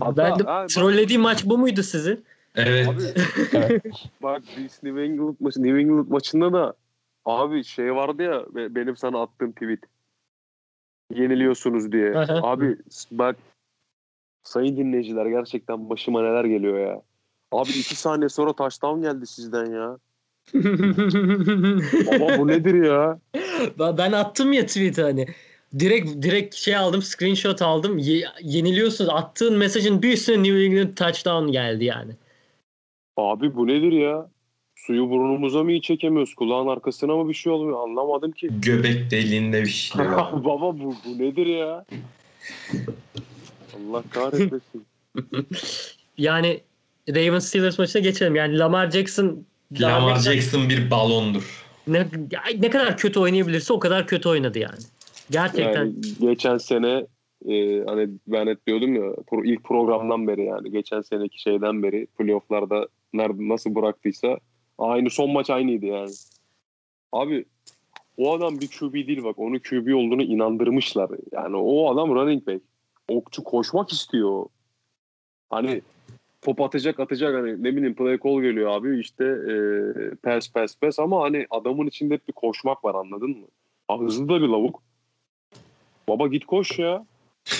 Hatta- 0.00 0.16
ben 0.16 0.38
de 0.38 0.42
ha, 1.14 1.18
maç 1.22 1.44
bu 1.46 1.58
muydu 1.58 1.82
sizi? 1.82 2.20
Evet. 2.56 2.88
Abi 2.88 3.02
Evet. 3.52 3.82
bak 4.22 4.42
biz 4.58 4.82
New 4.82 5.02
England 5.04 5.34
maçı 5.40 5.62
New 5.62 5.80
England 5.80 6.08
maçında 6.08 6.52
da 6.52 6.74
abi 7.24 7.64
şey 7.64 7.94
vardı 7.94 8.22
ya 8.22 8.44
be- 8.54 8.74
benim 8.74 8.96
sana 8.96 9.22
attığım 9.22 9.52
tweet. 9.52 9.80
Yeniliyorsunuz 11.14 11.92
diye. 11.92 12.12
Abi 12.28 12.76
bak 13.10 13.36
sayın 14.42 14.76
dinleyiciler 14.76 15.26
gerçekten 15.26 15.90
başıma 15.90 16.22
neler 16.22 16.44
geliyor 16.44 16.78
ya. 16.78 17.02
Abi 17.52 17.70
iki 17.70 17.96
saniye 17.96 18.28
sonra 18.28 18.52
touchdown 18.52 19.02
geldi 19.02 19.26
sizden 19.26 19.66
ya. 19.66 19.98
Baba 22.06 22.38
bu 22.38 22.48
nedir 22.48 22.84
ya? 22.84 23.18
Ben- 23.78 24.12
attım 24.12 24.52
ya 24.52 24.66
tweet 24.66 24.98
hani. 24.98 25.26
Direkt 25.78 26.22
direkt 26.22 26.54
şey 26.54 26.76
aldım, 26.76 27.02
screenshot 27.02 27.62
aldım. 27.62 27.98
Ye- 27.98 28.28
yeniliyorsunuz. 28.42 29.10
Attığın 29.14 29.58
mesajın 29.58 30.02
bir 30.02 30.12
üstüne 30.12 30.42
New 30.42 30.64
England 30.64 30.96
touchdown 30.96 31.52
geldi 31.52 31.84
yani. 31.84 32.12
Abi 33.16 33.54
bu 33.56 33.66
nedir 33.66 33.92
ya? 33.92 34.30
Suyu 34.76 35.10
burnumuza 35.10 35.62
mı 35.62 35.72
iyi 35.72 35.82
çekemiyoruz? 35.82 36.34
Kulağın 36.34 36.66
arkasına 36.66 37.16
mı 37.16 37.28
bir 37.28 37.34
şey 37.34 37.52
olmuyor? 37.52 37.82
Anlamadım 37.82 38.32
ki. 38.32 38.48
Göbek 38.62 39.10
deliğinde 39.10 39.62
bir 39.62 39.68
şeyler 39.68 40.06
var. 40.06 40.32
Baba 40.44 40.78
bu, 40.78 40.94
bu 41.06 41.18
nedir 41.18 41.46
ya? 41.46 41.84
Allah 43.76 44.02
kahretmesin. 44.10 44.86
Yani 46.18 46.60
Ravens 47.08 47.48
Steelers 47.48 47.78
maçına 47.78 48.02
geçelim. 48.02 48.34
Yani 48.36 48.58
Lamar 48.58 48.90
Jackson 48.90 49.44
Lamar 49.72 50.18
Jackson 50.18 50.68
bir 50.68 50.90
balondur. 50.90 51.64
ne, 51.86 52.06
ne 52.58 52.70
kadar 52.70 52.96
kötü 52.96 53.20
oynayabilirse 53.20 53.72
o 53.72 53.78
kadar 53.78 54.06
kötü 54.06 54.28
oynadı 54.28 54.58
yani. 54.58 54.78
Gerçekten. 55.30 55.84
Yani 55.84 55.94
geçen 56.20 56.58
sene 56.58 57.06
e, 57.48 57.84
hani 57.86 58.08
ben 58.26 58.46
hep 58.46 58.66
diyordum 58.66 58.94
ya 58.94 59.02
pro- 59.02 59.46
ilk 59.46 59.64
programdan 59.64 60.28
beri 60.28 60.44
yani 60.44 60.70
geçen 60.70 61.00
seneki 61.00 61.42
şeyden 61.42 61.82
beri 61.82 62.06
playofflarda 62.06 62.88
nerede 63.12 63.48
nasıl 63.48 63.74
bıraktıysa 63.74 64.38
aynı 64.78 65.10
son 65.10 65.30
maç 65.30 65.50
aynıydı 65.50 65.86
yani. 65.86 66.12
Abi 67.12 67.44
o 68.16 68.34
adam 68.34 68.60
bir 68.60 68.68
QB 68.68 68.94
değil 68.94 69.24
bak 69.24 69.38
onu 69.38 69.60
QB 69.62 69.94
olduğunu 69.94 70.22
inandırmışlar. 70.22 71.10
Yani 71.32 71.56
o 71.56 71.92
adam 71.92 72.14
running 72.14 72.46
back. 72.46 72.60
Okçu 73.08 73.44
koşmak 73.44 73.92
istiyor. 73.92 74.46
Hani 75.50 75.82
top 76.44 76.60
atacak 76.60 77.00
atacak 77.00 77.34
hani 77.34 77.62
ne 77.62 77.76
bileyim 77.76 77.94
play 77.94 78.18
call 78.24 78.42
geliyor 78.42 78.70
abi 78.70 79.00
işte 79.00 79.24
e, 79.24 79.54
pass 80.22 80.48
pass 80.48 80.76
pass 80.76 80.98
ama 80.98 81.22
hani 81.22 81.46
adamın 81.50 81.86
içinde 81.86 82.14
hep 82.14 82.28
bir 82.28 82.32
koşmak 82.32 82.84
var 82.84 82.94
anladın 82.94 83.30
mı? 83.30 83.46
Ha, 83.88 83.98
hızlı 83.98 84.28
da 84.28 84.42
bir 84.42 84.48
lavuk. 84.48 84.82
Baba 86.08 86.26
git 86.26 86.46
koş 86.46 86.78
ya. 86.78 87.04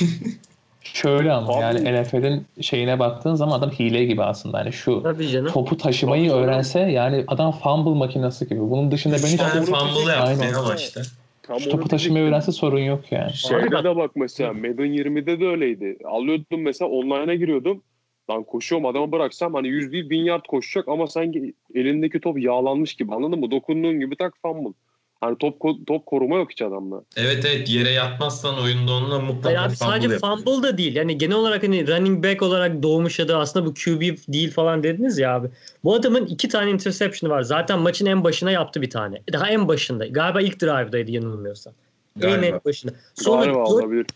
Şöyle 0.81 1.33
ama 1.33 1.55
Abi- 1.55 1.61
yani 1.63 2.03
NFL'in 2.03 2.45
şeyine 2.61 2.99
baktığın 2.99 3.35
zaman 3.35 3.59
adam 3.59 3.71
hile 3.71 4.05
gibi 4.05 4.23
aslında. 4.23 4.59
Hani 4.59 4.73
şu 4.73 5.03
Tabii 5.03 5.29
canım. 5.29 5.53
topu 5.53 5.77
taşımayı 5.77 6.23
Tabii 6.23 6.31
canım. 6.31 6.45
öğrense 6.45 6.81
yani 6.81 7.25
adam 7.29 7.53
fumble 7.53 7.99
makinesi 7.99 8.49
gibi. 8.49 8.61
Bunun 8.61 8.91
dışında 8.91 9.15
ben 9.15 9.29
hiç 9.29 9.41
onu 9.41 9.65
fumble 9.65 10.13
yaptı 10.13 10.45
ya 10.45 10.63
maçta. 10.63 11.03
Tam 11.43 11.61
şu 11.61 11.71
topu 11.71 11.89
taşımayı 11.89 12.25
öğrense 12.25 12.53
sorun 12.53 12.79
yok 12.79 13.13
yani. 13.13 13.33
Şeyde 13.33 13.85
de 13.85 13.97
bak 13.97 14.11
mesela 14.15 14.53
Madden 14.53 14.95
20'de 14.95 15.41
de 15.41 15.47
öyleydi. 15.47 15.99
Alıyordum 16.05 16.63
mesela 16.63 16.91
online'a 16.91 17.35
giriyordum. 17.35 17.83
Lan 18.31 18.45
koşuyorum 18.45 18.87
adama 18.87 19.13
bıraksam 19.13 19.55
hani 19.55 19.69
100 19.69 19.93
değil 19.93 20.11
1000 20.11 20.25
yard 20.25 20.45
koşacak 20.49 20.89
ama 20.89 21.07
sanki 21.07 21.55
elindeki 21.75 22.21
top 22.21 22.39
yağlanmış 22.41 22.95
gibi 22.95 23.15
anladın 23.15 23.41
mı? 23.41 23.51
Dokunduğun 23.51 24.01
gibi 24.01 24.17
tak 24.17 24.35
fumble. 24.43 24.73
Hani 25.21 25.39
top 25.39 25.57
top 25.87 26.07
koruma 26.07 26.37
yok 26.37 26.51
hiç 26.51 26.63
adamda. 26.63 27.03
Evet 27.17 27.45
evet 27.49 27.71
yere 27.71 27.91
yatmazsan 27.91 28.59
oyunda 28.63 28.93
onunla 28.93 29.15
Hayır 29.19 29.33
mutlaka 29.35 29.63
abi 29.63 29.77
sadece 29.77 30.09
fumble 30.09 30.15
yapar. 30.15 30.37
fumble 30.37 30.69
da 30.69 30.79
değil. 30.79 30.97
Yani 30.97 31.19
genel 31.19 31.37
olarak 31.37 31.63
hani 31.63 31.89
running 31.89 32.25
back 32.25 32.43
olarak 32.43 32.83
doğmuş 32.83 33.19
ya 33.19 33.29
da 33.29 33.39
aslında 33.39 33.67
bu 33.67 33.75
QB 33.75 34.01
değil 34.29 34.51
falan 34.51 34.83
dediniz 34.83 35.19
ya 35.19 35.35
abi. 35.35 35.49
Bu 35.85 35.95
adamın 35.95 36.27
iki 36.27 36.49
tane 36.49 36.71
interception'ı 36.71 37.33
var. 37.33 37.43
Zaten 37.43 37.79
maçın 37.79 38.07
en 38.07 38.25
başına 38.25 38.51
yaptı 38.51 38.83
bir 38.83 38.91
tane. 38.91 39.23
Daha 39.33 39.51
en 39.51 39.69
başında. 39.69 40.07
Galiba 40.07 40.41
ilk 40.41 40.61
drive'daydı 40.61 41.11
yanılmıyorsam. 41.11 41.73
En 42.17 42.23
Galiba. 42.23 42.47
en 42.47 42.61
başında. 42.65 42.93
Sonra 43.15 43.45
Galiba 43.45 43.59
dört, 43.59 43.69
olabilir. 43.69 44.07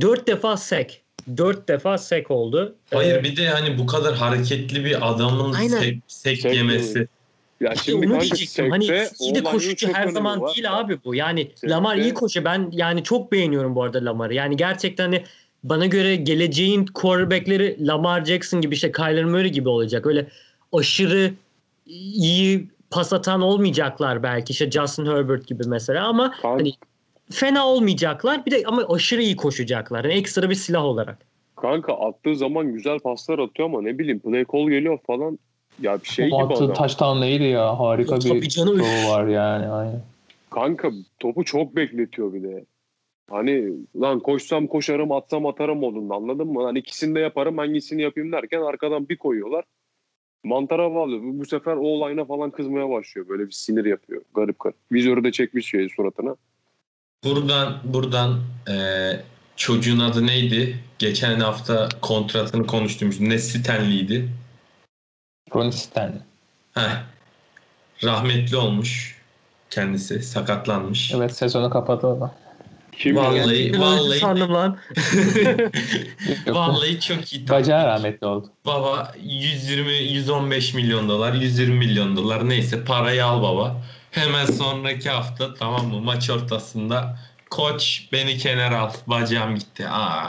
dört 0.00 0.26
defa 0.26 0.56
sack. 0.56 1.01
Dört 1.36 1.68
defa 1.68 1.98
sack 1.98 2.30
oldu. 2.30 2.74
Hayır 2.90 3.14
Ee, 3.16 3.24
bir 3.24 3.36
de 3.36 3.48
hani 3.48 3.78
bu 3.78 3.86
kadar 3.86 4.14
hareketli 4.14 4.84
bir 4.84 5.10
adamın 5.10 5.52
Aynen. 5.52 5.78
sek, 5.78 5.98
sek 6.06 6.40
Sek 6.40 6.54
yemesi. 6.54 7.08
Ya 7.60 7.72
İşte 7.72 7.92
şimdi 7.92 8.12
onu 8.12 8.20
diyecektim. 8.20 8.70
Hani 8.70 8.84
iyi 9.20 9.34
de 9.34 9.42
koşucu 9.42 9.88
her 9.92 10.08
zaman 10.08 10.40
var. 10.40 10.54
değil 10.54 10.78
abi 10.78 10.98
bu. 11.04 11.14
Yani 11.14 11.40
Sekte- 11.40 11.70
Lamar 11.70 11.96
iyi 11.96 12.14
koşuyor. 12.14 12.44
Ben 12.44 12.68
yani 12.72 13.04
çok 13.04 13.32
beğeniyorum 13.32 13.74
bu 13.74 13.82
arada 13.82 14.04
Lamar'ı. 14.04 14.34
Yani 14.34 14.56
gerçekten 14.56 15.04
hani 15.04 15.24
bana 15.64 15.86
göre 15.86 16.16
geleceğin 16.16 16.86
quarterback'leri 16.86 17.86
Lamar 17.86 18.24
Jackson 18.24 18.60
gibi 18.60 18.74
işte 18.74 18.92
Kyler 18.92 19.24
Murray 19.24 19.48
gibi 19.48 19.68
olacak. 19.68 20.06
Öyle 20.06 20.26
aşırı 20.72 21.32
iyi 21.86 22.68
pas 22.90 23.12
atan 23.12 23.40
olmayacaklar 23.40 24.22
belki. 24.22 24.50
İşte 24.50 24.70
Justin 24.70 25.06
Herbert 25.06 25.46
gibi 25.46 25.62
mesela 25.66 26.06
ama 26.06 26.30
Kanka, 26.30 26.48
hani 26.48 26.72
fena 27.32 27.66
olmayacaklar. 27.66 28.46
Bir 28.46 28.50
de 28.50 28.62
ama 28.66 28.82
aşırı 28.88 29.22
iyi 29.22 29.36
koşacaklar. 29.36 30.04
Yani 30.04 30.14
ekstra 30.14 30.50
bir 30.50 30.54
silah 30.54 30.84
olarak. 30.84 31.18
kanka 31.56 31.92
attığı 31.94 32.36
zaman 32.36 32.72
güzel 32.72 32.98
paslar 32.98 33.38
atıyor 33.38 33.68
ama 33.68 33.82
ne 33.82 33.98
bileyim 33.98 34.20
play 34.20 34.44
call 34.52 34.70
geliyor 34.70 34.98
falan. 35.06 35.38
Ya 35.80 36.00
bir 36.02 36.08
şey 36.08 36.24
o 36.24 36.28
gibi 36.28 36.36
attığı 36.54 36.64
adam. 36.64 36.74
touchdown 36.74 37.20
neydi 37.20 37.44
ya? 37.44 37.78
Harika 37.80 38.18
Tabii 38.18 38.42
bir 38.42 38.48
canım. 38.48 38.78
şovu 38.78 39.10
var 39.12 39.26
yani. 39.26 39.66
Aynen. 39.68 40.02
Kanka 40.50 40.90
topu 41.20 41.44
çok 41.44 41.76
bekletiyor 41.76 42.32
bir 42.32 42.42
de. 42.42 42.64
Hani 43.30 43.72
lan 44.00 44.20
koşsam 44.20 44.66
koşarım 44.66 45.12
atsam 45.12 45.46
atarım 45.46 45.78
modunda 45.78 46.14
anladın 46.14 46.46
mı? 46.46 46.64
Hani 46.64 46.78
ikisini 46.78 47.14
de 47.14 47.20
yaparım 47.20 47.58
hangisini 47.58 48.02
yapayım 48.02 48.32
derken 48.32 48.60
arkadan 48.60 49.08
bir 49.08 49.16
koyuyorlar. 49.16 49.64
Mantara 50.44 50.94
bağlıyor. 50.94 51.22
Bu, 51.22 51.38
bu 51.38 51.46
sefer 51.46 51.76
o 51.76 51.80
olayına 51.80 52.24
falan 52.24 52.50
kızmaya 52.50 52.90
başlıyor. 52.90 53.28
Böyle 53.28 53.46
bir 53.46 53.52
sinir 53.52 53.84
yapıyor. 53.84 54.22
Garip 54.34 54.58
garip. 54.58 54.76
Vizörü 54.92 55.24
de 55.24 55.32
çekmiş 55.32 55.66
şey 55.66 55.88
suratına. 55.88 56.36
Buradan 57.32 57.78
buradan 57.84 58.40
eee, 58.68 59.20
çocuğun 59.56 59.98
adı 59.98 60.26
neydi? 60.26 60.78
Geçen 60.98 61.40
hafta 61.40 61.88
kontratını 62.00 62.66
konuştuğumuz 62.66 63.20
ne 63.20 63.38
Stanley'di. 63.38 64.28
Ronnie 65.54 65.72
Stanley. 65.72 66.18
Heh. 66.74 67.02
Rahmetli 68.04 68.56
olmuş 68.56 69.20
kendisi 69.70 70.22
sakatlanmış. 70.22 71.12
Evet 71.14 71.36
sezonu 71.36 71.70
kapadı 71.70 72.06
o 72.06 72.20
da. 72.20 72.34
Kim 72.98 73.16
Vallahi 73.16 73.70
Öldü 73.70 73.80
vallahi 73.80 74.18
sandım 74.18 74.54
lan. 74.54 74.78
Vallahi 76.46 77.00
çok 77.00 77.32
iyi. 77.32 77.48
Bacağı 77.48 77.86
rahmetli 77.86 78.26
oldu. 78.26 78.46
Baba 78.66 79.14
120 79.22 79.92
115 79.92 80.74
milyon 80.74 81.08
dolar, 81.08 81.32
120 81.34 81.74
milyon 81.78 82.16
dolar 82.16 82.48
neyse 82.48 82.84
parayı 82.84 83.24
al 83.26 83.42
baba. 83.42 83.82
Hemen 84.12 84.46
sonraki 84.46 85.10
hafta 85.10 85.54
tamam 85.54 85.88
mı 85.88 86.00
maç 86.00 86.30
ortasında 86.30 87.18
koç 87.50 88.08
beni 88.12 88.36
kenara 88.38 88.80
al 88.80 88.92
bacağım 89.06 89.54
gitti. 89.54 89.88
Aa 89.88 90.28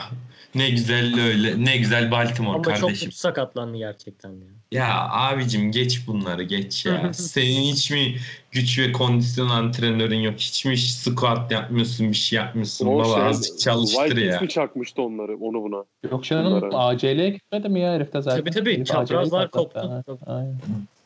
ne 0.56 0.70
güzel 0.70 1.22
öyle 1.22 1.66
ne 1.66 1.78
güzel 1.78 2.12
Baltimore 2.12 2.56
Ama 2.56 2.64
çok 2.64 2.76
kardeşim. 2.76 3.06
kötü 3.06 3.18
sakatlandı 3.18 3.78
gerçekten 3.78 4.30
ya. 4.30 4.48
Ya 4.72 5.10
abicim 5.10 5.72
geç 5.72 6.08
bunları 6.08 6.44
geç 6.44 6.86
ya. 6.86 7.14
Senin 7.14 7.62
hiç 7.62 7.92
mi 7.92 8.16
güç 8.52 8.80
ve 8.80 8.92
kondisyon 8.92 9.50
antrenörün 9.50 10.20
yok? 10.20 10.36
Hiç 10.38 10.66
mi 10.66 10.78
squat 10.78 11.52
yapmıyorsun 11.52 12.10
bir 12.10 12.16
şey 12.18 12.38
yapmıyorsun? 12.38 12.88
O 12.88 13.00
Baba 13.00 13.16
şey, 13.16 13.24
azıcık 13.24 13.60
çalıştır 13.60 14.04
Vikings 14.16 14.34
ya. 14.34 14.42
mi 14.42 14.50
çakmıştı 14.50 15.02
onları 15.02 15.38
onu 15.38 15.64
buna? 15.64 15.84
Yok 16.12 16.24
canım 16.24 16.62
Bunlara. 16.62 16.78
ACL'ye 16.78 17.30
gitmedi 17.30 17.70
mi 17.70 17.80
ya 17.80 17.94
herifte 17.94 18.22
zaten? 18.22 18.40
Tabii 18.40 18.52
tabii, 18.52 18.86
çaprazlar 18.86 19.52
koptu. 19.52 20.04
Aynen. 20.26 20.58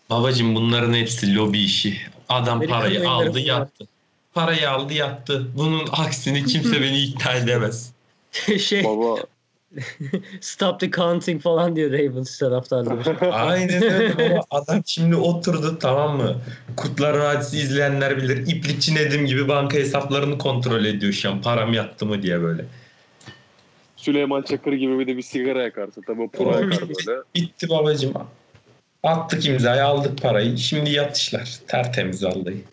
Babacım 0.09 0.55
bunların 0.55 0.93
hepsi 0.93 1.35
lobi 1.35 1.59
işi. 1.59 1.97
Adam 2.29 2.57
Amerikan 2.57 2.79
parayı 2.79 3.09
aldı 3.09 3.39
yattı. 3.39 3.87
Parayı 4.33 4.69
aldı 4.71 4.93
yattı. 4.93 5.47
Bunun 5.55 5.87
aksini 5.91 6.45
kimse 6.45 6.81
beni 6.81 6.99
ikna 6.99 7.33
edemez. 7.33 7.91
şey 8.59 8.83
Baba 8.83 9.21
stop 10.41 10.79
the 10.79 10.91
counting 10.91 11.41
falan 11.41 11.75
diyor 11.75 11.91
Ravens 11.91 12.39
taraftarları. 12.39 13.31
Aynen 13.31 13.83
öyle 13.83 14.17
baba. 14.17 14.41
Adam 14.51 14.81
şimdi 14.85 15.15
oturdu 15.15 15.79
tamam 15.79 16.17
mı? 16.17 16.41
Kutlar 16.77 17.17
Vadisi 17.17 17.57
izleyenler 17.57 18.17
bilir. 18.17 18.47
İplikçi 18.47 18.95
Nedim 18.95 19.25
gibi 19.25 19.47
banka 19.47 19.77
hesaplarını 19.77 20.37
kontrol 20.37 20.85
ediyor 20.85 21.13
şu 21.13 21.29
an. 21.29 21.41
Param 21.41 21.73
yattı 21.73 22.05
mı 22.05 22.21
diye 22.21 22.41
böyle. 22.41 22.65
Süleyman 23.95 24.41
Çakır 24.41 24.73
gibi 24.73 24.99
bir 24.99 25.07
de 25.07 25.17
bir 25.17 25.21
sigara 25.21 25.63
yakarsın. 25.63 26.03
Tabii 26.07 26.21
o 26.21 26.27
pro 26.27 26.51
yakar 26.51 26.81
böyle. 26.81 27.19
Bitti 27.35 27.69
babacım. 27.69 28.13
Attık 29.03 29.45
imzayı 29.45 29.85
aldık 29.85 30.21
parayı. 30.21 30.57
Şimdi 30.57 30.89
yatışlar. 30.91 31.59
Tertemiz 31.67 32.23
vallahi. 32.23 32.63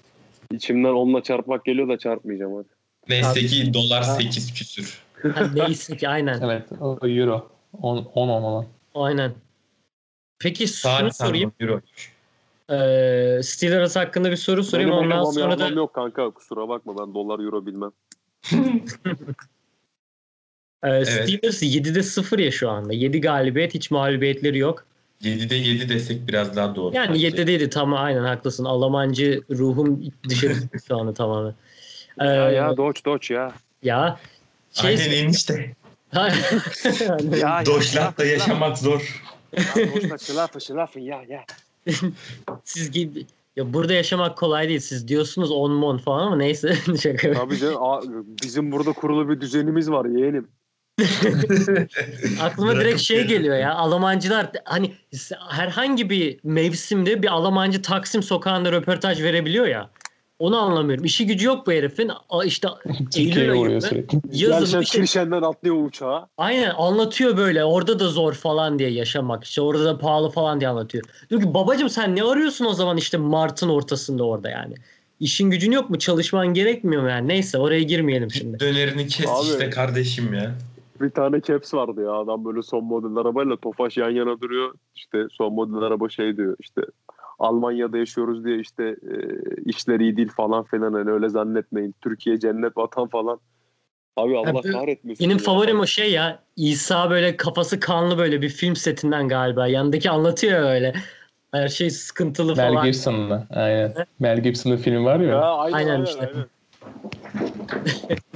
İçimden 0.53 0.89
onunla 0.89 1.23
çarpmak 1.23 1.65
geliyor 1.65 1.89
da 1.89 1.99
çarpmayacağım 1.99 2.57
hadi. 2.57 2.69
Neyse 3.09 3.47
ki 3.47 3.75
dolar 3.75 4.05
Ha. 4.05 4.15
8 4.15 4.55
küsür. 4.55 5.03
Ha, 5.35 5.51
neyse 5.55 5.97
ki 5.97 6.09
aynen. 6.09 6.41
Evet 6.45 6.63
o 6.81 6.99
euro. 7.09 7.51
10 7.83 7.97
10 8.15 8.29
olan. 8.29 8.67
Aynen. 8.95 9.33
Peki 10.39 10.69
şunu 10.69 10.77
Saat 10.77 11.17
sorayım. 11.17 11.53
Euro. 11.61 11.81
Ee, 12.71 13.41
Steelers 13.43 13.97
hakkında 13.97 14.31
bir 14.31 14.37
soru 14.37 14.65
sorayım. 14.65 14.91
Benim 14.91 14.99
Ondan 15.03 15.11
oynamam 15.11 15.33
sonra 15.33 15.59
da 15.59 15.69
yok 15.69 15.95
kanka 15.95 16.31
kusura 16.31 16.69
bakma 16.69 16.99
ben 16.99 17.15
dolar 17.15 17.39
euro 17.39 17.67
bilmem. 17.67 17.91
e, 20.85 21.05
Steelers 21.05 21.63
7'de 21.63 22.03
0 22.03 22.39
ya 22.39 22.51
şu 22.51 22.71
anda. 22.71 22.93
7 22.93 23.21
galibiyet 23.21 23.75
hiç 23.75 23.91
mağlubiyetleri 23.91 24.59
yok. 24.59 24.87
7'de 25.23 25.55
7 25.55 25.89
desek 25.89 26.29
biraz 26.29 26.57
daha 26.57 26.77
doğru. 26.77 26.95
Yani 26.95 27.15
bence. 27.15 27.29
7'de 27.29 27.53
7 27.53 27.71
tamam 27.71 28.05
aynen 28.05 28.25
haklısın. 28.25 28.65
Alamancı 28.65 29.43
ruhum 29.51 30.01
dışarı 30.29 30.55
şu 30.89 30.97
anda 30.99 31.15
tamamen. 31.15 31.55
Ee, 32.21 32.25
Ya 32.25 32.51
ya 32.51 32.77
doç 32.77 33.05
doç 33.05 33.31
ya. 33.31 33.53
ya 33.83 34.19
şey, 34.73 34.91
Aynen 34.91 35.11
enişte. 35.11 35.75
Ya 37.41 37.67
Doşlat'ta 37.67 38.25
yaşamak 38.25 38.79
zor. 38.79 39.23
Doçla 39.57 40.19
şılafı 40.19 40.61
şılafı 40.61 41.01
ya 41.01 41.23
ya. 41.29 41.45
siz 42.65 42.91
gibi 42.91 43.27
ya 43.57 43.73
burada 43.75 43.93
yaşamak 43.93 44.39
kolay 44.39 44.69
değil. 44.69 44.81
Siz 44.81 45.09
diyorsunuz 45.09 45.51
10 45.51 45.73
mon 45.73 45.99
falan 45.99 46.27
ama 46.27 46.37
neyse 46.37 46.75
şaka. 47.03 47.33
Tabii 47.33 47.59
canım 47.59 48.27
bizim 48.43 48.73
burada 48.73 48.93
kurulu 48.93 49.29
bir 49.29 49.41
düzenimiz 49.41 49.91
var 49.91 50.05
yeğenim. 50.05 50.49
Aklıma 52.41 52.77
direkt 52.77 53.01
şey 53.01 53.27
geliyor. 53.27 53.57
ya. 53.57 53.75
Almancılar 53.75 54.51
hani 54.65 54.93
herhangi 55.49 56.11
bir 56.11 56.39
mevsimde 56.45 57.23
bir 57.23 57.29
Almancı 57.29 57.83
Taksim 57.83 58.23
sokağında 58.23 58.73
röportaj 58.73 59.23
verebiliyor 59.23 59.67
ya. 59.67 59.91
Onu 60.39 60.59
anlamıyorum. 60.59 61.05
İşi 61.05 61.27
gücü 61.27 61.47
yok 61.47 61.67
bu 61.67 61.73
herifin. 61.73 62.11
İşte 62.45 62.69
Eylül 63.17 63.53
ayında 63.53 63.81
sürekli. 63.81 64.19
yazın 64.33 64.83
Kirşen'den 64.83 65.43
atlıyor 65.43 65.87
uçağa. 65.87 66.29
aynen 66.37 66.71
anlatıyor 66.71 67.37
böyle. 67.37 67.65
Orada 67.65 67.99
da 67.99 68.09
zor 68.09 68.33
falan 68.33 68.79
diye 68.79 68.91
yaşamak. 68.91 69.45
İşte 69.45 69.61
orada 69.61 69.85
da 69.85 69.99
pahalı 69.99 70.31
falan 70.31 70.61
diye 70.61 70.71
anlatıyor. 70.71 71.05
Diyor 71.31 71.43
ki 71.43 71.55
babacım 71.55 71.91
sen 71.91 72.17
ne 72.17 72.23
arıyorsun 72.23 72.65
o 72.65 72.73
zaman 72.75 72.97
işte 72.97 73.17
Mart'ın 73.17 73.69
ortasında 73.69 74.25
orada 74.25 74.51
yani. 74.51 74.75
İşin 75.21 75.51
gücün 75.51 75.73
yok 75.73 75.91
mu? 75.91 75.99
Çalışman 75.99 76.47
gerekmiyor 76.47 77.03
mu 77.03 77.09
yani? 77.11 77.29
Neyse 77.29 77.59
oraya 77.59 77.83
girmeyelim 77.83 78.31
şimdi. 78.31 78.61
Dönerini 78.61 79.07
kes 79.07 79.27
Abi. 79.29 79.47
işte 79.47 79.71
kardeşim 79.71 80.35
ya. 80.35 80.55
Bir 81.01 81.11
tane 81.11 81.41
caps 81.41 81.75
vardı 81.75 82.03
ya 82.05 82.13
adam 82.13 82.45
böyle 82.45 82.63
son 82.63 82.85
model 82.85 83.17
arabayla 83.17 83.57
Tofaş 83.57 83.97
yan 83.97 84.11
yana 84.11 84.41
duruyor. 84.41 84.75
İşte 84.97 85.27
son 85.33 85.55
model 85.55 85.83
araba 85.87 86.09
şey 86.09 86.37
diyor 86.37 86.57
işte 86.61 86.83
Almanya'da 87.39 87.99
yaşıyoruz 87.99 88.45
diye 88.45 88.59
işte 88.59 88.85
e, 88.85 89.15
işler 89.65 90.01
iyi 90.01 90.17
değil 90.17 90.29
falan 90.37 90.65
filan 90.65 90.93
hani 90.93 91.11
öyle 91.11 91.29
zannetmeyin. 91.29 91.95
Türkiye 92.01 92.39
cennet 92.41 92.77
vatan 92.77 93.09
falan. 93.09 93.41
Abi 94.17 94.37
Allah 94.39 94.55
bu- 94.55 94.73
kahretmesin. 94.73 95.25
Benim 95.27 95.37
ya. 95.39 95.43
favorim 95.45 95.81
o 95.81 95.87
şey 95.87 96.13
ya. 96.13 96.39
İsa 96.57 97.11
böyle 97.11 97.37
kafası 97.37 97.81
kanlı 97.81 98.19
böyle 98.19 98.43
bir 98.43 98.49
film 98.49 98.77
setinden 98.77 99.29
galiba. 99.29 99.67
Yanındaki 99.67 100.11
anlatıyor 100.11 100.63
öyle. 100.71 100.95
Her 101.53 101.69
şey 101.69 101.91
sıkıntılı 101.91 102.57
Mel 102.57 102.69
falan. 102.69 102.87
Gibson'la. 102.87 103.47
Aynen. 103.55 103.93
Mel 104.19 104.43
Gibson'ın 104.43 104.77
filmi 104.77 105.05
var 105.05 105.21
ya. 105.21 105.29
Ya 105.29 105.55
aynen, 105.55 105.77
Aynen 105.77 105.91
aynen, 105.91 106.05
işte. 106.05 106.31
aynen. 106.35 106.47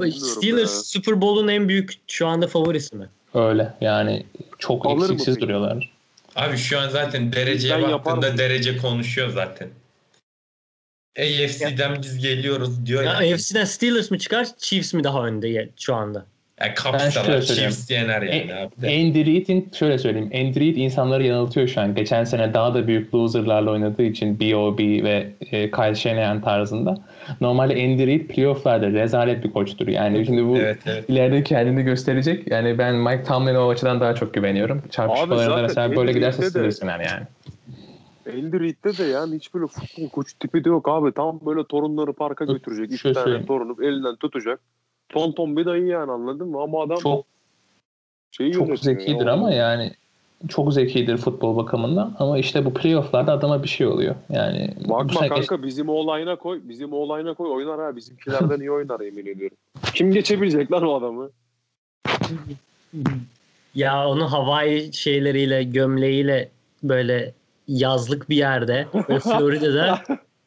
Bu 0.00 0.10
Steelers 0.12 0.74
ya. 0.74 0.82
Super 0.82 1.20
Bowl'un 1.20 1.48
en 1.48 1.68
büyük 1.68 1.92
şu 2.08 2.26
anda 2.26 2.46
favorisi 2.48 2.96
mi? 2.96 3.08
Öyle. 3.34 3.74
Yani 3.80 4.26
çok 4.58 4.86
Alır 4.86 5.10
eksiksiz 5.10 5.40
duruyorlar. 5.40 5.92
Abi 6.36 6.56
şu 6.56 6.78
an 6.80 6.88
zaten 6.88 7.32
dereceye 7.32 7.74
yaparım. 7.80 7.92
baktığında 8.22 8.38
derece 8.38 8.76
konuşuyor 8.76 9.28
zaten. 9.30 9.68
AFC'den 11.18 12.02
biz 12.02 12.18
geliyoruz 12.18 12.86
diyor 12.86 13.02
Ya, 13.02 13.22
ya. 13.22 13.34
AFC'den 13.34 13.64
Steelers 13.64 14.10
mi 14.10 14.18
çıkar, 14.18 14.46
Chiefs 14.58 14.94
mi 14.94 15.04
daha 15.04 15.26
önde 15.26 15.48
ya- 15.48 15.68
şu 15.76 15.94
anda? 15.94 16.26
Yani 16.60 16.68
Ben 16.68 16.74
kapsalar, 16.74 17.24
şöyle 17.26 17.42
söyleyeyim. 17.42 17.70
Chiefs 17.70 17.90
yener 17.90 18.22
yani 18.22 18.50
E- 18.50 18.54
abi. 18.54 18.82
de. 18.82 18.86
Andy 18.86 19.26
Reid'in 19.26 19.70
şöyle 19.78 19.98
söyleyeyim. 19.98 20.30
Andy 20.34 20.60
Reid 20.60 20.76
insanları 20.76 21.22
yanıltıyor 21.24 21.68
şu 21.68 21.80
an. 21.80 21.94
Geçen 21.94 22.24
sene 22.24 22.54
daha 22.54 22.74
da 22.74 22.86
büyük 22.86 23.14
loserlarla 23.14 23.70
oynadığı 23.70 24.02
için 24.02 24.40
B.O.B. 24.40 24.82
ve 25.04 25.32
e, 25.40 25.70
Kyle 25.70 25.94
Shanahan 25.94 26.40
tarzında. 26.40 26.94
Normalde 27.40 27.72
Andy 27.72 28.06
Reid 28.06 28.28
playofflarda 28.28 28.90
rezalet 28.90 29.44
bir 29.44 29.50
koçtur. 29.52 29.88
Yani 29.88 30.26
şimdi 30.26 30.46
bu 30.46 30.56
Evet 30.56 30.78
evet. 30.86 31.04
ileride 31.08 31.42
kendini 31.42 31.82
gösterecek. 31.82 32.50
Yani 32.50 32.78
ben 32.78 32.94
Mike 32.94 33.22
Tomlin'e 33.24 33.58
o 33.58 33.68
açıdan 33.70 34.00
daha 34.00 34.14
çok 34.14 34.34
güveniyorum. 34.34 34.82
Çarpışmalarında 34.90 35.62
mesela 35.62 35.96
böyle 35.96 36.12
giderse 36.12 36.50
sinirsin 36.50 36.86
yani. 36.88 37.04
yani. 37.04 37.26
Andy 38.38 38.60
Reid'de 38.60 38.98
de 38.98 39.04
yani 39.04 39.36
hiç 39.36 39.54
böyle 39.54 39.66
futbol 39.66 40.08
koç 40.08 40.34
tipi 40.40 40.64
de 40.64 40.68
yok 40.68 40.88
abi. 40.88 41.12
Tam 41.12 41.40
böyle 41.46 41.64
torunları 41.64 42.12
parka 42.12 42.44
götürecek. 42.44 42.92
İki 42.92 43.12
tane 43.12 43.46
torunu 43.46 43.76
elinden 43.84 44.16
tutacak. 44.16 44.60
Ton 45.08 45.32
ton 45.32 45.56
bir 45.56 45.66
dayı 45.66 45.86
yani 45.86 46.12
anladın 46.12 46.48
mı? 46.48 46.62
Ama 46.62 46.82
adam 46.82 46.96
Çok 46.96 47.24
şeyi 48.30 48.52
çok 48.52 48.78
zekidir 48.78 49.26
ya. 49.26 49.32
ama 49.32 49.50
yani 49.50 49.92
çok 50.48 50.74
zekidir 50.74 51.16
futbol 51.16 51.56
bakımından 51.56 52.16
ama 52.18 52.38
işte 52.38 52.64
bu 52.64 52.74
playofflarda 52.74 53.32
adama 53.32 53.62
bir 53.62 53.68
şey 53.68 53.86
oluyor. 53.86 54.14
Yani 54.30 54.74
Bakma 54.88 55.28
kanka 55.28 55.62
bizim 55.62 55.88
olayına 55.88 56.36
koy. 56.36 56.60
Bizim 56.64 56.92
olayına 56.92 57.34
koy 57.34 57.50
oynar 57.50 57.80
ha. 57.80 57.96
Bizimkilerden 57.96 58.60
iyi 58.60 58.70
oynar 58.70 59.00
yemin 59.00 59.26
ediyorum. 59.26 59.56
Kim 59.94 60.12
geçebilecek 60.12 60.72
lan 60.72 60.82
o 60.82 60.94
adamı? 60.94 61.30
Ya 63.74 64.08
onu 64.08 64.32
havai 64.32 64.92
şeyleriyle, 64.92 65.62
gömleğiyle 65.62 66.48
böyle 66.82 67.32
yazlık 67.68 68.30
bir 68.30 68.36
yerde 68.36 68.86
böyle 69.08 69.20
Florida'da 69.20 70.02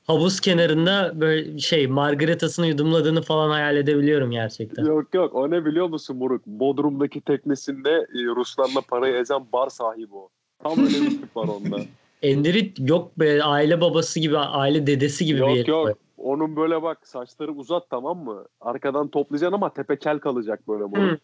havuz 0.09 0.39
kenarında 0.39 1.11
böyle 1.15 1.59
şey 1.59 1.87
margaritasını 1.87 2.67
yudumladığını 2.67 3.21
falan 3.21 3.49
hayal 3.49 3.77
edebiliyorum 3.77 4.31
gerçekten. 4.31 4.85
Yok 4.85 5.13
yok 5.13 5.35
o 5.35 5.51
ne 5.51 5.65
biliyor 5.65 5.89
musun 5.89 6.17
Muruk? 6.17 6.45
Bodrum'daki 6.45 7.21
teknesinde 7.21 7.91
e, 7.91 8.25
Ruslarla 8.35 8.81
parayı 8.81 9.15
ezen 9.15 9.41
bar 9.53 9.69
sahibi 9.69 10.15
o. 10.15 10.29
Tam 10.63 10.79
öyle 10.79 11.01
bir 11.01 11.21
tip 11.21 11.35
var 11.35 11.47
onda. 11.47 11.77
Endirit 12.21 12.89
yok 12.89 13.19
be 13.19 13.43
aile 13.43 13.81
babası 13.81 14.19
gibi, 14.19 14.37
aile 14.37 14.87
dedesi 14.87 15.25
gibi 15.25 15.37
bir 15.37 15.41
yok 15.41 15.55
herif. 15.55 15.67
yok. 15.67 15.97
Onun 16.17 16.55
böyle 16.55 16.81
bak 16.81 17.07
saçları 17.07 17.51
uzat 17.51 17.89
tamam 17.89 18.17
mı? 18.17 18.45
Arkadan 18.61 19.07
toplayacaksın 19.07 19.55
ama 19.55 19.73
tepe 19.73 19.99
kel 19.99 20.19
kalacak 20.19 20.67
böyle. 20.67 20.83
Muruk. 20.83 21.19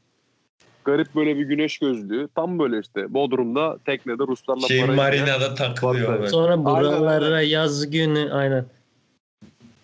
Garip 0.85 1.15
böyle 1.15 1.37
bir 1.37 1.43
güneş 1.43 1.79
gözlüğü. 1.79 2.27
Tam 2.35 2.59
böyle 2.59 2.79
işte 2.79 3.13
Bodrum'da 3.13 3.77
teknede 3.85 4.23
Ruslarla 4.27 4.67
Şey 4.67 4.81
parayı 4.81 4.93
ezen 4.93 5.05
marinada 5.05 5.55
takılıyor 5.55 6.19
böyle. 6.19 6.29
Sonra 6.29 6.65
buralara 6.65 7.35
aynen. 7.35 7.49
yaz 7.49 7.89
günü 7.89 8.31
aynen. 8.31 8.65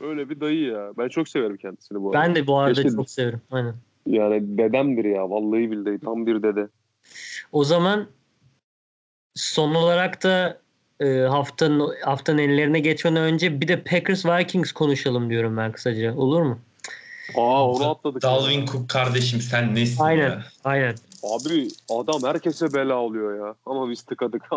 öyle 0.02 0.30
bir 0.30 0.40
dayı 0.40 0.62
ya. 0.62 0.92
Ben 0.98 1.08
çok 1.08 1.30
severim 1.30 1.58
kendisini 1.58 2.02
bu 2.02 2.10
arada. 2.10 2.22
Ben 2.22 2.36
de 2.36 2.48
bu 2.48 2.60
arada 2.60 2.82
Keşke- 2.82 2.96
çok 2.96 3.10
severim. 3.10 3.42
Aynen. 3.52 3.74
Yani 4.08 4.58
dedemdir 4.58 5.06
ya. 5.06 5.30
Vallahi 5.30 5.72
billahi 5.72 6.00
tam 6.00 6.28
bir 6.28 6.44
dede. 6.44 6.68
O 7.52 7.64
zaman 7.64 8.08
son 9.36 9.76
olarak 9.76 10.24
da 10.24 10.58
e, 11.00 11.20
haftanın 11.20 11.94
haftanın 12.02 12.38
ellerine 12.38 12.80
geçmeden 12.80 13.24
önce 13.24 13.62
bir 13.62 13.68
de 13.68 13.84
Packers 13.84 14.26
Vikings 14.26 14.72
konuşalım 14.72 15.30
diyorum 15.30 15.58
ben 15.58 15.72
kısaca. 15.72 16.16
Olur 16.16 16.42
mu? 16.42 16.60
Aa 17.36 17.70
onu 17.70 17.90
atladık. 17.90 18.22
Dalvin. 18.22 18.66
Cook 18.66 18.90
kardeşim 18.90 19.42
sen 19.42 19.76
nesin 19.76 20.04
Aynen. 20.04 20.30
ya? 20.30 20.46
Aynen. 20.64 20.96
Abi 21.24 21.68
adam 21.90 22.24
herkese 22.24 22.74
bela 22.74 22.96
oluyor 22.98 23.48
ya. 23.48 23.56
Ama 23.66 23.90
biz 23.90 24.02
tıkadık. 24.02 24.42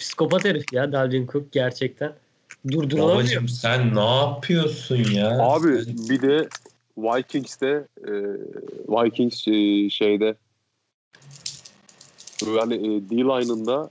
Psikopat 0.00 0.44
herif 0.44 0.72
ya 0.72 0.92
Dalvin 0.92 1.26
Cook 1.26 1.52
gerçekten. 1.52 2.12
Durdurulamıyor. 2.70 3.14
Babacım 3.16 3.48
sen 3.48 3.94
ne 3.94 4.16
yapıyorsun 4.16 4.96
ya? 4.96 5.38
Abi 5.40 5.84
Sen- 5.84 6.08
bir 6.08 6.22
de 6.22 6.48
Vikings'te 6.98 7.86
e, 8.06 8.12
Vikings 8.88 9.48
e, 9.48 9.90
şeyde 9.90 10.34
yani 12.46 12.74
e, 12.74 13.10
D-line'ında 13.10 13.90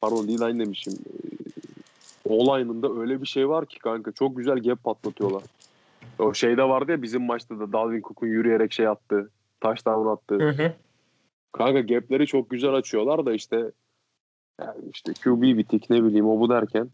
pardon 0.00 0.28
D-line 0.28 0.64
demişim 0.64 0.92
e, 0.92 2.28
O-line'ında 2.28 3.00
öyle 3.00 3.22
bir 3.22 3.26
şey 3.26 3.48
var 3.48 3.66
ki 3.66 3.78
kanka 3.78 4.12
çok 4.12 4.36
güzel 4.36 4.58
gap 4.58 4.84
patlatıyorlar. 4.84 5.42
O 6.18 6.34
şeyde 6.34 6.62
vardı 6.62 6.92
ya 6.92 7.02
bizim 7.02 7.22
maçta 7.22 7.58
da 7.58 7.72
Dalvin 7.72 8.02
Cook'un 8.02 8.26
yürüyerek 8.26 8.72
şey 8.72 8.86
attı. 8.86 9.30
Touchdown 9.60 10.08
attı. 10.08 10.34
Hı 10.34 10.48
hı. 10.48 10.72
Kanka 11.52 11.80
gapleri 11.80 12.26
çok 12.26 12.50
güzel 12.50 12.74
açıyorlar 12.74 13.26
da 13.26 13.32
işte 13.32 13.72
yani 14.60 14.80
işte 14.92 15.12
QB 15.12 15.42
bitik 15.42 15.90
ne 15.90 16.04
bileyim 16.04 16.28
o 16.28 16.40
bu 16.40 16.50
derken 16.50 16.90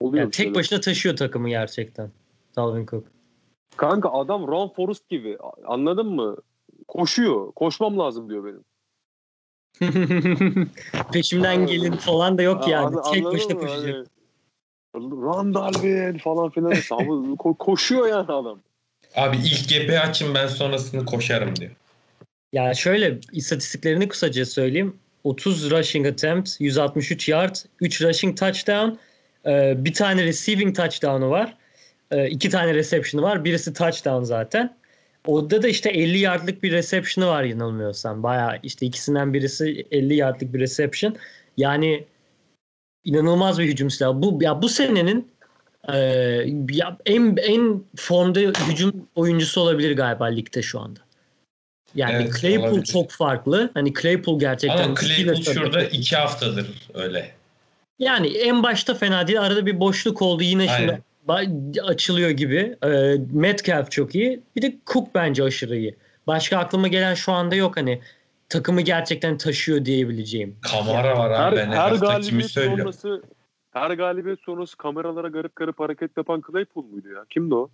oluyor 0.00 0.22
Yani 0.22 0.30
tek 0.30 0.34
şeyler. 0.34 0.54
başına 0.54 0.80
taşıyor 0.80 1.16
takımı 1.16 1.48
gerçekten. 1.48 2.10
Dalvin 2.56 2.86
Cook. 2.86 3.04
Kanka 3.76 4.10
adam 4.10 4.46
Ron 4.46 4.68
Forrest 4.68 5.08
gibi 5.08 5.38
anladın 5.64 6.06
mı? 6.06 6.36
Koşuyor. 6.88 7.52
Koşmam 7.52 7.98
lazım 7.98 8.30
diyor 8.30 8.44
benim. 8.44 8.64
Peşimden 11.12 11.66
gelin 11.66 11.92
falan 11.92 12.38
da 12.38 12.42
yok 12.42 12.68
yani. 12.68 12.96
An- 12.96 13.12
tek 13.12 13.24
başına 13.24 13.58
koşacak. 13.58 14.06
Dalvin 14.94 16.18
falan 16.18 16.50
filan. 16.50 16.72
Ko- 16.72 17.58
koşuyor 17.58 18.08
yani 18.08 18.32
adam. 18.32 18.60
Abi 19.16 19.36
ilk 19.36 19.68
GP 19.68 20.00
açın 20.08 20.34
ben 20.34 20.46
sonrasını 20.46 21.04
koşarım 21.04 21.56
diyor. 21.56 21.70
Ya 22.52 22.74
şöyle 22.74 23.18
istatistiklerini 23.32 24.08
kısaca 24.08 24.46
söyleyeyim. 24.46 24.96
30 25.24 25.70
rushing 25.70 26.06
attempt, 26.06 26.50
163 26.60 27.28
yard, 27.28 27.56
3 27.80 28.02
rushing 28.02 28.38
touchdown, 28.38 28.88
e, 29.46 29.84
bir 29.84 29.92
tane 29.92 30.24
receiving 30.24 30.76
touchdown'u 30.76 31.30
var. 31.30 31.56
e, 32.10 32.28
iki 32.28 32.50
tane 32.50 32.74
reception'ı 32.74 33.22
var. 33.22 33.44
Birisi 33.44 33.72
touchdown 33.72 34.22
zaten. 34.22 34.76
Orada 35.26 35.62
da 35.62 35.68
işte 35.68 35.90
50 35.90 36.18
yardlık 36.18 36.62
bir 36.62 36.72
reception'ı 36.72 37.28
var 37.28 37.42
yanılmıyorsam. 37.42 38.22
Bayağı 38.22 38.58
işte 38.62 38.86
ikisinden 38.86 39.34
birisi 39.34 39.86
50 39.90 40.14
yardlık 40.14 40.54
bir 40.54 40.60
reception. 40.60 41.16
Yani 41.56 42.04
inanılmaz 43.04 43.58
bir 43.58 43.64
hücum 43.64 43.90
silahı. 43.90 44.22
Bu 44.22 44.38
ya 44.42 44.62
bu 44.62 44.68
senenin 44.68 45.28
e, 45.92 45.96
ya 46.70 46.98
en 47.06 47.36
en 47.36 47.82
formda 47.96 48.40
hücum 48.40 48.92
oyuncusu 49.14 49.60
olabilir 49.60 49.96
galiba 49.96 50.24
ligde 50.24 50.62
şu 50.62 50.80
anda. 50.80 51.00
Yani 51.94 52.12
Evet, 52.22 52.40
Claypool 52.40 52.68
olabilir. 52.68 52.84
çok 52.84 53.10
farklı. 53.10 53.70
Hani 53.74 53.94
Claypool 53.94 54.40
gerçekten 54.40 54.84
Ama 54.84 54.94
Claypool 55.00 55.42
şurada 55.42 55.78
atak- 55.78 55.92
iki 55.94 56.16
haftadır 56.16 56.66
öyle. 56.94 57.30
yani 57.98 58.28
en 58.36 58.62
başta 58.62 58.94
fena 58.94 59.26
değil. 59.28 59.40
Arada 59.40 59.66
bir 59.66 59.80
boşluk 59.80 60.22
oldu. 60.22 60.42
Yine 60.42 60.68
şimdi 60.68 60.90
Aynen. 60.92 61.02
ba- 61.28 61.80
açılıyor 61.82 62.30
gibi. 62.30 62.76
Ee, 62.84 63.16
Metcalf 63.32 63.90
çok 63.90 64.14
iyi. 64.14 64.40
Bir 64.56 64.62
de 64.62 64.74
Cook 64.86 65.14
bence 65.14 65.44
aşırı 65.44 65.76
iyi. 65.76 65.96
Başka 66.26 66.58
aklıma 66.58 66.88
gelen 66.88 67.14
şu 67.14 67.32
anda 67.32 67.54
yok 67.54 67.76
hani 67.76 68.00
takımı 68.48 68.80
gerçekten 68.80 69.38
taşıyor 69.38 69.84
diyebileceğim. 69.84 70.56
Kamara 70.62 71.18
var 71.18 71.38
Her, 71.38 71.48
abi. 71.48 71.56
Ben 71.56 71.66
her, 71.66 71.72
her 71.72 71.90
hafta 71.90 72.20
kimi 72.20 72.42
galibiyet 72.42 72.50
sonrası 72.50 73.22
her 73.70 73.90
galibiyet 73.90 74.40
sonrası 74.40 74.76
kameralara 74.76 75.28
garip 75.28 75.56
garip 75.56 75.80
hareket 75.80 76.16
yapan 76.16 76.42
Claypool 76.50 76.84
muydu 76.84 77.08
ya? 77.08 77.24
Kimdi 77.30 77.54
o? 77.54 77.70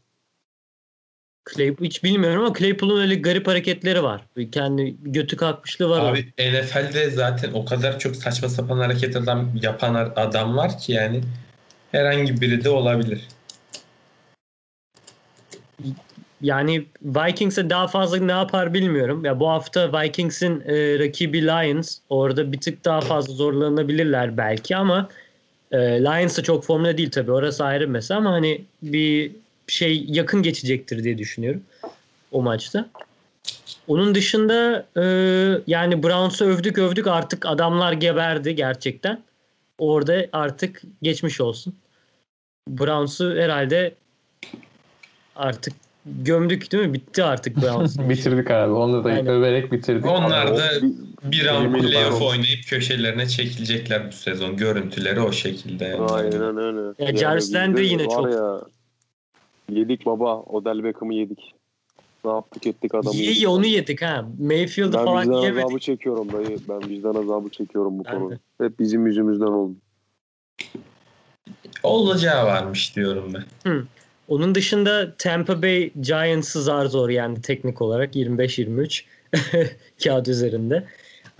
Claypool 1.54 1.86
hiç 1.86 2.04
bilmiyorum 2.04 2.44
ama 2.44 2.54
Claypool'un 2.54 3.00
öyle 3.00 3.14
garip 3.14 3.46
hareketleri 3.46 4.02
var. 4.02 4.26
Kendi 4.52 4.96
götü 5.02 5.36
kalkmışlığı 5.36 5.88
var. 5.88 6.12
Abi 6.12 6.32
NFL'de 6.38 7.10
zaten 7.10 7.52
o 7.52 7.64
kadar 7.64 7.98
çok 7.98 8.16
saçma 8.16 8.48
sapan 8.48 8.78
hareket 8.78 9.16
adam 9.16 9.50
yapan 9.62 9.94
adam 10.16 10.56
var 10.56 10.78
ki 10.78 10.92
yani 10.92 11.20
herhangi 11.92 12.40
biri 12.40 12.64
de 12.64 12.70
olabilir. 12.70 13.28
Yani 16.44 16.86
Vikings'e 17.02 17.70
daha 17.70 17.88
fazla 17.88 18.16
ne 18.16 18.32
yapar 18.32 18.74
bilmiyorum. 18.74 19.24
Ya 19.24 19.40
bu 19.40 19.48
hafta 19.48 20.02
Vikings'in 20.02 20.60
e, 20.60 20.98
rakibi 20.98 21.42
Lions. 21.42 21.98
Orada 22.08 22.52
bir 22.52 22.60
tık 22.60 22.84
daha 22.84 23.00
fazla 23.00 23.34
zorlanabilirler 23.34 24.36
belki 24.36 24.76
ama 24.76 25.08
e, 25.72 25.78
Lions 25.78 26.42
çok 26.42 26.64
formda 26.64 26.98
değil 26.98 27.10
tabii. 27.10 27.32
Orası 27.32 27.64
ayrı 27.64 27.88
mesela 27.88 28.18
ama 28.18 28.32
hani 28.32 28.64
bir 28.82 29.32
şey 29.66 30.04
yakın 30.08 30.42
geçecektir 30.42 31.04
diye 31.04 31.18
düşünüyorum 31.18 31.62
o 32.32 32.42
maçta. 32.42 32.88
Onun 33.88 34.14
dışında 34.14 34.86
e, 34.96 35.02
yani 35.66 36.02
Browns'u 36.02 36.44
övdük 36.44 36.78
övdük 36.78 37.06
artık 37.06 37.46
adamlar 37.46 37.92
geberdi 37.92 38.54
gerçekten. 38.54 39.22
Orada 39.78 40.26
artık 40.32 40.82
geçmiş 41.02 41.40
olsun. 41.40 41.74
Browns'u 42.68 43.36
herhalde 43.36 43.94
artık 45.36 45.83
gömdük 46.06 46.72
değil 46.72 46.86
mi? 46.86 46.92
Bitti 46.94 47.24
artık 47.24 47.56
Browns. 47.62 47.98
bitirdik 48.08 48.50
abi. 48.50 48.72
Onu 48.72 49.04
da 49.04 49.08
Aynen. 49.08 49.26
överek 49.26 49.72
bitirdik. 49.72 50.06
Onlar 50.06 50.46
O 50.46 50.56
da 50.56 50.62
bir- 50.82 51.44
Yemin 51.44 51.80
playoff 51.82 52.22
oynayıp 52.22 52.64
köşelerine 52.66 53.28
çekilecekler 53.28 54.08
bu 54.08 54.12
sezon. 54.12 54.56
Görüntüleri 54.56 55.20
o 55.20 55.32
şekilde. 55.32 55.84
Yani. 55.84 56.00
Aynen 56.10 56.56
öyle. 56.56 57.04
Ya 57.04 57.16
Jarvis 57.16 57.54
Landry 57.54 57.86
yine 57.86 58.04
çok- 58.08 58.32
Ya, 58.32 58.60
yedik 59.70 60.06
baba. 60.06 60.36
Odell 60.40 60.84
Beckham'ı 60.84 61.14
yedik. 61.14 61.54
Ne 62.24 62.30
yaptık 62.30 62.66
ettik 62.66 62.94
adamı. 62.94 63.14
İyi 63.14 63.22
yedik. 63.24 63.36
iyi 63.36 63.48
onu 63.48 63.66
yedik 63.66 64.02
ha. 64.02 64.24
Mayfield'ı 64.40 64.92
Ben 64.98 65.04
falan 65.04 65.22
vicdan 65.28 65.40
yemedik. 65.42 65.64
azabı 65.64 65.78
çekiyorum 65.80 66.32
dayı. 66.32 66.58
Ben 66.68 66.88
vicdan 66.90 67.14
azabı 67.14 67.48
çekiyorum 67.48 67.98
bu 67.98 68.04
Ben 68.04 68.18
konuda. 68.18 68.38
Hep 68.60 68.78
bizim 68.78 69.06
yüzümüzden 69.06 69.46
oldu. 69.46 69.74
Olacağı 71.82 72.46
varmış 72.46 72.96
diyorum 72.96 73.32
ben. 73.34 73.44
Onun 74.28 74.54
dışında 74.54 75.14
Tampa 75.18 75.62
Bay 75.62 75.90
Giants'ı 76.00 76.62
zar 76.62 76.86
zor 76.86 77.08
yendi 77.08 77.42
teknik 77.42 77.82
olarak 77.82 78.16
25-23 78.16 79.04
kağıt 80.04 80.28
üzerinde. 80.28 80.84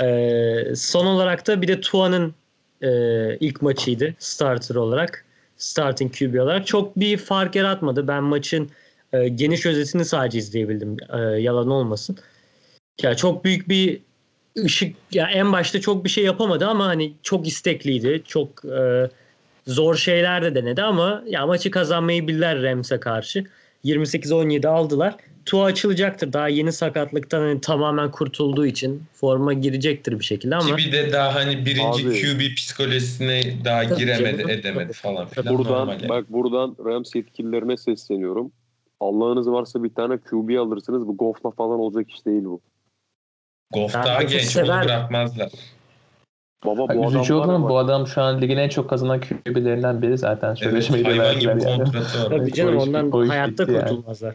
Ee, 0.01 0.75
son 0.77 1.07
olarak 1.07 1.47
da 1.47 1.63
bir 1.63 1.69
de 1.69 1.81
Tua'nın 1.81 2.35
e, 2.83 2.89
ilk 3.37 3.63
maçıydı 3.63 4.15
starter 4.19 4.75
olarak. 4.75 5.25
Starting 5.57 6.19
QB 6.19 6.41
olarak. 6.41 6.67
Çok 6.67 6.97
bir 6.97 7.17
fark 7.17 7.55
yaratmadı. 7.55 8.09
Ben 8.09 8.23
maçın 8.23 8.71
e, 9.13 9.29
geniş 9.29 9.67
özetini 9.67 10.05
sadece 10.05 10.39
izleyebildim. 10.39 10.97
E, 11.13 11.19
yalan 11.19 11.71
olmasın. 11.71 12.17
Ya 13.03 13.15
çok 13.15 13.45
büyük 13.45 13.69
bir 13.69 14.01
ışık 14.65 14.97
ya 15.13 15.31
en 15.31 15.53
başta 15.53 15.81
çok 15.81 16.05
bir 16.05 16.11
şey 16.11 16.25
yapamadı 16.25 16.67
ama 16.67 16.87
hani 16.87 17.13
çok 17.23 17.47
istekliydi. 17.47 18.23
Çok 18.27 18.65
e, 18.65 19.11
zor 19.67 19.95
şeyler 19.97 20.43
de 20.43 20.55
denedi 20.55 20.83
ama 20.83 21.23
ya 21.27 21.47
maçı 21.47 21.71
kazanmayı 21.71 22.29
bildiler 22.29 22.63
Rams'e 22.63 23.01
karşı. 23.01 23.45
28-17 23.85 24.69
aldılar. 24.69 25.17
Tua 25.47 25.65
açılacaktır. 25.65 26.33
Daha 26.33 26.49
yeni 26.49 26.73
sakatlıktan 26.73 27.41
hani 27.41 27.61
tamamen 27.61 28.11
kurtulduğu 28.11 28.67
için 28.67 29.03
forma 29.15 29.53
girecektir 29.53 30.19
bir 30.19 30.25
şekilde 30.25 30.57
ama 30.57 30.77
Ki 30.77 30.87
bir 30.87 30.93
de 30.93 31.13
daha 31.13 31.35
hani 31.35 31.67
birinci 31.67 32.09
Abi. 32.09 32.21
QB 32.21 32.57
psikolojisine 32.57 33.65
daha 33.65 33.83
Tabii 33.83 33.99
giremedi 33.99 34.39
canım. 34.39 34.51
edemedi 34.51 34.93
falan 34.93 35.27
filan. 35.27 35.59
Buradan 35.59 36.09
bak 36.09 36.33
buradan 36.33 36.77
Rams 36.85 37.15
yetkililerine 37.15 37.77
sesleniyorum. 37.77 38.53
Allah'ınız 39.01 39.51
varsa 39.51 39.85
bir 39.85 39.95
tane 39.95 40.19
QB 40.19 40.59
alırsınız. 40.59 41.07
Bu 41.09 41.17
Goff'la 41.17 41.51
falan 41.51 41.81
olacak 41.81 42.11
iş 42.11 42.27
değil 42.27 42.45
bu. 42.45 42.61
Goff 43.73 43.95
daha 43.95 44.23
genç 44.23 44.43
sever. 44.43 44.79
onu 44.79 44.85
bırakmazlar. 44.85 45.51
Baba 46.65 46.95
bu 46.95 47.07
Üzücü 47.09 47.35
adam 47.35 47.49
olan 47.49 47.63
var 47.65 47.71
bu 47.71 47.79
adam 47.79 48.07
şu 48.07 48.23
an 48.23 48.41
ligin 48.41 48.57
en 48.57 48.69
çok 48.69 48.91
kazanan 48.91 49.21
QB'lerinden 49.21 50.03
biri 50.03 50.19
zaten. 50.19 50.49
Evet, 50.49 50.59
Sözleşmeyi 50.59 51.05
de 51.05 51.09
hayvan 51.09 51.39
gibi 51.41 51.47
yani. 51.49 51.65
kontratı 51.65 52.25
var. 52.25 52.29
tabii 52.39 52.53
canım 52.53 52.77
O 52.77 52.83
iş- 52.83 52.89
ondan 52.89 53.11
o 53.11 53.25
iş 53.25 53.31
hayatta 53.31 53.51
bitti 53.63 53.73
yani. 53.73 53.81
kurtulmazlar. 53.89 54.35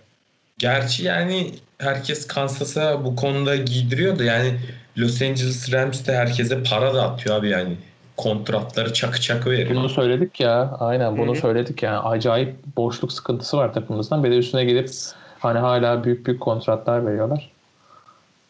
Gerçi 0.60 1.04
yani 1.04 1.52
herkes 1.78 2.28
Kansas'a 2.28 3.06
bu 3.06 3.16
konuda 3.16 3.56
giydiriyor 3.56 4.20
da 4.20 4.24
yani 4.24 4.52
Los 4.98 5.22
Angeles 5.22 5.74
Rams 5.74 6.08
de 6.08 6.16
herkese 6.16 6.64
para 6.64 6.94
da 6.94 7.04
atıyor 7.04 7.36
abi 7.36 7.50
yani. 7.50 7.78
Kontratları 8.18 8.94
çakı 8.94 9.22
çakı 9.22 9.50
veriyor. 9.52 9.76
Bunu 9.76 9.90
söyledik 9.90 10.40
ya. 10.40 10.78
Aynen 10.80 11.18
bunu 11.18 11.32
Hı 11.32 11.36
hı. 11.38 11.42
söyledik 11.42 11.84
yani. 11.84 11.98
Acayip 11.98 12.56
boşluk 12.78 13.12
sıkıntısı 13.12 13.58
var 13.58 13.74
takımımızdan. 13.74 14.24
Bir 14.24 14.32
de 14.32 14.38
üstüne 14.38 14.66
gelip 14.66 14.90
hani 15.40 15.60
hala 15.60 16.04
büyük 16.04 16.26
büyük 16.26 16.42
kontratlar 16.42 17.06
veriyorlar. 17.06 17.50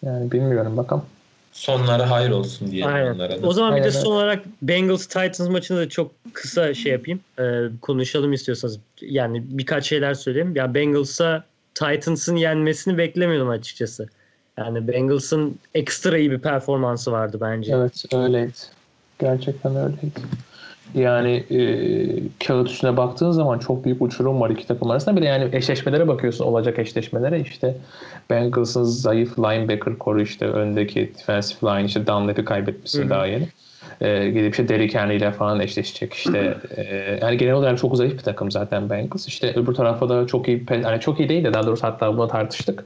Yani 0.06 0.32
bilmiyorum 0.32 0.78
bakalım. 0.78 1.04
Sonları 1.52 2.04
hayır 2.04 2.30
olsun 2.30 2.72
diye 2.72 2.86
Aynen. 2.86 3.14
onlara 3.14 3.42
da. 3.42 3.48
O 3.48 3.54
zaman 3.54 3.76
bir 3.76 3.84
de 3.84 3.92
son 3.92 4.16
olarak 4.16 4.46
Bengals 4.62 5.06
Titans 5.06 5.50
maçını 5.50 5.78
da 5.78 5.90
çok 5.90 6.12
kısa 6.34 6.74
şey 6.74 6.92
yapayım. 6.92 7.20
Ee, 7.40 7.64
konuşalım 7.82 8.34
istiyorsanız. 8.34 8.80
Yani 9.02 9.44
birkaç 9.50 9.86
şeyler 9.86 10.14
söyleyeyim. 10.14 10.56
Ya 10.56 10.74
Bengals'a 10.74 11.44
Titans'ın 11.76 12.36
yenmesini 12.36 12.98
beklemiyordum 12.98 13.50
açıkçası. 13.50 14.10
Yani 14.58 14.88
Bengals'ın 14.88 15.60
ekstra 15.74 16.18
iyi 16.18 16.32
bir 16.32 16.40
performansı 16.40 17.12
vardı 17.12 17.38
bence. 17.42 17.74
Evet 17.74 18.06
öyleydi. 18.14 18.54
Gerçekten 19.20 19.76
öyleydi. 19.76 20.20
Yani 20.96 21.44
e, 21.52 21.60
kağıt 22.48 22.70
üstüne 22.70 22.98
baktığın 22.98 23.32
zaman 23.32 23.60
çok 23.60 23.86
büyük 23.86 24.02
uçurum 24.02 24.42
var 24.42 24.50
iki 24.50 24.68
takım 24.68 24.92
arasında. 24.92 25.16
Bir 25.16 25.22
de 25.22 25.26
yani 25.26 25.50
eşleşmelere 25.52 26.08
bakıyorsun 26.08 26.46
olacak 26.46 26.80
eşleşmelere 26.80 27.40
işte 27.40 27.78
Bengals'ın 28.30 28.84
zayıf 28.84 29.40
linebacker 29.40 29.98
koru 29.98 30.22
işte 30.22 30.46
öndeki 30.46 31.12
defensive 31.20 31.72
line 31.72 31.86
işte 31.86 32.08
Dunlap'i 32.08 32.46
kaybetmişsin 32.46 33.02
Hı 33.02 33.06
hı. 33.06 33.10
daha 33.10 33.26
yeni. 33.28 33.48
E, 34.02 34.30
gidip 34.30 34.52
işte 34.52 34.68
Derrick 34.68 35.00
Henry 35.00 35.16
ile 35.16 35.32
falan 35.32 35.60
eşleşecek 35.60 36.14
işte. 36.14 36.58
E, 36.78 36.84
yani 37.22 37.38
genel 37.38 37.54
olarak 37.54 37.78
çok 37.78 37.98
zayıf 37.98 38.14
bir 38.14 38.24
takım 38.24 38.52
zaten 38.52 38.90
Bengals. 38.90 39.28
İşte 39.28 39.54
öbür 39.56 39.74
tarafa 39.74 40.10
da 40.10 40.28
çok 40.28 40.48
iyi 40.48 40.66
yani 40.84 41.00
çok 41.00 41.20
iyi 41.20 41.30
değil 41.30 41.44
de 41.44 41.54
daha 41.54 41.68
doğrusu 41.68 41.84
hatta 41.88 42.18
bunu 42.18 42.28
tartıştık. 42.28 42.84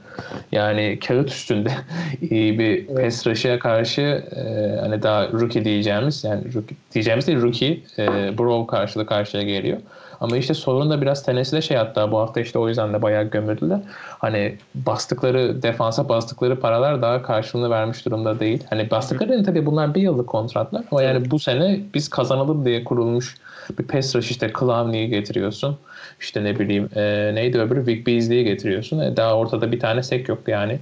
Yani 0.52 0.98
kağıt 1.06 1.30
üstünde 1.30 1.70
iyi 2.30 2.58
bir 2.58 2.88
Evet. 2.88 3.04
pass 3.04 3.26
rush'a 3.26 3.58
karşı 3.58 4.00
e, 4.36 4.76
hani 4.80 5.02
daha 5.02 5.28
rookie 5.28 5.64
diyeceğimiz 5.64 6.24
yani 6.24 6.54
rookie 6.54 6.76
diyeceğimiz 6.94 7.26
değil 7.26 7.42
rookie 7.42 7.78
e, 7.98 8.38
Burrow 8.38 8.76
karşılığı 8.76 9.06
karşıya 9.06 9.42
geliyor. 9.42 9.78
Ama 10.24 10.36
işte 10.36 10.54
sorun 10.54 10.90
da 10.90 11.00
biraz 11.00 11.22
Tennessee'de 11.22 11.62
şey 11.62 11.76
hatta 11.76 12.12
bu 12.12 12.18
hafta 12.18 12.40
işte 12.40 12.58
o 12.58 12.68
yüzden 12.68 12.92
de 12.92 13.02
bayağı 13.02 13.24
gömüldüler. 13.24 13.80
Hani 14.18 14.56
bastıkları 14.74 15.62
defansa 15.62 16.08
bastıkları 16.08 16.60
paralar 16.60 17.02
daha 17.02 17.22
karşılığını 17.22 17.70
vermiş 17.70 18.06
durumda 18.06 18.40
değil. 18.40 18.64
Hani 18.70 18.90
bastıkları 18.90 19.32
yani 19.32 19.44
tabii 19.44 19.66
bunlar 19.66 19.94
bir 19.94 20.02
yıllık 20.02 20.26
kontratlar 20.26 20.84
ama 20.90 21.02
yani 21.02 21.30
bu 21.30 21.38
sene 21.38 21.80
biz 21.94 22.08
kazanalım 22.08 22.64
diye 22.64 22.84
kurulmuş 22.84 23.36
bir 23.78 23.84
pass 23.84 24.16
rush 24.16 24.30
işte 24.30 24.52
Clowney'i 24.58 25.08
getiriyorsun. 25.08 25.78
İşte 26.20 26.44
ne 26.44 26.58
bileyim 26.58 26.88
e, 26.96 27.30
neydi 27.34 27.60
öbürü 27.60 27.86
Vic 27.86 28.06
Beasley'i 28.06 28.44
getiriyorsun. 28.44 28.98
E, 28.98 29.16
daha 29.16 29.36
ortada 29.36 29.72
bir 29.72 29.80
tane 29.80 30.02
sek 30.02 30.28
yoktu 30.28 30.50
yani. 30.50 30.78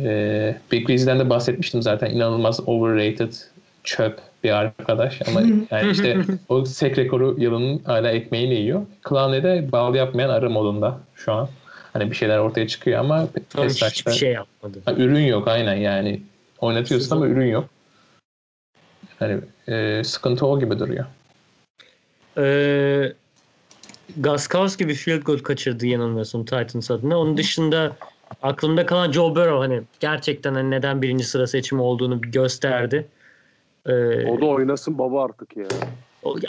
E, 0.00 0.56
Big 0.72 0.88
Beasley'den 0.88 1.18
de 1.18 1.30
bahsetmiştim 1.30 1.82
zaten. 1.82 2.10
İnanılmaz 2.10 2.68
overrated 2.68 3.32
çöp 3.84 4.29
bir 4.44 4.50
arkadaş 4.50 5.20
ama 5.28 5.42
yani 5.70 5.92
işte 5.92 6.16
o 6.48 6.64
sek 6.64 6.98
rekoru 6.98 7.36
yılının 7.38 7.78
hala 7.84 8.10
ekmeğini 8.10 8.54
yiyor. 8.54 8.82
Clowney 9.08 9.42
de 9.42 9.72
bal 9.72 9.94
yapmayan 9.94 10.28
arı 10.28 10.50
modunda 10.50 11.00
şu 11.14 11.32
an. 11.32 11.48
Hani 11.92 12.10
bir 12.10 12.16
şeyler 12.16 12.38
ortaya 12.38 12.68
çıkıyor 12.68 13.00
ama 13.00 13.28
Tam 13.48 13.68
hiçbir 13.68 14.12
şey 14.12 14.32
yapmadı. 14.32 14.78
Ha, 14.84 14.92
ürün 14.92 15.24
yok 15.24 15.48
aynen 15.48 15.74
yani. 15.74 16.20
Oynatıyorsun 16.60 17.16
ama 17.16 17.26
ürün 17.26 17.46
yok. 17.46 17.64
Hani 19.18 19.38
e, 19.68 20.02
sıkıntı 20.04 20.46
o 20.46 20.60
gibi 20.60 20.78
duruyor. 20.78 21.04
Ee, 22.38 23.12
Gaskowski 24.16 24.88
bir 24.88 24.94
field 24.94 25.22
goal 25.22 25.38
kaçırdı 25.38 25.86
yanılmıyorsam 25.86 26.44
Titans 26.44 26.90
adına. 26.90 27.18
Onun 27.18 27.36
dışında 27.36 27.96
aklımda 28.42 28.86
kalan 28.86 29.12
Joe 29.12 29.36
Burrow 29.36 29.58
hani 29.58 29.82
gerçekten 30.00 30.54
hani 30.54 30.70
neden 30.70 31.02
birinci 31.02 31.24
sıra 31.24 31.46
seçimi 31.46 31.82
olduğunu 31.82 32.20
gösterdi. 32.20 33.06
Ee, 33.86 33.92
O 34.30 34.40
da 34.40 34.46
oynasın 34.46 34.98
baba 34.98 35.24
artık 35.24 35.56
ya. 35.56 35.66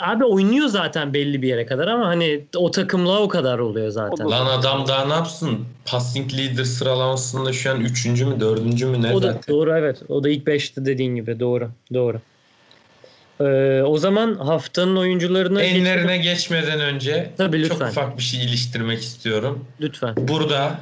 abi 0.00 0.24
oynuyor 0.24 0.66
zaten 0.66 1.14
belli 1.14 1.42
bir 1.42 1.48
yere 1.48 1.66
kadar 1.66 1.86
ama 1.88 2.06
hani 2.06 2.44
o 2.56 2.70
takımla 2.70 3.20
o 3.20 3.28
kadar 3.28 3.58
oluyor 3.58 3.88
zaten. 3.88 4.30
Lan 4.30 4.46
adam 4.58 4.88
daha 4.88 5.04
ne 5.06 5.12
yapsın? 5.12 5.58
Passing 5.86 6.32
leader 6.34 6.64
sıralamasında 6.64 7.52
şu 7.52 7.70
an 7.70 7.80
üçüncü 7.80 8.24
mü 8.26 8.40
dördüncü 8.40 8.86
mü 8.86 9.02
ne 9.02 9.12
O 9.12 9.22
da 9.22 9.26
zaten? 9.26 9.54
doğru 9.54 9.72
evet. 9.78 10.02
O 10.08 10.24
da 10.24 10.28
ilk 10.28 10.46
5'te 10.46 10.84
dediğin 10.86 11.14
gibi 11.16 11.40
doğru. 11.40 11.68
Doğru. 11.94 12.20
Ee, 13.40 13.82
o 13.82 13.98
zaman 13.98 14.34
haftanın 14.34 14.96
oyuncularına 14.96 15.62
Enlerine 15.62 16.18
geçmeden 16.18 16.80
önce 16.80 17.30
Tabii, 17.36 17.62
çok 17.62 17.70
lütfen. 17.72 17.88
ufak 17.90 18.18
bir 18.18 18.22
şey 18.22 18.44
iliştirmek 18.44 19.00
istiyorum. 19.00 19.64
lütfen. 19.80 20.14
Burada 20.18 20.74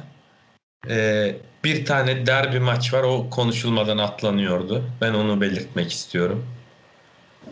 e, 0.89 1.35
bir 1.63 1.85
tane 1.85 2.25
derbi 2.25 2.59
maç 2.59 2.93
var. 2.93 3.03
O 3.03 3.29
konuşulmadan 3.29 3.97
atlanıyordu. 3.97 4.83
Ben 5.01 5.13
onu 5.13 5.41
belirtmek 5.41 5.91
istiyorum. 5.91 6.45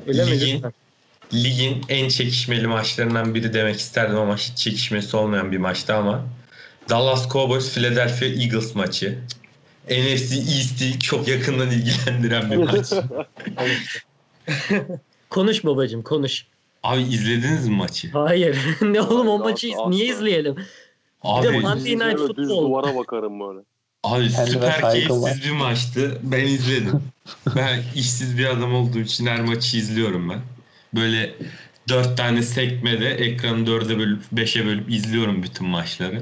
Öyle 0.08 0.26
mi 0.26 0.32
Ligin- 0.32 0.56
lütfen? 0.56 0.74
Ligin 1.34 1.82
en 1.90 2.10
çekişmeli 2.10 2.68
maçlarından 2.68 3.36
biri 3.36 3.54
demek 3.54 3.80
isterdim 3.80 4.18
ama 4.18 4.38
hiç 4.38 4.58
çekişmesi 4.58 5.18
olmayan 5.18 5.52
bir 5.52 5.58
maçtı 5.58 5.96
ama 5.96 6.26
Dallas 6.90 7.30
Cowboys 7.30 7.74
Philadelphia 7.74 8.26
Eagles 8.26 8.76
maçı. 8.76 9.20
NFC 9.90 10.36
East'i 10.36 11.00
çok 11.00 11.28
yakından 11.28 11.72
ilgilendiren 11.72 12.52
bir 12.52 12.58
maç. 12.58 12.94
Konuş 15.30 15.66
babacım 15.66 16.02
konuş. 16.02 16.46
Abi 16.84 17.02
izlediniz 17.02 17.68
mi 17.68 17.76
maçı? 17.76 18.12
Hayır. 18.12 18.58
ne 18.82 19.02
oğlum 19.02 19.28
o 19.28 19.38
maçı 19.38 19.68
niye 19.88 20.06
izleyelim? 20.06 20.56
Abi, 21.24 21.48
Monday 21.48 21.76
Night 21.76 21.78
İzleyeceğim 21.78 22.20
ve 22.20 22.36
Düz 22.38 22.48
Football. 22.48 22.64
duvara 22.64 22.96
bakarım 22.96 23.40
böyle. 23.40 23.60
abi 24.04 24.30
süper 24.30 24.92
keyifsiz 24.92 25.44
bir 25.44 25.52
maçtı. 25.52 26.20
Ben 26.24 26.46
izledim. 26.46 27.04
ben 27.56 27.84
işsiz 27.96 28.38
bir 28.38 28.46
adam 28.46 28.76
olduğum 28.76 29.00
için 29.00 29.26
her 29.26 29.42
maçı 29.42 29.78
izliyorum 29.78 30.30
ben. 30.30 30.40
Böyle 30.96 31.36
dört 31.90 32.18
tane 32.18 32.42
sekmede 32.42 33.10
ekranı 33.10 33.66
dörde 33.66 33.98
bölüp 34.00 34.22
beşe 34.32 34.66
bölüp 34.66 34.90
izliyorum 34.92 35.44
bütün 35.44 35.68
maçları. 35.68 36.22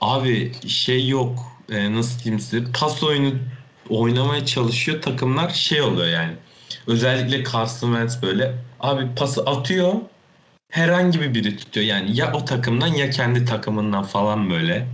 Abi 0.00 0.52
şey 0.68 1.08
yok. 1.08 1.38
e, 1.70 1.94
nasıl 1.94 2.24
diyeyim 2.24 2.40
size? 2.40 2.64
Pas 2.80 3.02
oyunu 3.02 3.32
oynamaya 3.88 4.46
çalışıyor 4.46 5.02
takımlar 5.02 5.50
şey 5.50 5.82
oluyor 5.82 6.08
yani. 6.08 6.32
Özellikle 6.86 7.44
Carson 7.52 7.88
Wentz 7.88 8.22
böyle. 8.22 8.54
Abi 8.80 9.14
pası 9.16 9.42
atıyor. 9.42 9.94
Herhangi 10.70 11.20
bir 11.20 11.34
biri 11.34 11.56
tutuyor. 11.56 11.86
Yani 11.86 12.16
ya 12.16 12.32
o 12.32 12.44
takımdan 12.44 12.86
ya 12.86 13.10
kendi 13.10 13.44
takımından 13.44 14.02
falan 14.02 14.50
böyle. 14.50 14.86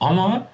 Ama 0.00 0.46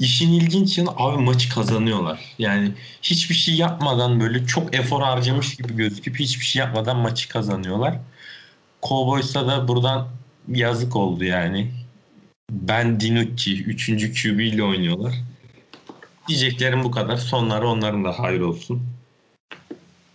işin 0.00 0.32
ilginç 0.32 0.78
yanı 0.78 0.90
abi 0.96 1.22
maçı 1.22 1.54
kazanıyorlar. 1.54 2.34
Yani 2.38 2.72
hiçbir 3.02 3.34
şey 3.34 3.54
yapmadan 3.54 4.20
böyle 4.20 4.46
çok 4.46 4.74
efor 4.76 5.02
harcamış 5.02 5.56
gibi 5.56 5.76
gözüküp 5.76 6.18
hiçbir 6.18 6.44
şey 6.44 6.60
yapmadan 6.60 6.96
maçı 6.96 7.28
kazanıyorlar. 7.28 7.98
Cowboys'a 8.82 9.46
da 9.46 9.68
buradan 9.68 10.08
yazık 10.48 10.96
oldu 10.96 11.24
yani. 11.24 11.70
Ben 12.50 13.00
Dinucci 13.00 13.64
3. 13.64 14.22
QB 14.22 14.40
ile 14.40 14.62
oynuyorlar. 14.62 15.14
Diyeceklerim 16.28 16.84
bu 16.84 16.90
kadar. 16.90 17.16
Sonları 17.16 17.68
onların 17.68 18.04
da 18.04 18.18
hayır 18.18 18.40
olsun. 18.40 18.82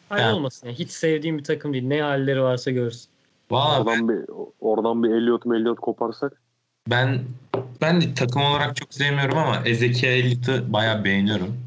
Hayır 0.09 0.23
Yani- 0.23 0.35
olmasın. 0.35 0.69
Hiç 0.69 0.91
sevdiğim 0.91 1.37
bir 1.37 1.43
takım 1.43 1.73
değil. 1.73 1.83
Ne 1.83 2.01
halleri 2.01 2.41
varsa 2.41 2.71
görsün. 2.71 3.09
Valla 3.51 3.79
Oradan 3.79 4.09
bir 4.09 4.25
oradan 4.59 5.03
bir 5.03 5.09
Elliot 5.09 5.45
Elliot 5.45 5.79
koparsak. 5.79 6.41
Ben 6.89 7.21
ben 7.81 8.01
de 8.01 8.13
takım 8.13 8.41
olarak 8.41 8.75
çok 8.75 8.93
sevmiyorum 8.93 9.37
ama 9.37 9.61
Ezekiel 9.65 10.11
Elliott'ı 10.11 10.73
bayağı 10.73 11.03
beğeniyorum. 11.03 11.57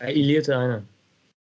E, 0.00 0.12
Elliot 0.12 0.48
aynen. 0.48 0.82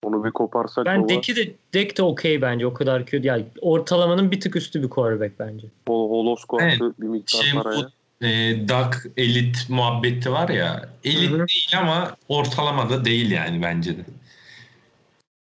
Onu 0.03 0.26
bir 0.26 0.32
koparsak 0.32 0.86
Ben 0.86 0.99
baba, 1.03 1.09
Dek'i 1.09 1.36
de, 1.36 1.51
Dek 1.73 1.97
de 1.97 2.03
okey 2.03 2.41
bence. 2.41 2.65
O 2.67 2.73
kadar 2.73 3.05
kötü. 3.05 3.28
Yani 3.28 3.45
ortalamanın 3.61 4.32
bir 4.32 4.39
tık 4.41 4.55
üstü 4.55 4.84
bir 4.84 4.89
quarterback 4.89 5.39
bence. 5.39 5.67
Hol 5.88 6.09
Holosko 6.09 6.61
Evet. 6.61 6.82
bir 6.99 7.07
miktar 7.07 7.39
Şey 7.43 7.53
paraya. 7.53 7.78
bu 8.21 8.26
e, 8.26 8.59
Duck 8.67 9.07
elit 9.17 9.69
muhabbeti 9.69 10.32
var 10.32 10.49
ya. 10.49 10.89
Elit 11.03 11.32
Hı 11.32 11.36
hı. 11.36 11.47
değil 11.47 11.80
ama 11.80 12.15
ortalama 12.30 12.89
da 12.89 13.05
değil 13.05 13.32
yani 13.32 13.61
bence 13.61 13.97
de. 13.97 14.01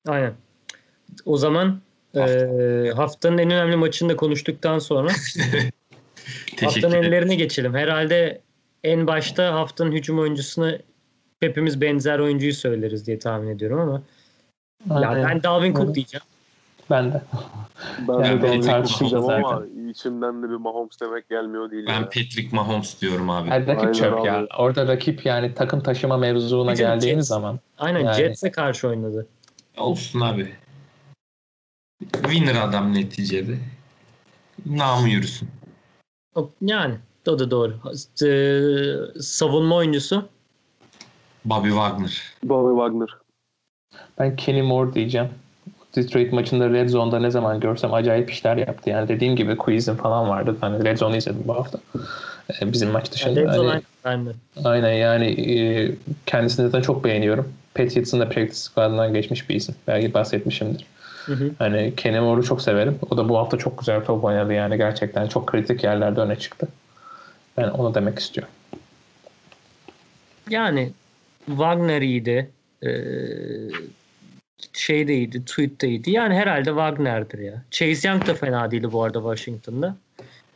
Aynen. 0.07 0.33
O 1.25 1.37
zaman 1.37 1.81
e, 2.17 2.91
haftanın 2.97 3.39
en 3.39 3.51
önemli 3.51 3.77
maçını 3.77 4.09
da 4.09 4.17
konuştuktan 4.17 4.79
sonra 4.79 5.09
haftanın 6.61 6.95
ellerine 6.95 7.35
geçelim. 7.35 7.75
Herhalde 7.75 8.41
en 8.85 9.07
başta 9.07 9.55
haftanın 9.55 9.93
hücum 9.93 10.19
oyuncusunu 10.19 10.73
hepimiz 11.41 11.81
benzer 11.81 12.19
oyuncuyu 12.19 12.53
söyleriz 12.55 13.07
diye 13.07 13.19
tahmin 13.19 13.49
ediyorum 13.49 13.81
ama 13.81 14.03
ya 15.03 15.09
Aynen. 15.09 15.29
ben 15.29 15.43
Dalvin 15.43 15.73
Cook 15.75 15.85
Evet. 15.85 15.95
diyeceğim. 15.95 16.25
Ben 16.91 17.13
de. 17.13 17.23
Ben 18.09 18.13
Yani 18.15 18.43
de 18.43 18.47
Dalvin 18.49 18.61
Cook 18.63 19.01
diyeceğim 19.01 19.25
zaten. 19.25 19.43
ama 19.43 19.63
içimden 19.91 20.43
de 20.43 20.47
bir 20.51 20.55
Mahomes 20.55 21.01
demek 21.01 21.29
gelmiyor 21.29 21.71
değil. 21.71 21.85
Ben 21.89 21.95
ya. 21.95 22.05
Patrick 22.05 22.49
Mahomes 22.53 23.01
diyorum 23.01 23.31
abi. 23.31 23.49
Yani 23.49 23.67
rakip 23.67 23.81
Aynen 23.81 23.93
çöp 23.93 24.13
abi. 24.21 24.27
ya. 24.27 24.47
Orada 24.59 24.87
rakip 24.89 25.27
yani 25.27 25.55
takım 25.55 25.81
taşıma 25.81 26.17
mevzuna 26.17 26.73
Bizim 26.73 26.87
geldiğiniz 26.87 27.25
Jets- 27.27 27.29
zaman. 27.29 27.61
Aynen 27.79 28.01
Yani- 28.01 28.17
Jets'e 28.17 28.51
karşı 28.51 28.89
oynadı. 28.89 29.27
Olsun 29.77 30.21
abi. 30.21 30.53
Winner 32.03 32.55
adam 32.55 32.95
neticede. 32.95 33.59
Namı 34.67 35.09
yürüsün. 35.09 35.49
Yani 36.61 36.95
o 37.29 37.39
da 37.39 37.51
doğru. 37.51 37.75
E, 38.27 39.23
savunma 39.23 39.77
oyuncusu 39.77 40.29
Bobby 41.45 41.69
Wagner. 41.69 42.23
Bobby 42.45 42.81
Wagner. 42.81 43.09
Ben 44.19 44.37
Kenny 44.37 44.63
Moore 44.63 44.95
diyeceğim. 44.95 45.29
Detroit 45.97 46.33
maçında 46.33 46.71
Red 46.71 46.89
Zone'da 46.89 47.19
ne 47.19 47.31
zaman 47.31 47.61
görsem 47.61 47.95
acayip 47.95 48.31
işler 48.31 48.57
yaptı. 48.57 48.91
Yani 48.91 49.09
dediğim 49.09 49.37
gibi 49.37 49.57
quizim 49.57 49.97
falan 49.97 50.29
vardı. 50.29 50.57
Hani 50.61 50.85
Red 50.85 50.99
Zone'u 50.99 51.17
izledim 51.17 51.43
bu 51.45 51.55
hafta. 51.55 51.79
Ee, 52.63 52.73
bizim 52.73 52.91
maç 52.91 53.13
dışında. 53.13 53.41
Red 53.41 53.55
Zone 53.55 53.69
Hani, 53.69 53.71
aynen, 53.71 53.83
ben 54.05 54.27
de. 54.27 54.31
aynen 54.65 54.93
yani 54.93 55.27
e, 55.27 55.91
kendisini 56.27 56.67
zaten 56.67 56.83
çok 56.83 57.05
beğeniyorum. 57.05 57.53
Patriots'ın 57.75 58.21
da 58.21 58.29
practice 58.29 58.55
squad'ından 58.61 59.15
geçmiş 59.15 59.49
bir 59.49 59.55
isim. 59.55 59.75
Belki 59.87 60.15
bahsetmişimdir. 60.15 60.87
Hı 61.27 61.33
hı. 61.33 61.51
Hani 61.59 61.93
Kenny 61.97 62.21
Moore'u 62.21 62.45
çok 62.45 62.63
severim. 62.63 62.99
O 63.11 63.17
da 63.17 63.29
bu 63.29 63.39
hafta 63.39 63.59
çok 63.59 63.79
güzel 63.79 64.05
top 64.05 64.25
oynadı 64.25 64.53
yani 64.53 64.77
gerçekten 64.77 65.27
çok 65.27 65.47
kritik 65.47 65.85
yerlerde 65.85 66.21
öne 66.21 66.37
çıktı. 66.37 66.69
Ben 67.57 67.69
onu 67.69 67.95
demek 67.95 68.19
istiyorum. 68.19 68.55
Yani 70.51 70.93
Wagner 71.47 72.03
iyiydi. 72.03 72.51
Ee, 72.83 72.91
şey 74.73 75.09
de 75.09 75.15
iyiydi. 75.15 75.45
Tweet 75.45 75.81
de 75.81 75.89
iyiydi. 75.89 76.11
Yani 76.11 76.35
herhalde 76.35 76.65
Wagner'dir 76.65 77.39
ya. 77.39 77.63
Chase 77.71 78.09
Young 78.09 78.27
da 78.27 78.35
fena 78.35 78.71
değildi 78.71 78.93
bu 78.93 79.03
arada 79.03 79.19
Washington'da. 79.19 79.97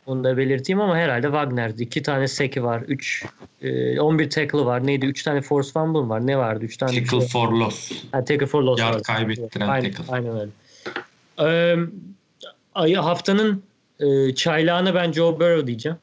Onu 0.09 0.23
da 0.23 0.37
belirteyim 0.37 0.81
ama 0.81 0.97
herhalde 0.97 1.27
Wagner'di. 1.27 1.83
İki 1.83 2.03
tane 2.03 2.27
sack'i 2.27 2.63
var. 2.63 2.81
Üç, 2.81 3.25
e, 3.61 3.99
11 3.99 4.29
tackle'ı 4.29 4.65
var. 4.65 4.87
Neydi? 4.87 5.05
Üç 5.05 5.23
tane 5.23 5.41
force 5.41 5.71
fumble 5.71 6.09
var. 6.09 6.27
Ne 6.27 6.37
vardı? 6.37 6.65
Üç 6.65 6.77
tane 6.77 6.91
Tackle 6.91 7.19
şey- 7.19 7.27
for 7.29 7.51
loss. 7.51 7.91
Ha, 8.11 8.25
tackle 8.25 8.45
for 8.45 8.63
loss 8.63 8.79
Yard 8.79 8.93
vardı. 8.93 9.03
kaybettiren 9.03 9.67
aynen, 9.67 9.91
tackle. 9.91 10.13
Aynen 10.13 10.39
öyle. 10.39 10.51
Ee, 12.91 12.95
haftanın 12.95 13.63
e, 13.99 14.35
çaylağına 14.35 14.95
ben 14.95 15.11
Joe 15.11 15.39
Burrow 15.39 15.67
diyeceğim. 15.67 15.97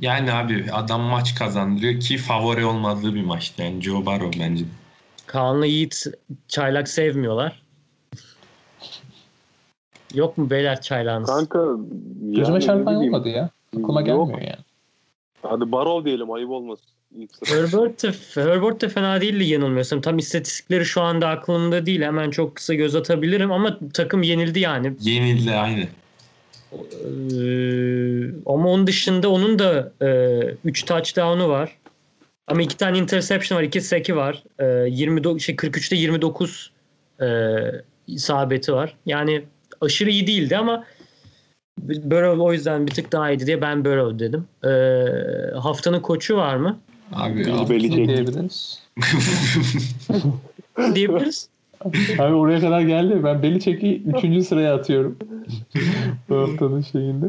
Yani 0.00 0.32
abi 0.32 0.66
adam 0.72 1.00
maç 1.00 1.34
kazandırıyor 1.34 2.00
ki 2.00 2.18
favori 2.18 2.64
olmadığı 2.64 3.14
bir 3.14 3.24
maçtı. 3.24 3.62
Yani 3.62 3.82
Joe 3.82 4.06
Burrow 4.06 4.40
bence. 4.40 4.64
Kaan'la 5.26 5.66
Yiğit 5.66 6.04
çaylak 6.48 6.88
sevmiyorlar. 6.88 7.62
Yok 10.14 10.38
mu 10.38 10.50
beyler 10.50 10.80
çaylağınız? 10.80 11.30
Kanka 11.30 11.64
Gözüme 12.20 12.54
yani 12.54 12.64
çarpan 12.64 12.94
bileyim. 12.96 13.14
olmadı 13.14 13.28
ya. 13.28 13.50
Aklıma 13.76 14.00
Yok. 14.00 14.06
gelmiyor 14.06 14.40
yani. 14.40 14.64
Hadi 15.42 15.72
Barov 15.72 16.04
diyelim 16.04 16.30
ayıp 16.32 16.50
olmasın. 16.50 16.86
Herbert 17.46 18.02
de, 18.02 18.12
Herbert 18.34 18.80
de 18.80 18.88
fena 18.88 19.20
değildi 19.20 19.44
yanılmıyorsam. 19.44 20.00
Tam 20.00 20.18
istatistikleri 20.18 20.84
şu 20.84 21.00
anda 21.00 21.28
aklımda 21.28 21.86
değil. 21.86 22.02
Hemen 22.02 22.30
çok 22.30 22.56
kısa 22.56 22.74
göz 22.74 22.94
atabilirim 22.94 23.52
ama 23.52 23.78
takım 23.94 24.22
yenildi 24.22 24.60
yani. 24.60 24.92
Yenildi 25.00 25.50
aynı. 25.54 25.84
Ee, 26.72 28.30
ama 28.46 28.68
onun 28.68 28.86
dışında 28.86 29.28
onun 29.30 29.58
da 29.58 29.92
3 30.64 30.84
touchdown'u 30.84 31.48
var. 31.48 31.76
Ama 32.46 32.62
2 32.62 32.76
tane 32.76 32.98
interception 32.98 33.58
var, 33.58 33.62
2 33.62 33.80
sack'i 33.80 34.16
var. 34.16 34.42
E, 34.58 34.64
29 34.90 35.42
şey 35.42 35.54
43'te 35.54 35.96
29 35.96 36.70
e, 37.20 37.26
isabeti 38.06 38.72
var. 38.72 38.94
Yani 39.06 39.42
aşırı 39.80 40.10
iyi 40.10 40.26
değildi 40.26 40.56
ama 40.56 40.84
Burrow 41.78 42.42
o 42.42 42.52
yüzden 42.52 42.86
bir 42.86 42.92
tık 42.92 43.12
daha 43.12 43.30
iyiydi 43.30 43.46
diye 43.46 43.60
ben 43.60 43.84
Burrow 43.84 44.18
dedim. 44.18 44.44
E, 44.64 44.70
haftanın 45.58 46.00
koçu 46.00 46.36
var 46.36 46.56
mı? 46.56 46.78
Abi 47.12 47.38
Bill 47.38 47.54
al- 47.54 47.70
Belichick. 47.70 47.96
Ne 47.98 48.08
diyebiliriz? 48.08 48.82
Diyebiliriz. 50.94 51.48
Abi 52.18 52.34
oraya 52.34 52.60
kadar 52.60 52.80
geldi. 52.80 53.24
Ben 53.24 53.42
Belichick'i 53.42 54.02
3. 54.02 54.46
sıraya 54.46 54.74
atıyorum. 54.74 55.18
Bu 56.28 56.36
haftanın 56.36 56.82
şeyinde. 56.82 57.26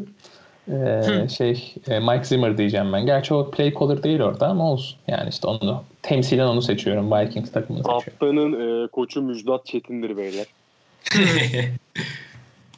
Ee, 0.72 1.28
şey 1.30 1.76
e, 1.88 2.00
Mike 2.00 2.24
Zimmer 2.24 2.58
diyeceğim 2.58 2.93
ben. 2.93 3.06
Gerçi 3.06 3.34
o 3.34 3.52
play 3.52 3.74
caller 3.80 4.04
değil 4.04 4.20
orada 4.20 4.47
ama 4.47 4.72
olsun. 4.72 4.97
Yani 5.08 5.30
işte 5.30 5.47
onu 5.47 5.84
temsilen 6.02 6.47
onu 6.47 6.62
seçiyorum. 6.62 7.12
Vikings 7.12 7.52
takımını 7.52 7.84
seçiyorum. 7.84 8.04
Haftanın 8.08 8.84
e, 8.86 8.88
koçu 8.88 9.22
Müjdat 9.22 9.66
Çetin'dir 9.66 10.18
beyler. 10.18 10.45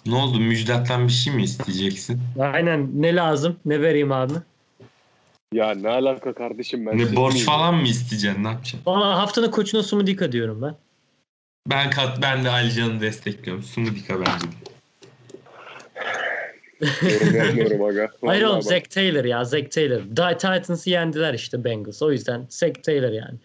ne 0.06 0.16
oldu? 0.16 0.40
Müjdat'tan 0.40 1.08
bir 1.08 1.14
şey 1.14 1.34
mi 1.34 1.44
isteyeceksin? 1.44 2.22
Aynen 2.40 2.90
ne 3.02 3.16
lazım? 3.16 3.60
Ne 3.66 3.82
vereyim 3.82 4.12
abi? 4.12 4.34
Ya 5.54 5.72
ne 5.72 5.90
alaka 5.90 6.34
kardeşim 6.34 6.86
ben. 6.86 6.98
Ne 6.98 7.02
Çetin 7.02 7.16
borç 7.16 7.34
miyim? 7.34 7.46
falan 7.46 7.76
mı 7.76 7.88
isteyeceksin? 7.88 8.44
Ne 8.44 8.48
yapacaksın? 8.48 8.80
Valla 8.86 9.18
haftanın 9.18 9.52
koçuna 9.52 9.84
Sumudika 9.84 10.32
diyorum 10.32 10.62
ben. 10.62 10.76
Ben 11.68 11.90
kat 11.90 12.22
ben 12.22 12.46
de 12.46 12.50
Alican'ı 12.50 13.02
destekliyorum. 13.02 13.64
Sumudika 13.64 14.20
bence. 14.20 14.48
Yorum 17.14 17.36
yapmıyorum 17.36 17.84
aga. 17.84 18.12
Hayır 18.26 18.42
oğlum 18.44 18.50
Vallahi 18.52 18.66
bak. 18.66 18.72
Zach 18.72 18.90
Taylor 18.90 19.26
ya 19.26 19.44
Zach 19.44 19.72
Taylor. 19.72 20.02
Di- 20.02 20.38
Titans'ı 20.38 20.90
yendiler 20.90 21.34
işte 21.34 21.64
Bengals. 21.64 22.02
O 22.02 22.12
yüzden 22.12 22.46
Zach 22.50 22.84
Taylor 22.84 23.12
yani. 23.12 23.38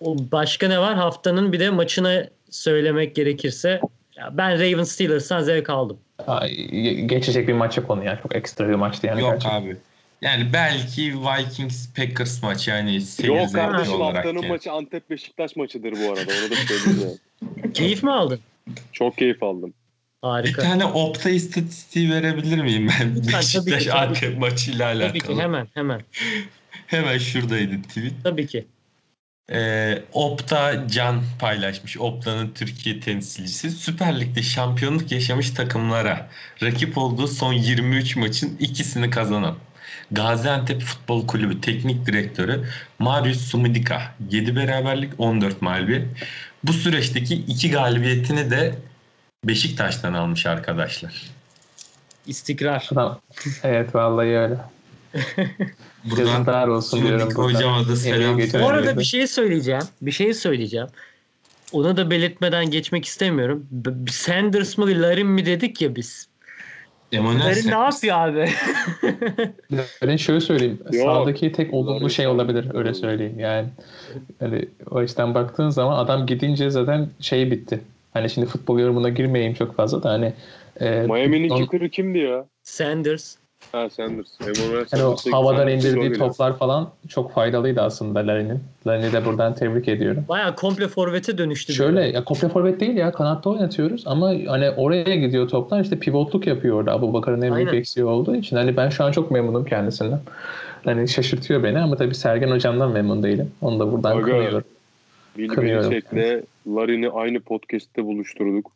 O 0.00 0.16
başka 0.32 0.68
ne 0.68 0.78
var? 0.78 0.94
Haftanın 0.94 1.52
bir 1.52 1.60
de 1.60 1.70
maçını 1.70 2.30
söylemek 2.50 3.16
gerekirse 3.16 3.80
ya 4.16 4.38
ben 4.38 4.58
Ravens 4.58 4.92
Steelers'tan 4.92 5.42
zevk 5.42 5.70
aldım. 5.70 5.98
Ge- 6.18 7.06
geçecek 7.06 7.48
bir 7.48 7.52
maç 7.52 7.76
yok 7.76 7.90
onun 7.90 8.02
ya. 8.02 8.20
Çok 8.22 8.36
ekstra 8.36 8.68
bir 8.68 8.74
maçtı 8.74 9.06
yani. 9.06 9.20
Yok 9.20 9.30
gerçekten. 9.30 9.60
abi. 9.62 9.76
Yani 10.22 10.52
belki 10.52 11.14
Vikings 11.20 11.92
Packers 11.94 12.42
maçı 12.42 12.70
yani 12.70 13.00
seyir 13.00 13.28
Yok 13.28 13.54
kardeşim 13.54 14.00
haftanın 14.00 14.34
yani. 14.34 14.48
maçı 14.48 14.72
Antep 14.72 15.10
Beşiktaş 15.10 15.56
maçıdır 15.56 15.92
bu 15.92 16.10
arada. 16.12 16.20
Onu 16.20 16.50
da 16.50 16.54
söyleyeyim. 16.56 17.18
Keyif 17.74 18.02
mi 18.02 18.12
aldın? 18.12 18.40
Çok 18.92 19.18
keyif 19.18 19.42
aldım. 19.42 19.74
Bir 20.24 20.28
Harika. 20.28 20.62
tane 20.62 20.84
Opta 20.84 21.30
istatistiği 21.30 22.10
verebilir 22.10 22.62
miyim 22.62 22.88
ben? 23.00 23.16
Lütfen, 23.16 23.40
Beşiktaş 23.40 23.88
Antep 23.88 24.38
maçıyla 24.38 24.86
alakalı. 24.86 25.08
Tabii 25.08 25.20
ki 25.20 25.42
hemen 25.42 25.68
hemen. 25.74 26.00
Hemen 26.86 27.18
şuradaydı 27.18 27.82
tweet. 27.82 28.12
Tabii 28.24 28.46
ki. 28.46 28.66
Ee, 29.52 30.02
Opta 30.12 30.88
Can 30.88 31.22
paylaşmış. 31.38 31.98
Opta'nın 31.98 32.50
Türkiye 32.54 33.00
temsilcisi. 33.00 33.70
Süper 33.70 34.20
Lig'de 34.20 34.42
şampiyonluk 34.42 35.12
yaşamış 35.12 35.50
takımlara 35.50 36.28
rakip 36.62 36.98
olduğu 36.98 37.26
son 37.26 37.52
23 37.52 38.16
maçın 38.16 38.56
ikisini 38.60 39.10
kazanan 39.10 39.56
Gaziantep 40.10 40.82
Futbol 40.82 41.26
Kulübü 41.26 41.60
Teknik 41.60 42.06
Direktörü 42.06 42.68
Marius 42.98 43.40
Sumidika 43.40 44.14
7 44.30 44.56
beraberlik 44.56 45.12
14 45.18 45.62
mağlubiyet. 45.62 46.06
Bu 46.64 46.72
süreçteki 46.72 47.34
iki 47.34 47.70
galibiyetini 47.70 48.50
de 48.50 48.74
Beşiktaş'tan 49.44 50.14
almış 50.14 50.46
arkadaşlar. 50.46 51.22
İstikrar. 52.26 52.90
Evet 53.62 53.94
vallahi 53.94 54.28
öyle. 54.28 54.58
Yazıklar 56.18 56.68
olsun 56.68 57.06
diyorum 57.06 57.28
buradan. 57.34 57.42
hocama 57.42 57.88
da 57.88 57.96
selam 57.96 58.38
Bu 58.38 58.68
arada 58.68 58.98
bir 58.98 59.04
şey 59.04 59.26
söyleyeceğim. 59.26 59.82
Bir 60.02 60.10
şey 60.10 60.34
söyleyeceğim. 60.34 60.86
Onu 61.72 61.96
da 61.96 62.10
belirtmeden 62.10 62.70
geçmek 62.70 63.04
istemiyorum. 63.04 63.66
B- 63.70 64.10
Sanders 64.10 64.78
mı 64.78 64.86
Larin 64.86 65.26
mi 65.26 65.46
dedik 65.46 65.82
ya 65.82 65.96
biz. 65.96 66.28
Emanuel 67.12 67.44
Larin 67.44 67.60
sen- 67.60 67.72
ne 67.72 67.84
yapıyor 67.84 68.16
abi? 68.18 68.50
Ben 70.02 70.16
şöyle 70.16 70.40
söyleyeyim. 70.40 70.78
Yok. 70.92 71.04
Sağdaki 71.04 71.52
tek 71.52 71.74
olumlu 71.74 72.10
şey 72.10 72.26
olabilir 72.26 72.74
öyle 72.74 72.94
söyleyeyim. 72.94 73.38
Yani 73.38 73.68
hani 74.40 74.68
o 74.90 74.96
açıdan 74.96 75.34
baktığın 75.34 75.70
zaman 75.70 76.04
adam 76.04 76.26
gidince 76.26 76.70
zaten 76.70 77.08
şey 77.20 77.50
bitti. 77.50 77.80
Hani 78.12 78.30
şimdi 78.30 78.46
futbol 78.46 78.78
yorumuna 78.78 79.08
girmeyeyim 79.08 79.54
çok 79.54 79.76
fazla 79.76 80.02
da 80.02 80.10
hani 80.10 80.32
e, 80.80 80.90
Miami'nin 81.00 81.48
kicker'ı 81.48 81.88
kimdi 81.90 82.18
ya? 82.18 82.46
Sanders. 82.62 83.36
Ha 83.72 83.90
Sanders. 83.90 84.28
Emmanuel 84.40 84.86
Yani 84.92 85.04
o 85.04 85.16
havadan 85.32 85.68
indirdiği 85.68 86.12
toplar 86.12 86.58
falan 86.58 86.90
çok 87.08 87.32
faydalıydı 87.32 87.80
aslında 87.80 88.26
Larin'in. 88.26 88.60
Larin'i 88.86 89.12
de 89.12 89.24
buradan 89.24 89.54
tebrik 89.54 89.88
ediyorum. 89.88 90.24
Bayağı 90.28 90.56
komple 90.56 90.88
forvete 90.88 91.38
dönüştü. 91.38 91.72
Şöyle 91.72 92.00
ya 92.00 92.24
komple 92.24 92.48
forvet 92.48 92.80
değil 92.80 92.96
ya 92.96 93.12
kanatta 93.12 93.50
oynatıyoruz 93.50 94.02
ama 94.06 94.26
hani 94.28 94.70
oraya 94.70 95.16
gidiyor 95.16 95.48
toplar 95.48 95.80
işte 95.80 95.98
pivotluk 95.98 96.46
yapıyor 96.46 96.76
orada 96.76 96.92
Abu 96.92 97.12
Bakar'ın 97.12 97.42
en 97.42 97.56
büyük 97.56 97.74
eksiği 97.74 98.06
olduğu 98.06 98.36
için. 98.36 98.56
Hani 98.56 98.76
ben 98.76 98.88
şu 98.88 99.04
an 99.04 99.12
çok 99.12 99.30
memnunum 99.30 99.64
kendisinden. 99.64 100.20
Hani 100.84 101.08
şaşırtıyor 101.08 101.62
beni 101.62 101.78
ama 101.78 101.96
tabii 101.96 102.14
Sergen 102.14 102.50
hocamdan 102.50 102.90
memnun 102.92 103.22
değilim. 103.22 103.50
Onu 103.62 103.80
da 103.80 103.92
buradan 103.92 104.16
Aga. 104.16 104.24
kınıyorum. 104.24 104.64
Kınıyorum. 105.48 105.90
Belichick'le 105.90 106.44
Larin'i 106.66 107.10
aynı 107.10 107.40
podcast'te 107.40 108.04
buluşturduk. 108.04 108.72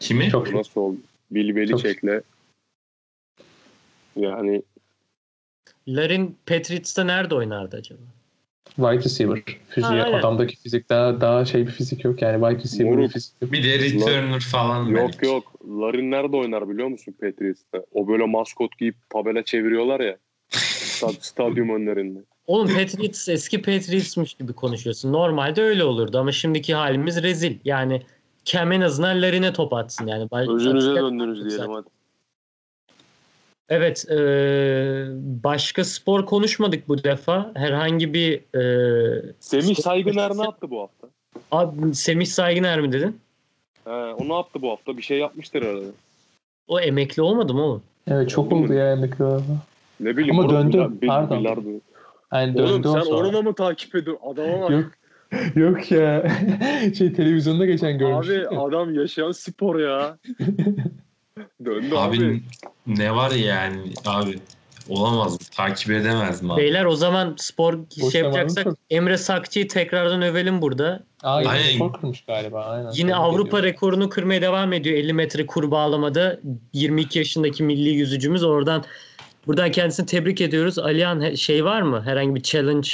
Kimi? 0.00 0.28
Çok 0.28 0.54
Nasıl 0.54 0.80
oldu? 0.80 0.96
Bill 1.30 1.56
Belichick'le 1.56 2.22
yani 4.16 4.62
Larin 5.88 6.36
Patriots'ta 6.46 7.04
nerede 7.04 7.34
oynardı 7.34 7.76
acaba? 7.76 8.00
wide 8.76 9.04
receiver. 9.04 9.42
Fiziği, 9.68 10.00
Ha, 10.00 10.04
aynen. 10.04 10.18
adamdaki 10.18 10.56
fizik 10.56 10.88
daha 10.88 11.20
daha 11.20 11.44
şey 11.44 11.66
bir 11.66 11.70
fizik 11.72 12.04
yok 12.04 12.22
yani 12.22 12.40
wide 12.44 12.62
receiver 12.64 12.92
bir 12.92 12.96
Moruk. 12.96 13.12
fizik 13.12 13.34
yok. 13.42 13.52
Bir 13.52 13.64
de 13.64 13.78
returner 13.78 14.40
falan 14.40 14.86
yok 14.86 15.10
belki. 15.12 15.26
yok. 15.26 15.52
Larin 15.68 16.10
nerede 16.10 16.36
oynar 16.36 16.68
biliyor 16.68 16.88
musun 16.88 17.14
Patriots'ta? 17.20 17.84
O 17.92 18.08
böyle 18.08 18.26
maskot 18.26 18.78
giyip 18.78 18.96
tabela 19.10 19.44
çeviriyorlar 19.44 20.00
ya. 20.00 20.16
Stad, 20.50 21.10
stadyum 21.20 21.70
önlerinde. 21.70 22.18
Oğlum 22.46 22.68
Patriots 22.68 23.28
eski 23.28 23.62
Patriots'mış 23.62 24.34
gibi 24.34 24.52
konuşuyorsun. 24.52 25.12
Normalde 25.12 25.62
öyle 25.62 25.84
olurdu 25.84 26.18
ama 26.18 26.32
şimdiki 26.32 26.74
halimiz 26.74 27.22
rezil. 27.22 27.58
Yani 27.64 28.02
Cam 28.44 28.72
en 28.72 28.80
azından 28.80 29.22
Larin'e 29.22 29.52
top 29.52 29.72
atsın 29.72 30.06
yani. 30.06 30.28
Özünüze 30.32 30.94
döndünüz 30.94 31.44
diyelim 31.50 31.70
hadi. 31.72 31.88
Evet, 33.72 34.10
e, 34.10 34.16
başka 35.44 35.84
spor 35.84 36.26
konuşmadık 36.26 36.88
bu 36.88 37.04
defa. 37.04 37.50
Herhangi 37.54 38.14
bir 38.14 38.32
e, 38.58 39.32
Semih 39.40 39.74
Saygıner 39.74 40.30
ne 40.36 40.42
yaptı 40.42 40.70
bu 40.70 40.80
hafta? 40.80 41.08
abi, 41.50 41.94
Semih 41.94 42.26
Saygıner 42.26 42.80
mi 42.80 42.92
dedin? 42.92 43.20
He, 43.84 43.90
o 43.90 44.28
ne 44.28 44.34
yaptı 44.34 44.62
bu 44.62 44.70
hafta? 44.70 44.96
Bir 44.96 45.02
şey 45.02 45.18
yapmıştır 45.18 45.62
herhalde. 45.62 45.86
O 46.68 46.80
emekli 46.80 47.22
olmadı 47.22 47.54
mı 47.54 47.62
oğlum? 47.62 47.82
Evet 48.08 48.30
çok 48.30 48.52
Oldu 48.52 48.64
oldu 48.64 48.72
ya 48.72 48.92
emekli 48.92 49.24
olarak. 49.24 49.42
Ne 50.00 50.16
bileyim. 50.16 50.38
Ama 50.38 50.48
oğlum, 50.48 50.72
döndü, 50.72 51.00
bil- 51.02 51.08
pardon. 51.08 51.40
bilardo. 51.40 51.68
Yani 52.32 52.60
Oğlum 52.62 52.68
döndü 52.68 52.88
o 52.88 52.92
sen 52.92 53.00
sonra. 53.00 53.28
onu 53.28 53.32
da 53.32 53.42
mı 53.42 53.54
takip 53.54 53.94
ediyorsun? 53.94 54.26
Adama 54.32 54.62
bak. 54.62 54.70
Yok. 54.70 54.90
Yok 55.56 55.90
ya. 55.90 56.30
şey 56.98 57.12
televizyonda 57.12 57.66
geçen 57.66 57.98
görmüştüm. 57.98 58.46
Abi 58.48 58.58
adam 58.58 58.94
yaşayan 58.94 59.32
spor 59.32 59.80
ya. 59.80 60.18
Döndü 61.64 61.94
abi. 61.96 62.16
Abi 62.16 62.42
ne 62.86 63.14
var 63.14 63.30
yani 63.30 63.78
abi 64.06 64.38
olamaz 64.88 65.32
mı? 65.32 65.38
Takip 65.56 65.90
edemez 65.90 66.42
mi 66.42 66.52
abi? 66.52 66.60
Beyler 66.60 66.84
o 66.84 66.96
zaman 66.96 67.34
spor 67.38 67.78
Boş 68.02 68.12
şey 68.12 68.22
yapacaksak. 68.22 68.66
Emre 68.90 69.18
Sakçı'yı 69.18 69.68
tekrardan 69.68 70.22
övelim 70.22 70.62
burada. 70.62 71.02
Aa, 71.22 71.40
yine 71.40 71.50
Aynen. 71.50 71.74
skor 71.74 71.92
kırmış 71.92 72.24
galiba. 72.24 72.64
Aynen. 72.64 72.84
Yine 72.90 73.10
Tebrik 73.10 73.14
Avrupa 73.14 73.48
ediyorum. 73.58 73.64
rekorunu 73.64 74.08
kırmaya 74.08 74.42
devam 74.42 74.72
ediyor 74.72 74.96
50 74.96 75.12
metre 75.12 75.46
kur 75.46 75.70
bağlamada. 75.70 76.40
22 76.72 77.18
yaşındaki 77.18 77.62
milli 77.62 77.88
yüzücümüz 77.90 78.44
oradan 78.44 78.84
buradan 79.46 79.70
kendisini 79.70 80.06
tebrik 80.06 80.40
ediyoruz. 80.40 80.78
Alihan 80.78 81.20
he- 81.22 81.36
şey 81.36 81.64
var 81.64 81.82
mı? 81.82 82.02
Herhangi 82.04 82.34
bir 82.34 82.42
challenge? 82.42 82.88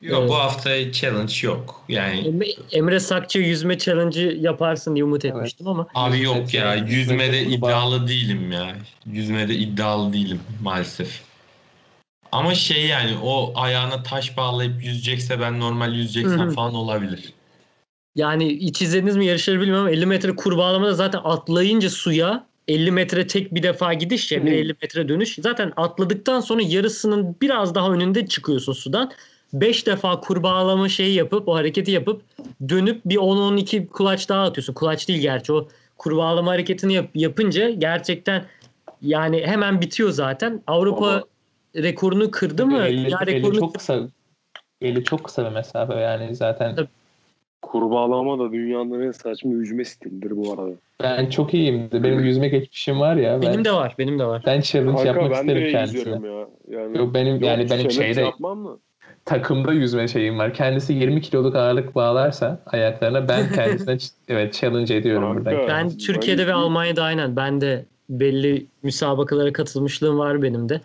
Yok 0.00 0.28
bu 0.28 0.34
hafta 0.34 0.92
challenge 0.92 1.32
yok. 1.42 1.84
Yani 1.88 2.20
Emre, 2.28 2.46
Emre 2.72 3.00
Sakçı 3.00 3.38
yüzme 3.38 3.78
challenge'ı 3.78 4.36
yaparsın 4.40 4.94
diye 4.94 5.04
umut 5.04 5.24
Evet. 5.24 5.36
etmiştim 5.36 5.68
ama 5.68 5.86
abi 5.94 6.20
yok 6.22 6.54
ya 6.54 6.74
yüzmede 6.74 7.42
iddialı 7.42 8.08
değilim 8.08 8.52
ya. 8.52 8.76
Yüzmede 9.06 9.54
iddialı 9.54 10.12
değilim 10.12 10.40
maalesef. 10.62 11.22
Ama 12.32 12.54
şey 12.54 12.86
yani 12.86 13.10
o 13.22 13.52
ayağına 13.56 14.02
taş 14.02 14.36
bağlayıp 14.36 14.84
yüzecekse 14.84 15.40
ben 15.40 15.60
normal 15.60 15.94
yüzeceksem 15.94 16.38
Hı 16.40 16.44
hı. 16.44 16.50
falan 16.50 16.74
olabilir. 16.74 17.32
yani 18.16 18.56
hiç 18.60 18.82
izlediniz 18.82 19.16
mi 19.16 19.26
yarışları 19.26 19.60
bilmiyorum 19.60 19.82
ama 19.84 19.90
50 19.90 20.06
metre 20.06 20.36
kur 20.36 20.56
bağlamada 20.56 20.94
zaten 20.94 21.20
atlayınca 21.24 21.90
suya 21.90 22.46
50 22.68 22.90
metre 22.90 23.26
tek 23.26 23.54
bir 23.54 23.62
defa 23.62 23.94
gidiş 23.94 24.32
ya 24.32 24.44
bir 24.46 24.50
Hı. 24.50 24.54
50 24.54 24.74
metre 24.82 25.08
dönüş. 25.08 25.34
Zaten 25.42 25.72
atladıktan 25.76 26.40
sonra 26.40 26.62
yarısının 26.62 27.36
biraz 27.42 27.74
daha 27.74 27.90
önünde 27.92 28.26
çıkıyorsun 28.26 28.72
sudan. 28.72 29.12
5 29.52 29.86
defa 29.86 30.20
kur 30.20 30.42
bağlama 30.42 30.88
şeyi 30.88 31.14
yapıp 31.14 31.48
o 31.48 31.54
hareketi 31.54 31.90
yapıp 31.90 32.22
dönüp 32.68 33.00
bir 33.04 33.16
10-12 33.16 33.86
kulaç 33.86 34.28
daha 34.28 34.42
atıyorsun. 34.44 34.74
Kulaç 34.74 35.08
değil 35.08 35.20
gerçi 35.20 35.52
o 35.52 35.68
kur 35.98 36.16
bağlama 36.16 36.50
hareketini 36.50 36.92
yap- 36.94 37.10
yapınca 37.14 37.70
gerçekten 37.70 38.44
yani 39.02 39.46
hemen 39.46 39.80
bitiyor 39.80 40.10
zaten. 40.10 40.62
Avrupa 40.66 41.06
Ama- 41.10 41.22
rekorunu 41.76 42.30
kırdı 42.30 42.66
mı? 42.66 42.78
Eli, 42.86 43.10
ya 43.10 43.18
eli 43.22 43.26
rekorunu 43.36 43.58
çok 43.60 43.74
kısa. 43.74 44.00
Eli 44.82 45.04
çok 45.04 45.24
kısa 45.24 45.44
bir 45.44 45.54
mesafe 45.54 45.94
yani 45.94 46.36
zaten. 46.36 46.74
Tabii. 46.74 46.88
Kurbağalama 47.62 48.38
da 48.38 48.52
dünyanın 48.52 49.00
en 49.06 49.10
saçma 49.10 49.50
yüzme 49.52 49.84
stilidir 49.84 50.36
bu 50.36 50.52
arada. 50.52 50.70
Ben 51.02 51.30
çok 51.30 51.54
iyiyim. 51.54 51.88
Benim 51.92 52.20
yüzme 52.24 52.48
geçmişim 52.48 53.00
var 53.00 53.16
ya. 53.16 53.42
Ben, 53.42 53.42
benim 53.42 53.64
de 53.64 53.72
var, 53.72 53.94
benim 53.98 54.18
de 54.18 54.24
var. 54.24 54.42
ben 54.46 54.60
challenge 54.60 54.92
Kanka 54.92 55.06
yapmak 55.08 55.30
ben 55.30 55.40
isterim 55.40 55.62
de 55.62 55.72
kendisine. 55.72 56.28
ya. 56.28 56.46
Yani, 56.68 56.98
Yok 56.98 57.14
benim 57.14 57.34
Yok, 57.34 57.42
yani 57.44 57.70
benim 57.70 57.90
şeyde 57.90 58.20
yapmam 58.20 58.58
mı? 58.58 58.78
Takımda 59.24 59.72
yüzme 59.72 60.08
şeyim 60.08 60.38
var. 60.38 60.54
Kendisi 60.54 60.92
20 60.92 61.20
kiloluk 61.20 61.56
ağırlık 61.56 61.94
bağlarsa 61.94 62.62
ayaklarına 62.66 63.28
ben 63.28 63.52
kendisine 63.54 63.98
evet 64.28 64.54
challenge 64.54 64.94
ediyorum 64.94 65.34
Kanka, 65.34 65.50
burada. 65.50 65.68
Ben 65.68 65.98
Türkiye'de 65.98 66.46
ve 66.46 66.52
Almanya'da 66.52 67.02
aynen. 67.02 67.36
Ben 67.36 67.60
de 67.60 67.84
belli 68.08 68.66
müsabakalara 68.82 69.52
katılmışlığım 69.52 70.18
var 70.18 70.42
benim 70.42 70.68
de. 70.68 70.80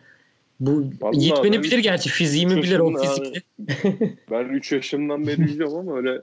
Bu 0.60 0.84
Vallahi 1.02 1.54
ben 1.54 1.64
bilir 1.64 1.80
gerçi 1.80 2.10
fiziğimi 2.10 2.56
bilir 2.56 2.80
o 2.80 2.92
yaşında 2.92 3.14
fizikle. 3.14 3.42
Ben 4.32 4.46
3 4.46 4.72
yaşımdan 4.72 5.28
beri 5.28 5.42
yüzüyorum 5.42 5.78
ama 5.78 5.98
öyle 5.98 6.22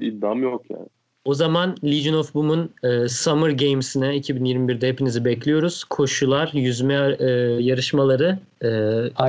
iddiam 0.00 0.42
yok 0.42 0.62
yani. 0.70 0.86
O 1.24 1.34
zaman 1.34 1.76
Legion 1.84 2.14
of 2.14 2.34
Boom'un 2.34 2.70
e, 2.82 3.08
Summer 3.08 3.50
Games'ine 3.50 4.16
2021'de 4.16 4.88
hepinizi 4.88 5.24
bekliyoruz. 5.24 5.84
Koşular, 5.84 6.50
yüzme 6.54 7.16
e, 7.18 7.24
yarışmaları. 7.60 8.38
E, 8.62 8.68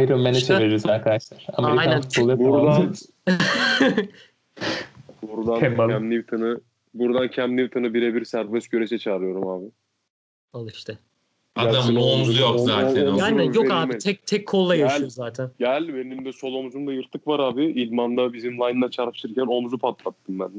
Ironman'i 0.03 0.37
İşte- 0.37 0.57
çeviririz 0.57 0.85
arkadaşlar. 0.85 1.45
Amerikan 1.53 2.01
Aynen. 2.17 2.39
Buradan 2.39 2.39
buradan. 5.21 5.89
Cam 5.89 6.09
Newton'ı 6.09 6.59
buradan 6.93 7.29
Cam 7.35 7.57
Newton'ı 7.57 7.93
birebir 7.93 8.25
serbest 8.25 8.71
güreşe 8.71 8.97
çağırıyorum 8.99 9.47
abi. 9.47 9.65
al 10.53 10.67
işte. 10.73 10.97
Adamın 11.55 11.95
omzu 11.95 12.41
yok 12.41 12.59
zaten. 12.59 13.05
omzu-. 13.05 13.19
Yani 13.19 13.45
yok 13.45 13.55
verilmez. 13.57 13.71
abi 13.71 13.97
tek 13.97 14.25
tek 14.27 14.47
kolla 14.47 14.75
Gel. 14.75 14.83
yaşıyor 14.83 15.09
zaten. 15.09 15.49
Gel 15.59 15.87
benim 15.87 16.25
de 16.25 16.31
sol 16.33 16.53
omzumda 16.53 16.93
yırtık 16.93 17.27
var 17.27 17.39
abi. 17.39 17.65
İdman'da 17.65 18.33
bizim 18.33 18.53
line'la 18.53 18.91
çarpışırken 18.91 19.45
omzu 19.45 19.77
patlattım 19.77 20.39
ben. 20.39 20.51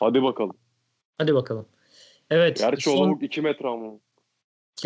Hadi 0.00 0.22
bakalım. 0.22 0.56
Hadi 1.18 1.34
bakalım. 1.34 1.66
Evet. 2.30 2.58
Gerçi 2.58 2.90
son, 2.90 3.08
lavuk 3.08 3.22
2 3.22 3.40
metre 3.40 3.68
ama. 3.68 3.92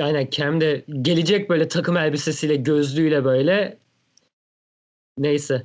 aynen 0.01 0.29
Cam 0.31 0.61
de 0.61 0.85
gelecek 1.03 1.51
böyle 1.51 1.69
takım 1.69 1.97
elbisesiyle 1.97 2.57
gözlüğüyle 2.57 3.25
böyle. 3.25 3.79
Neyse. 5.19 5.63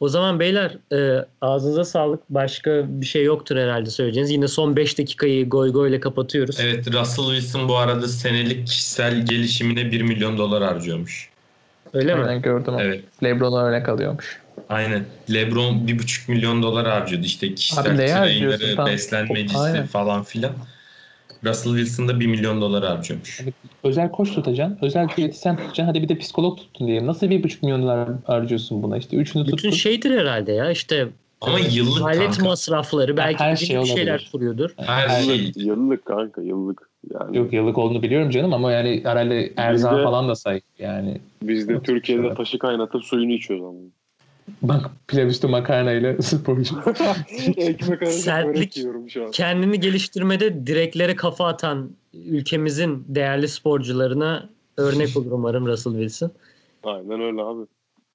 O 0.00 0.08
zaman 0.08 0.40
beyler 0.40 0.78
e, 0.92 1.26
ağzınıza 1.40 1.84
sağlık. 1.84 2.22
Başka 2.30 2.84
bir 2.88 3.06
şey 3.06 3.24
yoktur 3.24 3.56
herhalde 3.56 3.90
söyleyeceğiniz. 3.90 4.30
Yine 4.30 4.48
son 4.48 4.76
5 4.76 4.98
dakikayı 4.98 5.48
goy 5.48 5.72
goy 5.72 5.88
ile 5.88 6.00
kapatıyoruz. 6.00 6.60
Evet 6.60 6.86
Russell 6.86 7.24
Wilson 7.24 7.68
bu 7.68 7.76
arada 7.76 8.08
senelik 8.08 8.66
kişisel 8.66 9.26
gelişimine 9.26 9.92
1 9.92 10.00
milyon 10.00 10.38
dolar 10.38 10.62
harcıyormuş. 10.62 11.30
Öyle 11.92 12.14
mi? 12.14 12.24
Aynen 12.24 12.42
gördüm. 12.42 12.74
Evet. 12.78 13.04
Lebron'a 13.22 13.64
örnek 13.64 13.88
alıyormuş. 13.88 14.43
Aynen. 14.68 15.04
LeBron 15.32 15.74
1,5 15.86 16.28
milyon 16.30 16.62
dolar 16.62 16.86
harcıyordu 16.86 17.26
işte 17.26 17.54
kişisel 17.54 17.86
Abi 17.90 17.96
trainer'ı, 17.96 18.76
tam? 18.76 18.86
beslenmecisi 18.86 19.58
Aynen. 19.58 19.86
falan 19.86 20.22
filan. 20.22 20.52
Russell 21.44 21.72
Wilson 21.76 22.08
da 22.08 22.20
1 22.20 22.26
milyon 22.26 22.60
dolar 22.60 22.84
harcıyormuş. 22.84 23.40
Hani 23.40 23.52
özel 23.82 24.10
koç 24.10 24.34
tutacaksın, 24.34 24.78
özel 24.82 25.08
diyetisyen 25.16 25.56
tutacaksın. 25.56 25.84
Hadi 25.84 26.02
bir 26.02 26.08
de 26.08 26.18
psikolog 26.18 26.58
tuttun 26.58 26.86
diyelim. 26.86 27.06
Nasıl 27.06 27.30
bir 27.30 27.42
buçuk 27.42 27.62
milyon 27.62 27.82
dolar 27.82 28.08
harcıyorsun 28.26 28.82
buna? 28.82 28.96
İşte 28.98 29.16
üçünü 29.16 29.42
Bütün 29.44 29.56
tuttun. 29.56 29.70
şeydir 29.70 30.18
herhalde 30.18 30.52
ya 30.52 30.70
işte 30.70 31.08
Ama 31.40 31.58
yıllık 31.58 32.02
alet 32.02 32.18
kanka. 32.18 32.44
masrafları 32.44 33.16
belki 33.16 33.44
Her 33.44 33.52
bir 33.52 33.56
şey 33.56 33.66
şeyler 33.84 34.12
olabilir. 34.12 34.28
kuruyordur. 34.32 34.70
Her 34.76 35.08
Her- 35.08 35.22
şey. 35.22 35.36
Yıllık, 35.36 35.56
yıllık 35.56 36.04
kanka 36.04 36.42
yıllık. 36.42 36.90
Yani 37.14 37.36
Yok 37.36 37.52
yıllık 37.52 37.78
olduğunu 37.78 38.02
biliyorum 38.02 38.30
canım 38.30 38.54
ama 38.54 38.72
yani 38.72 39.00
herhalde 39.04 39.52
erzağı 39.56 39.92
Bizde- 39.92 40.04
falan 40.04 40.28
da 40.28 40.34
say. 40.34 40.60
Yani 40.78 41.18
biz 41.42 41.68
de 41.68 41.82
Türkiye'de 41.82 42.34
taşı 42.34 42.58
kaynatıp 42.58 43.04
suyunu 43.04 43.32
içiyoruz 43.32 43.64
ama. 43.66 43.78
Bak 44.62 44.90
pilav 45.08 45.26
üstü 45.26 45.46
makarnayla 45.46 46.16
sporcu. 46.22 46.74
Ekmek 47.56 48.02
arası 48.02 48.18
Sertlik. 48.18 48.76
yiyorum 48.76 49.10
şu 49.10 49.24
an. 49.24 49.30
Kendini 49.30 49.80
geliştirmede 49.80 50.66
direklere 50.66 51.16
kafa 51.16 51.46
atan 51.46 51.90
ülkemizin 52.14 53.04
değerli 53.08 53.48
sporcularına 53.48 54.48
örnek 54.76 55.16
olur 55.16 55.30
umarım 55.32 55.66
Russell 55.66 55.92
Wilson. 55.92 56.30
Aynen 56.84 57.20
öyle 57.20 57.42
abi. 57.42 57.66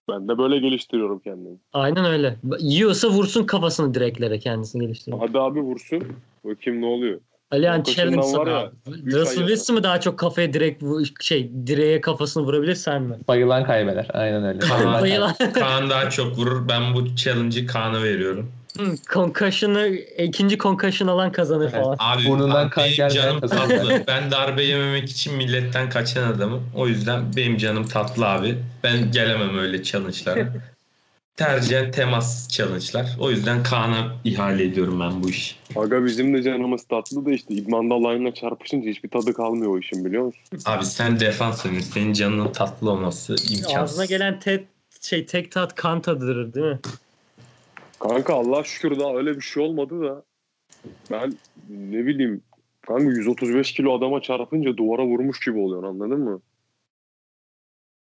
Ben 0.10 0.28
de 0.28 0.38
böyle 0.38 0.58
geliştiriyorum 0.60 1.20
kendimi. 1.20 1.58
Aynen 1.74 2.06
öyle. 2.06 2.36
Yiyorsa 2.60 3.10
vursun 3.10 3.44
kafasını 3.46 3.94
direklere 3.94 4.40
kendisini 4.40 4.82
geliştirmek. 4.82 5.22
Hadi 5.22 5.40
abi 5.40 5.60
vursun. 5.60 6.04
Bakayım 6.46 6.82
ne 6.82 6.86
oluyor. 6.86 7.20
Alihan 7.52 7.84
ya, 7.98 8.04
abi. 8.48 8.62
Russell. 9.12 9.38
Wilson 9.48 9.76
mı 9.76 9.84
daha 9.84 10.00
çok 10.00 10.20
kafaya 10.20 10.54
direkt 10.54 10.82
bu 10.82 11.02
şey 11.20 11.52
direğe 11.68 12.02
kafasını 12.02 12.44
vurabilir 12.44 12.76
sen 12.76 13.02
mi? 13.02 13.16
Bayılan 13.28 13.66
kaybeder. 13.66 14.08
Aynen 14.14 14.44
öyle. 14.46 14.60
Kaan, 14.60 14.94
Bayılan. 15.02 15.36
Kaan 15.54 15.90
daha 15.90 16.10
çok 16.10 16.38
vurur. 16.38 16.70
Ben 16.70 16.94
bu 16.94 17.16
challenge'ı 17.16 17.68
Kaan'a 17.68 18.04
veriyorum. 18.04 18.52
Hı, 18.78 18.96
Concussion'ı 19.14 19.88
ikinci 20.18 20.58
concussion 20.58 21.08
alan 21.08 21.32
kazanır 21.32 21.70
Evet. 21.74 21.84
falan. 21.84 21.96
Abi 22.00 22.26
Burnundan 22.26 22.70
kan 22.70 22.90
canım 22.92 23.40
tatlı. 23.40 24.04
Ben 24.08 24.32
darbe 24.32 24.64
yememek 24.64 25.10
için 25.10 25.36
milletten 25.36 25.90
kaçan 25.90 26.24
adamım. 26.32 26.64
O 26.76 26.88
yüzden 26.88 27.36
benim 27.36 27.58
canım 27.58 27.88
tatlı 27.88 28.28
abi. 28.28 28.58
Ben 28.84 29.12
gelemem 29.12 29.58
öyle 29.58 29.84
challenge'lara. 29.84 30.48
Tercihen 31.40 31.92
temas 31.92 32.50
challenge'lar. 32.50 33.18
O 33.20 33.32
yüzden 33.32 33.64
Kaan'a 33.64 34.16
ihale 34.24 34.64
ediyorum 34.64 35.00
ben 35.00 35.24
bu 35.24 35.30
işi. 35.30 35.56
Aga 35.76 36.06
bizim 36.06 36.34
de 36.34 36.44
canımız 36.44 36.84
tatlı 36.84 37.26
da 37.26 37.32
işte 37.32 37.54
idmanda 37.54 37.96
line'la 38.10 38.34
çarpışınca 38.34 38.90
hiçbir 38.90 39.10
tadı 39.10 39.34
kalmıyor 39.34 39.72
o 39.72 39.80
işin 39.80 40.06
biliyor 40.06 40.24
musun? 40.24 40.42
Abi 40.66 40.86
sen 40.86 41.20
defans 41.20 41.66
oynuyorsun. 41.66 41.92
Senin 41.92 42.14
canının 42.14 42.52
tatlı 42.52 42.92
olması 42.92 43.32
imkansız. 43.32 43.76
Ağzına 43.76 44.06
gelen 44.06 44.40
tek 44.40 44.68
şey 45.02 45.26
tek 45.26 45.52
tat 45.52 45.76
kan 45.76 46.02
tadıdır 46.02 46.54
değil 46.54 46.66
mi? 46.66 46.80
Kanka 48.00 48.34
Allah 48.34 48.64
şükür 48.64 49.00
daha 49.00 49.16
öyle 49.16 49.36
bir 49.36 49.42
şey 49.42 49.64
olmadı 49.64 50.02
da 50.02 50.24
ben 51.12 51.34
ne 51.70 52.06
bileyim 52.06 52.42
kanka 52.88 53.04
135 53.04 53.72
kilo 53.72 53.98
adama 53.98 54.22
çarpınca 54.22 54.78
duvara 54.78 55.06
vurmuş 55.06 55.40
gibi 55.40 55.58
oluyor 55.60 55.84
anladın 55.84 56.20
mı? 56.20 56.42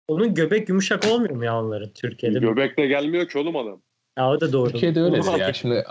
Onun 0.09 0.35
göbek 0.35 0.69
yumuşak 0.69 1.07
olmuyor 1.07 1.35
mu 1.35 1.45
ya 1.45 1.61
onların 1.61 1.91
Türkiye'de? 1.95 2.39
Göbekle 2.39 2.87
gelmiyor 2.87 3.29
ki 3.29 3.39
oğlum 3.39 3.57
adam. 3.57 3.81
Ya 4.19 4.31
o 4.31 4.41
da 4.41 4.53
doğru. 4.53 4.73
Türkiye'de 4.73 5.01
öyledir 5.01 5.39
ya. 5.39 5.53
Şimdi 5.53 5.85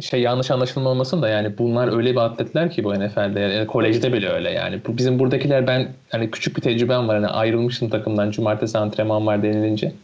şey 0.00 0.20
yanlış 0.20 0.50
anlaşılma 0.50 0.90
olmasın 0.90 1.22
da 1.22 1.28
yani 1.28 1.58
bunlar 1.58 1.96
öyle 1.96 2.10
bir 2.10 2.16
atletler 2.16 2.70
ki 2.70 2.84
bu 2.84 2.94
NFL'de 2.94 3.40
yani 3.40 3.66
kolejde 3.66 4.12
bile 4.12 4.28
öyle 4.28 4.50
yani. 4.50 4.80
Bu 4.86 4.98
bizim 4.98 5.18
buradakiler 5.18 5.66
ben 5.66 5.88
hani 6.10 6.30
küçük 6.30 6.56
bir 6.56 6.62
tecrübem 6.62 7.08
var 7.08 7.16
hani 7.16 7.26
ayrılmıştım 7.26 7.90
takımdan 7.90 8.30
cumartesi 8.30 8.78
antrenman 8.78 9.26
var 9.26 9.42
denilince. 9.42 9.92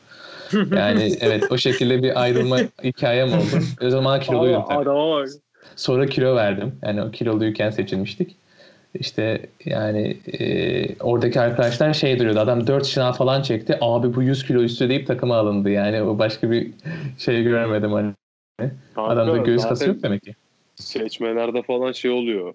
Yani 0.77 1.17
evet 1.21 1.45
o 1.51 1.59
şekilde 1.59 2.03
bir 2.03 2.23
ayrılma 2.23 2.59
hikayem 2.85 3.29
oldu. 3.29 3.87
O 3.87 3.91
zaman 3.91 4.21
kiloluydum 4.21 4.65
tabii. 4.69 5.29
Sonra 5.77 6.07
kilo 6.07 6.37
verdim. 6.37 6.75
Yani 6.83 7.03
o 7.03 7.11
kiloluyken 7.11 7.71
seçilmiştik. 7.71 8.37
İşte 8.95 9.47
yani 9.65 10.17
e, 10.39 10.99
oradaki 10.99 11.41
arkadaşlar 11.41 11.95
şey 11.95 12.19
duruyordu. 12.19 12.39
Adam 12.39 12.67
4 12.67 12.87
şınav 12.87 13.13
falan 13.13 13.43
çekti. 13.43 13.79
Abi 13.81 14.15
bu 14.15 14.23
100 14.23 14.47
kilo 14.47 14.63
üstü 14.63 14.89
deyip 14.89 15.07
takıma 15.07 15.37
alındı. 15.37 15.71
Yani 15.71 16.03
o 16.03 16.19
başka 16.19 16.51
bir 16.51 16.71
şey 17.19 17.43
görmedim 17.43 17.93
hani. 17.93 18.13
Kanka, 18.95 19.11
Adamda 19.11 19.37
göğüs 19.37 19.69
kası 19.69 19.89
yok 19.89 20.03
demek 20.03 20.23
ki. 20.23 20.35
Seçmelerde 20.75 21.63
falan 21.63 21.93
şey 21.93 22.11
oluyor. 22.11 22.55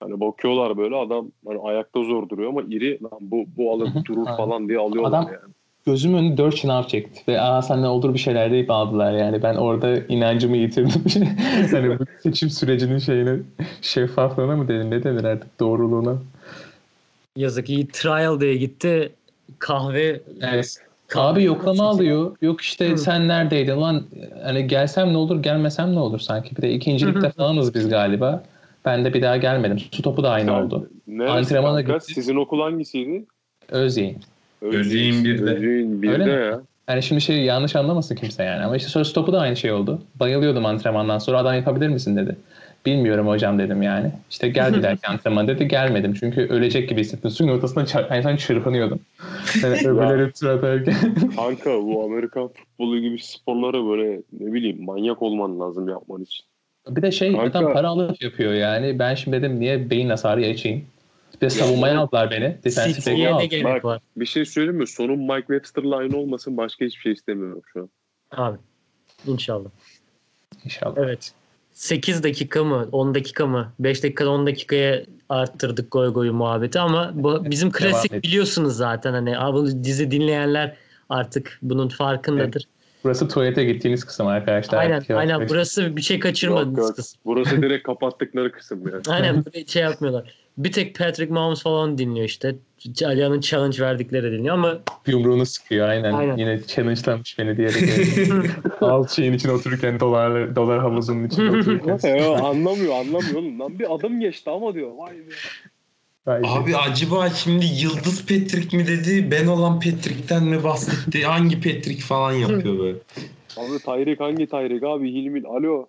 Hani 0.00 0.20
bakıyorlar 0.20 0.76
böyle 0.76 0.96
adam 0.96 1.30
hani 1.46 1.60
ayakta 1.60 2.02
zor 2.02 2.28
duruyor 2.28 2.48
ama 2.48 2.62
iri 2.62 3.02
lan 3.02 3.18
bu 3.20 3.44
bu 3.56 3.72
alır 3.72 3.88
durur 4.04 4.26
falan 4.26 4.68
diye 4.68 4.78
alıyorlar 4.78 5.08
Adam- 5.08 5.32
yani. 5.32 5.54
Gözümün 5.86 6.18
önünde 6.18 6.36
4 6.36 6.56
şınav 6.56 6.82
çekti. 6.86 7.22
Ve 7.28 7.40
aa 7.40 7.62
sen 7.62 7.82
ne 7.82 7.88
olur 7.88 8.14
bir 8.14 8.18
şeyler 8.18 8.50
deyip 8.50 8.70
aldılar. 8.70 9.12
Yani 9.12 9.42
ben 9.42 9.54
orada 9.54 9.96
inancımı 10.08 10.56
yitirdim. 10.56 10.90
hani 11.70 11.98
bu 11.98 12.04
seçim 12.22 12.50
sürecinin 12.50 12.98
şeyine 12.98 13.36
şeffaflığına 13.82 14.56
mı 14.56 14.68
denir? 14.68 14.90
Ne 14.90 15.02
denir 15.04 15.24
artık? 15.24 15.60
Doğruluğuna. 15.60 16.14
Yazık 17.36 17.70
iyi 17.70 17.88
trial 17.88 18.40
diye 18.40 18.56
gitti. 18.56 19.12
Kahve 19.58 20.20
Evet. 20.40 20.76
kahve- 21.08 21.20
Abi 21.32 21.44
yoklama 21.44 21.88
alıyor. 21.88 22.36
Yok 22.42 22.60
işte 22.60 22.90
Hı. 22.90 22.98
sen 22.98 23.28
neredeydin 23.28 23.80
lan? 23.80 24.02
Hani 24.42 24.66
gelsem 24.66 25.12
ne 25.12 25.16
olur 25.16 25.42
gelmesem 25.42 25.94
ne 25.94 25.98
olur 25.98 26.18
sanki. 26.18 26.56
Bir 26.56 26.62
de 26.62 26.70
ikincilikte 26.72 27.26
Hı 27.28 27.30
falanız 27.32 27.74
biz 27.74 27.88
galiba. 27.88 28.44
Ben 28.84 29.04
de 29.04 29.14
bir 29.14 29.22
daha 29.22 29.36
gelmedim. 29.36 29.78
Su 29.78 30.02
topu 30.02 30.22
da 30.22 30.30
aynı 30.30 30.46
Sen- 30.50 30.62
oldu. 30.62 30.90
Neresi 31.06 31.32
Antrenmana 31.32 31.80
gitti. 31.80 32.14
Sizin 32.14 32.36
okul 32.36 32.60
hangisiydi? 32.60 33.24
Özyeğin. 33.68 34.18
Özyeğin 34.62 35.24
birde. 35.24 35.50
Özyeğin 35.50 36.02
birde 36.02 36.12
Öyle 36.12 36.24
mi? 36.24 36.30
ya. 36.32 36.60
Yani 36.88 37.02
şimdi 37.02 37.20
şey 37.20 37.36
yanlış 37.42 37.76
anlamasın 37.76 38.14
kimse 38.14 38.44
yani. 38.44 38.64
Ama 38.64 38.76
işte 38.76 38.88
sonra 38.88 39.04
stopu 39.04 39.32
da 39.32 39.40
aynı 39.40 39.56
şey 39.56 39.72
oldu. 39.72 40.02
Bayılıyordum 40.20 40.66
antrenmandan 40.66 41.18
sonra 41.18 41.38
adam 41.38 41.54
yapabilir 41.54 41.88
misin 41.88 42.16
dedi. 42.16 42.36
Bilmiyorum 42.86 43.28
hocam 43.28 43.58
dedim 43.58 43.82
yani. 43.82 44.10
İşte 44.30 44.48
gel 44.48 44.74
bir 44.74 44.82
dahaki 44.82 45.06
antrenman 45.08 45.48
dedi. 45.48 45.68
Gelmedim 45.68 46.14
çünkü 46.20 46.40
ölecek 46.40 46.88
gibi 46.88 47.00
hissettim. 47.00 47.30
Suyun 47.30 47.50
ortasında 47.50 47.84
çar- 47.84 48.12
yani 48.14 48.22
sanki 48.22 48.42
çırpınıyordum. 48.42 49.00
Yani 49.62 49.74
öbürleri 49.88 50.32
tur 50.32 50.46
atarken. 50.48 50.94
Kanka 51.36 51.70
bu 51.82 52.04
Amerikan 52.04 52.48
futbolu 52.48 52.98
gibi 53.00 53.18
sporları 53.22 53.88
böyle 53.88 54.20
ne 54.40 54.52
bileyim 54.52 54.84
manyak 54.84 55.22
olman 55.22 55.60
lazım 55.60 55.88
yapman 55.88 56.22
için. 56.22 56.44
bir 56.88 57.02
de 57.02 57.10
şey 57.12 57.32
Kanka- 57.32 57.58
adam 57.58 57.72
para 57.72 57.88
alıp 57.88 58.22
yapıyor 58.22 58.52
yani. 58.52 58.98
Ben 58.98 59.14
şimdi 59.14 59.36
dedim 59.36 59.60
niye 59.60 59.90
beyin 59.90 60.08
hasarı 60.10 60.40
geçeyim. 60.40 60.84
De 61.40 61.50
savunmaya 61.50 61.94
Ya- 61.94 62.00
aldılar 62.00 62.30
beni. 62.30 62.58
City'ye 62.94 63.38
ne 63.38 63.46
gerek 63.46 63.64
Bak. 63.64 63.84
var? 63.84 64.00
Bir 64.16 64.26
şey 64.26 64.44
söyleyeyim 64.44 64.76
mi? 64.76 64.86
Sonun 64.86 65.18
Mike 65.18 65.46
Webster'la 65.46 65.96
aynı 65.96 66.16
olmasın 66.16 66.56
başka 66.56 66.84
hiçbir 66.84 67.00
şey 67.00 67.12
istemiyorum 67.12 67.62
şu 67.72 67.80
an. 67.80 67.90
Abi 68.30 68.58
inşallah. 69.26 69.70
İnşallah. 70.64 70.94
Evet. 70.96 71.32
8 71.72 72.22
dakika 72.22 72.64
mı 72.64 72.88
10 72.92 73.14
dakika 73.14 73.46
mı 73.46 73.72
5 73.78 74.02
dakikada 74.02 74.30
10 74.30 74.46
dakikaya 74.46 75.02
arttırdık 75.28 75.92
goy 75.92 76.12
goyu 76.12 76.32
muhabbeti 76.32 76.80
ama 76.80 77.10
bu 77.14 77.50
bizim 77.50 77.70
klasik 77.72 78.22
biliyorsunuz 78.22 78.76
zaten 78.76 79.12
hani 79.12 79.38
abi 79.38 79.56
bu 79.56 79.84
dizi 79.84 80.10
dinleyenler 80.10 80.76
artık 81.08 81.58
bunun 81.62 81.88
farkındadır. 81.88 82.64
Burası 83.04 83.28
tuvalete 83.28 83.64
gittiğiniz 83.64 84.04
kısım 84.04 84.26
arkadaşlar. 84.26 84.78
Aynen 84.78 84.98
Yok, 85.08 85.10
aynen 85.10 85.40
yok. 85.40 85.50
burası 85.50 85.96
bir 85.96 86.02
şey 86.02 86.16
Yok, 86.16 86.22
kaçırmadınız 86.22 86.88
yok. 86.88 86.96
kız. 86.96 87.16
Burası 87.24 87.62
direkt 87.62 87.86
kapattıkları 87.86 88.52
kısım 88.52 88.88
ya. 88.88 88.94
Aynen 89.08 89.44
böyle 89.46 89.66
şey 89.66 89.82
yapmıyorlar. 89.82 90.34
Bir 90.64 90.72
tek 90.72 90.98
Patrick 90.98 91.32
Mahomes 91.32 91.62
falan 91.62 91.98
dinliyor 91.98 92.26
işte. 92.26 92.54
Alia'nın 93.04 93.40
challenge 93.40 93.78
verdikleri 93.82 94.32
dinliyor 94.32 94.54
ama 94.54 94.78
Yumruğunu 95.06 95.46
sıkıyor 95.46 95.88
aynen. 95.88 96.12
Aynen. 96.12 96.36
Yine 96.36 96.60
challenge'lamış 96.66 97.38
beni 97.38 97.56
diyerek. 97.56 97.82
Alt 98.80 99.10
şeyin 99.10 99.32
için 99.32 99.48
otururken 99.48 100.00
dolar 100.00 100.56
dolar 100.56 100.80
havuzunun 100.80 101.26
içinde 101.26 101.50
otururken. 101.58 102.16
Yo, 102.16 102.34
anlamıyor 102.34 102.94
anlamıyor 102.94 103.34
oğlum. 103.34 103.60
Lan 103.60 103.78
bir 103.78 103.94
adım 103.94 104.20
geçti 104.20 104.50
ama 104.50 104.74
diyor. 104.74 104.90
Vay 104.96 105.12
be. 105.12 105.22
Vay 106.26 106.42
be. 106.42 106.48
Abi 106.48 106.76
acaba 106.76 107.30
şimdi 107.30 107.66
Yıldız 107.66 108.26
Patrick 108.26 108.76
mi 108.76 108.86
dedi, 108.86 109.30
ben 109.30 109.46
olan 109.46 109.80
Patrick'ten 109.80 110.44
mi 110.44 110.64
bahsetti? 110.64 111.24
Hangi 111.24 111.56
Patrick 111.56 112.00
falan 112.00 112.32
yapıyor 112.32 112.78
böyle. 112.78 112.98
Abi 113.56 113.78
Tyreek 113.84 114.20
hangi 114.20 114.46
Tyreek 114.46 114.82
abi? 114.82 115.12
Hilmil. 115.12 115.44
Alo. 115.44 115.88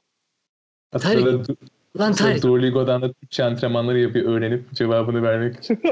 Aslında 0.93 1.43
lan 1.99 2.11
sonra 2.11 2.29
Tarık 2.29 2.43
Duolingo'dan 2.43 3.01
da 3.01 3.13
Türkçe 3.13 3.43
antrenmanları 3.43 3.99
yapıyor 3.99 4.25
öğrenip 4.33 4.73
cevabını 4.73 5.23
vermek 5.23 5.57
için. 5.59 5.75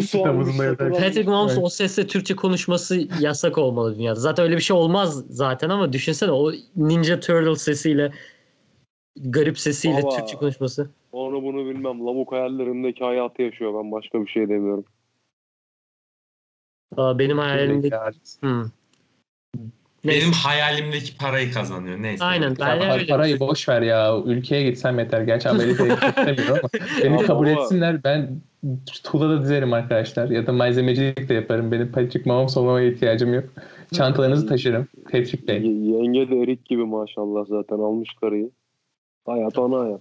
satılan- 0.00 0.92
Patrick 1.00 1.30
Mahomes 1.30 1.58
o 1.62 1.68
sesle 1.68 2.06
Türkçe 2.06 2.36
konuşması 2.36 3.08
yasak 3.20 3.58
olmalı 3.58 3.94
dünyada. 3.98 4.20
Zaten 4.20 4.44
öyle 4.44 4.56
bir 4.56 4.62
şey 4.62 4.76
olmaz 4.76 5.24
zaten 5.28 5.68
ama 5.68 5.92
düşünsene 5.92 6.30
o 6.30 6.52
Ninja 6.76 7.20
Turtle 7.20 7.56
sesiyle 7.56 8.12
garip 9.16 9.58
sesiyle 9.58 10.02
Baba. 10.02 10.16
Türkçe 10.16 10.36
konuşması. 10.36 10.90
Onu 11.12 11.42
bunu 11.42 11.66
bilmem. 11.66 12.06
Lavuk 12.06 12.32
hayallerindeki 12.32 13.04
hayatı 13.04 13.42
yaşıyor. 13.42 13.74
Ben 13.84 13.92
başka 13.92 14.20
bir 14.22 14.26
şey 14.30 14.48
demiyorum. 14.48 14.84
Aa, 16.96 17.18
benim 17.18 17.38
hayalimde 17.38 17.90
Hmm. 18.40 18.64
Neyse. 20.04 20.20
Benim 20.20 20.32
hayalimdeki 20.32 21.16
parayı 21.16 21.52
kazanıyor. 21.52 22.02
Neyse. 22.02 22.24
Aynen 22.24 22.56
ben 22.60 22.80
de 22.80 22.92
öyle. 22.92 23.06
parayı 23.06 23.40
boş 23.40 23.68
ver 23.68 23.82
ya. 23.82 24.18
Ülkeye 24.24 24.62
gitsem 24.70 24.98
yeter. 24.98 25.22
Gerçi 25.22 25.48
Amerika'ya 25.48 25.94
gitmek 25.94 26.18
istemiyorum 26.18 26.58
ama 26.62 26.82
beni 27.02 27.14
Ama 27.14 27.22
kabul 27.22 27.46
etsinler. 27.46 28.04
Ben 28.04 28.40
tuğlada 29.04 29.42
dizerim 29.42 29.72
arkadaşlar. 29.72 30.30
Ya 30.30 30.46
da 30.46 30.52
malzemecilik 30.52 31.28
de 31.28 31.34
yaparım. 31.34 31.72
Benim 31.72 31.92
Patrick 31.92 32.30
Mahomes 32.30 32.56
olmaya 32.56 32.88
ihtiyacım 32.88 33.34
yok. 33.34 33.44
Çantalarınızı 33.92 34.46
taşırım. 34.46 34.88
Patrick 35.04 35.48
Bey. 35.48 35.62
Y- 35.62 35.96
yenge 35.96 36.30
de 36.30 36.40
erik 36.40 36.64
gibi 36.64 36.84
maşallah 36.84 37.44
zaten 37.48 37.76
almış 37.76 38.08
karıyı. 38.20 38.50
Hayat 39.26 39.58
ana 39.58 39.78
hayat. 39.80 40.00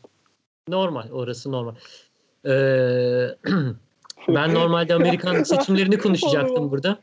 Normal 0.67 1.11
orası 1.11 1.51
normal. 1.51 1.73
Ee, 2.45 3.27
ben 4.27 4.53
normalde 4.53 4.93
Amerikan 4.93 5.43
seçimlerini 5.43 5.97
konuşacaktım 5.97 6.71
burada. 6.71 6.97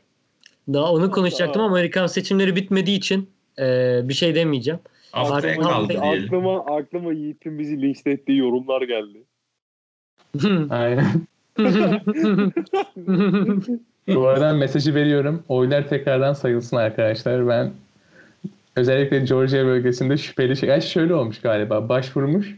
Daha 0.67 0.91
onu 0.91 1.11
konuşacaktım 1.11 1.61
ama 1.61 1.71
Amerikan 1.71 2.07
seçimleri 2.07 2.55
bitmediği 2.55 2.97
için 2.97 3.29
e, 3.59 3.99
bir 4.03 4.13
şey 4.13 4.35
demeyeceğim. 4.35 4.79
Haftaya 5.11 5.53
Artık- 5.53 5.63
kaldı 5.63 5.93
diyelim. 6.01 6.25
Aklıma, 6.25 6.65
aklıma 6.65 7.13
Yiğit'in 7.13 7.59
bizi 7.59 7.81
linçlettiği 7.81 8.37
yorumlar 8.37 8.81
geldi. 8.81 9.23
Aynen. 10.69 11.05
Bu 14.07 14.27
arada 14.27 14.53
mesajı 14.53 14.95
veriyorum. 14.95 15.43
Oylar 15.47 15.89
tekrardan 15.89 16.33
sayılsın 16.33 16.77
arkadaşlar. 16.77 17.47
Ben 17.47 17.71
özellikle 18.75 19.19
Georgia 19.19 19.65
bölgesinde 19.65 20.17
şüpheli 20.17 20.57
şey. 20.57 20.69
Yani 20.69 20.81
şöyle 20.81 21.13
olmuş 21.15 21.41
galiba. 21.41 21.89
Başvurmuş. 21.89 22.55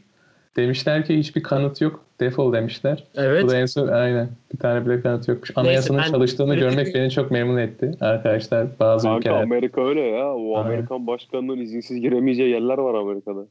Demişler 0.55 1.05
ki 1.05 1.17
hiçbir 1.17 1.43
kanıt 1.43 1.81
yok. 1.81 2.02
Defol 2.19 2.53
demişler. 2.53 3.03
evet. 3.15 3.43
Bu 3.43 3.49
da 3.49 3.57
en 3.57 3.65
son 3.65 3.87
aynen. 3.87 4.29
Bir 4.53 4.57
tane 4.59 4.85
bile 4.85 5.01
kanıt 5.01 5.27
yokmuş. 5.27 5.51
Anayasanın 5.55 6.01
ben- 6.01 6.11
çalıştığını 6.11 6.55
görmek 6.55 6.95
beni 6.95 7.11
çok 7.11 7.31
memnun 7.31 7.57
etti 7.57 7.91
arkadaşlar. 8.01 8.67
Bazı 8.79 9.07
Kanka 9.07 9.19
ülkeler 9.19 9.43
Amerika 9.43 9.87
öyle 9.87 10.01
ya. 10.01 10.33
O 10.33 10.57
Aynen. 10.57 10.67
Amerikan 10.67 11.07
başkanının 11.07 11.57
izinsiz 11.57 12.01
giremeyeceği 12.01 12.49
yerler 12.49 12.77
var 12.77 12.93
Amerika'da. 12.93 13.45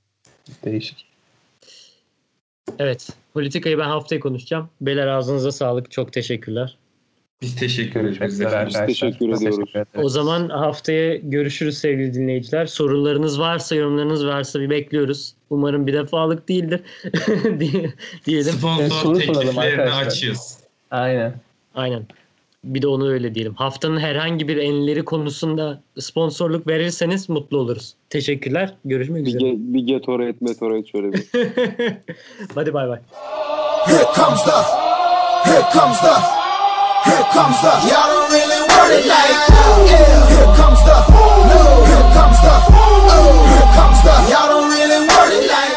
değişik. 0.65 1.07
Evet. 2.79 3.09
Politikayı 3.35 3.79
ben 3.79 3.89
haftaya 3.89 4.21
konuşacağım. 4.21 4.69
Beyler 4.81 5.07
ağzınıza 5.07 5.53
sağlık. 5.53 5.91
Çok 5.91 6.13
teşekkürler. 6.13 6.77
Biz 7.43 7.57
teşekkür 7.57 8.01
ederiz. 8.01 8.41
Arkadaşlar. 8.41 8.87
teşekkür 8.87 9.29
ediyoruz. 9.37 9.59
O 9.95 10.09
zaman 10.09 10.49
haftaya 10.49 11.17
görüşürüz 11.17 11.79
sevgili 11.79 12.15
dinleyiciler. 12.15 12.67
Sorularınız 12.67 13.41
varsa, 13.41 13.75
yorumlarınız 13.75 14.27
varsa 14.27 14.61
bir 14.61 14.71
bekliyoruz. 14.71 15.35
Umarım 15.51 15.87
bir 15.87 15.93
defalık 15.93 16.49
değildir 16.49 16.81
diye- 17.61 17.93
diyelim. 18.27 18.53
Sponsor 18.53 19.15
tekliflerini 19.15 19.83
açıyoruz. 19.93 20.55
Aynen. 20.91 21.35
Aynen. 21.75 22.07
Bir 22.65 22.83
de 22.83 22.87
onu 22.87 23.09
öyle 23.11 23.35
diyelim. 23.35 23.55
Haftanın 23.55 24.01
herhangi 24.01 24.49
bir 24.49 24.57
enleri 24.57 25.05
konusunda 25.05 25.81
sponsorluk 25.99 26.67
verirseniz 26.67 27.29
mutlu 27.29 27.59
oluruz. 27.59 27.95
Teşekkürler. 28.11 28.75
Görüşmek 28.85 29.23
Bir, 29.27 29.29
üzere. 29.29 29.51
ge, 29.51 29.57
bir 29.59 29.93
Gatorade 29.95 30.35
Metorade 30.41 30.87
şöyle 30.87 31.13
bir. 31.13 31.25
Hadi 32.55 32.75
bay 32.75 32.89
bay. 32.89 32.99
Here 33.87 34.05
comes 34.17 34.45
the, 34.45 34.51
here 35.51 35.65
comes 35.73 36.01
the, 36.01 36.42
Here 37.05 37.27
comes 37.35 37.59
the 37.63 37.73
y'all 37.91 38.07
don't 38.07 38.31
really 38.31 38.61
work 38.63 38.91
it 38.95 39.07
like 39.11 39.35
yeah. 39.91 40.29
Here 40.31 40.51
comes 40.55 40.81
the 40.87 40.97
no. 41.51 41.61
Here 41.91 42.09
comes 42.15 42.39
the 42.45 42.55
oh. 42.71 43.43
Here 43.51 43.69
comes 43.77 44.01
the 44.07 44.15
y'all 44.31 44.49
don't 44.49 44.71
really 44.71 45.01
work 45.11 45.33
it 45.35 45.51
like 45.51 45.72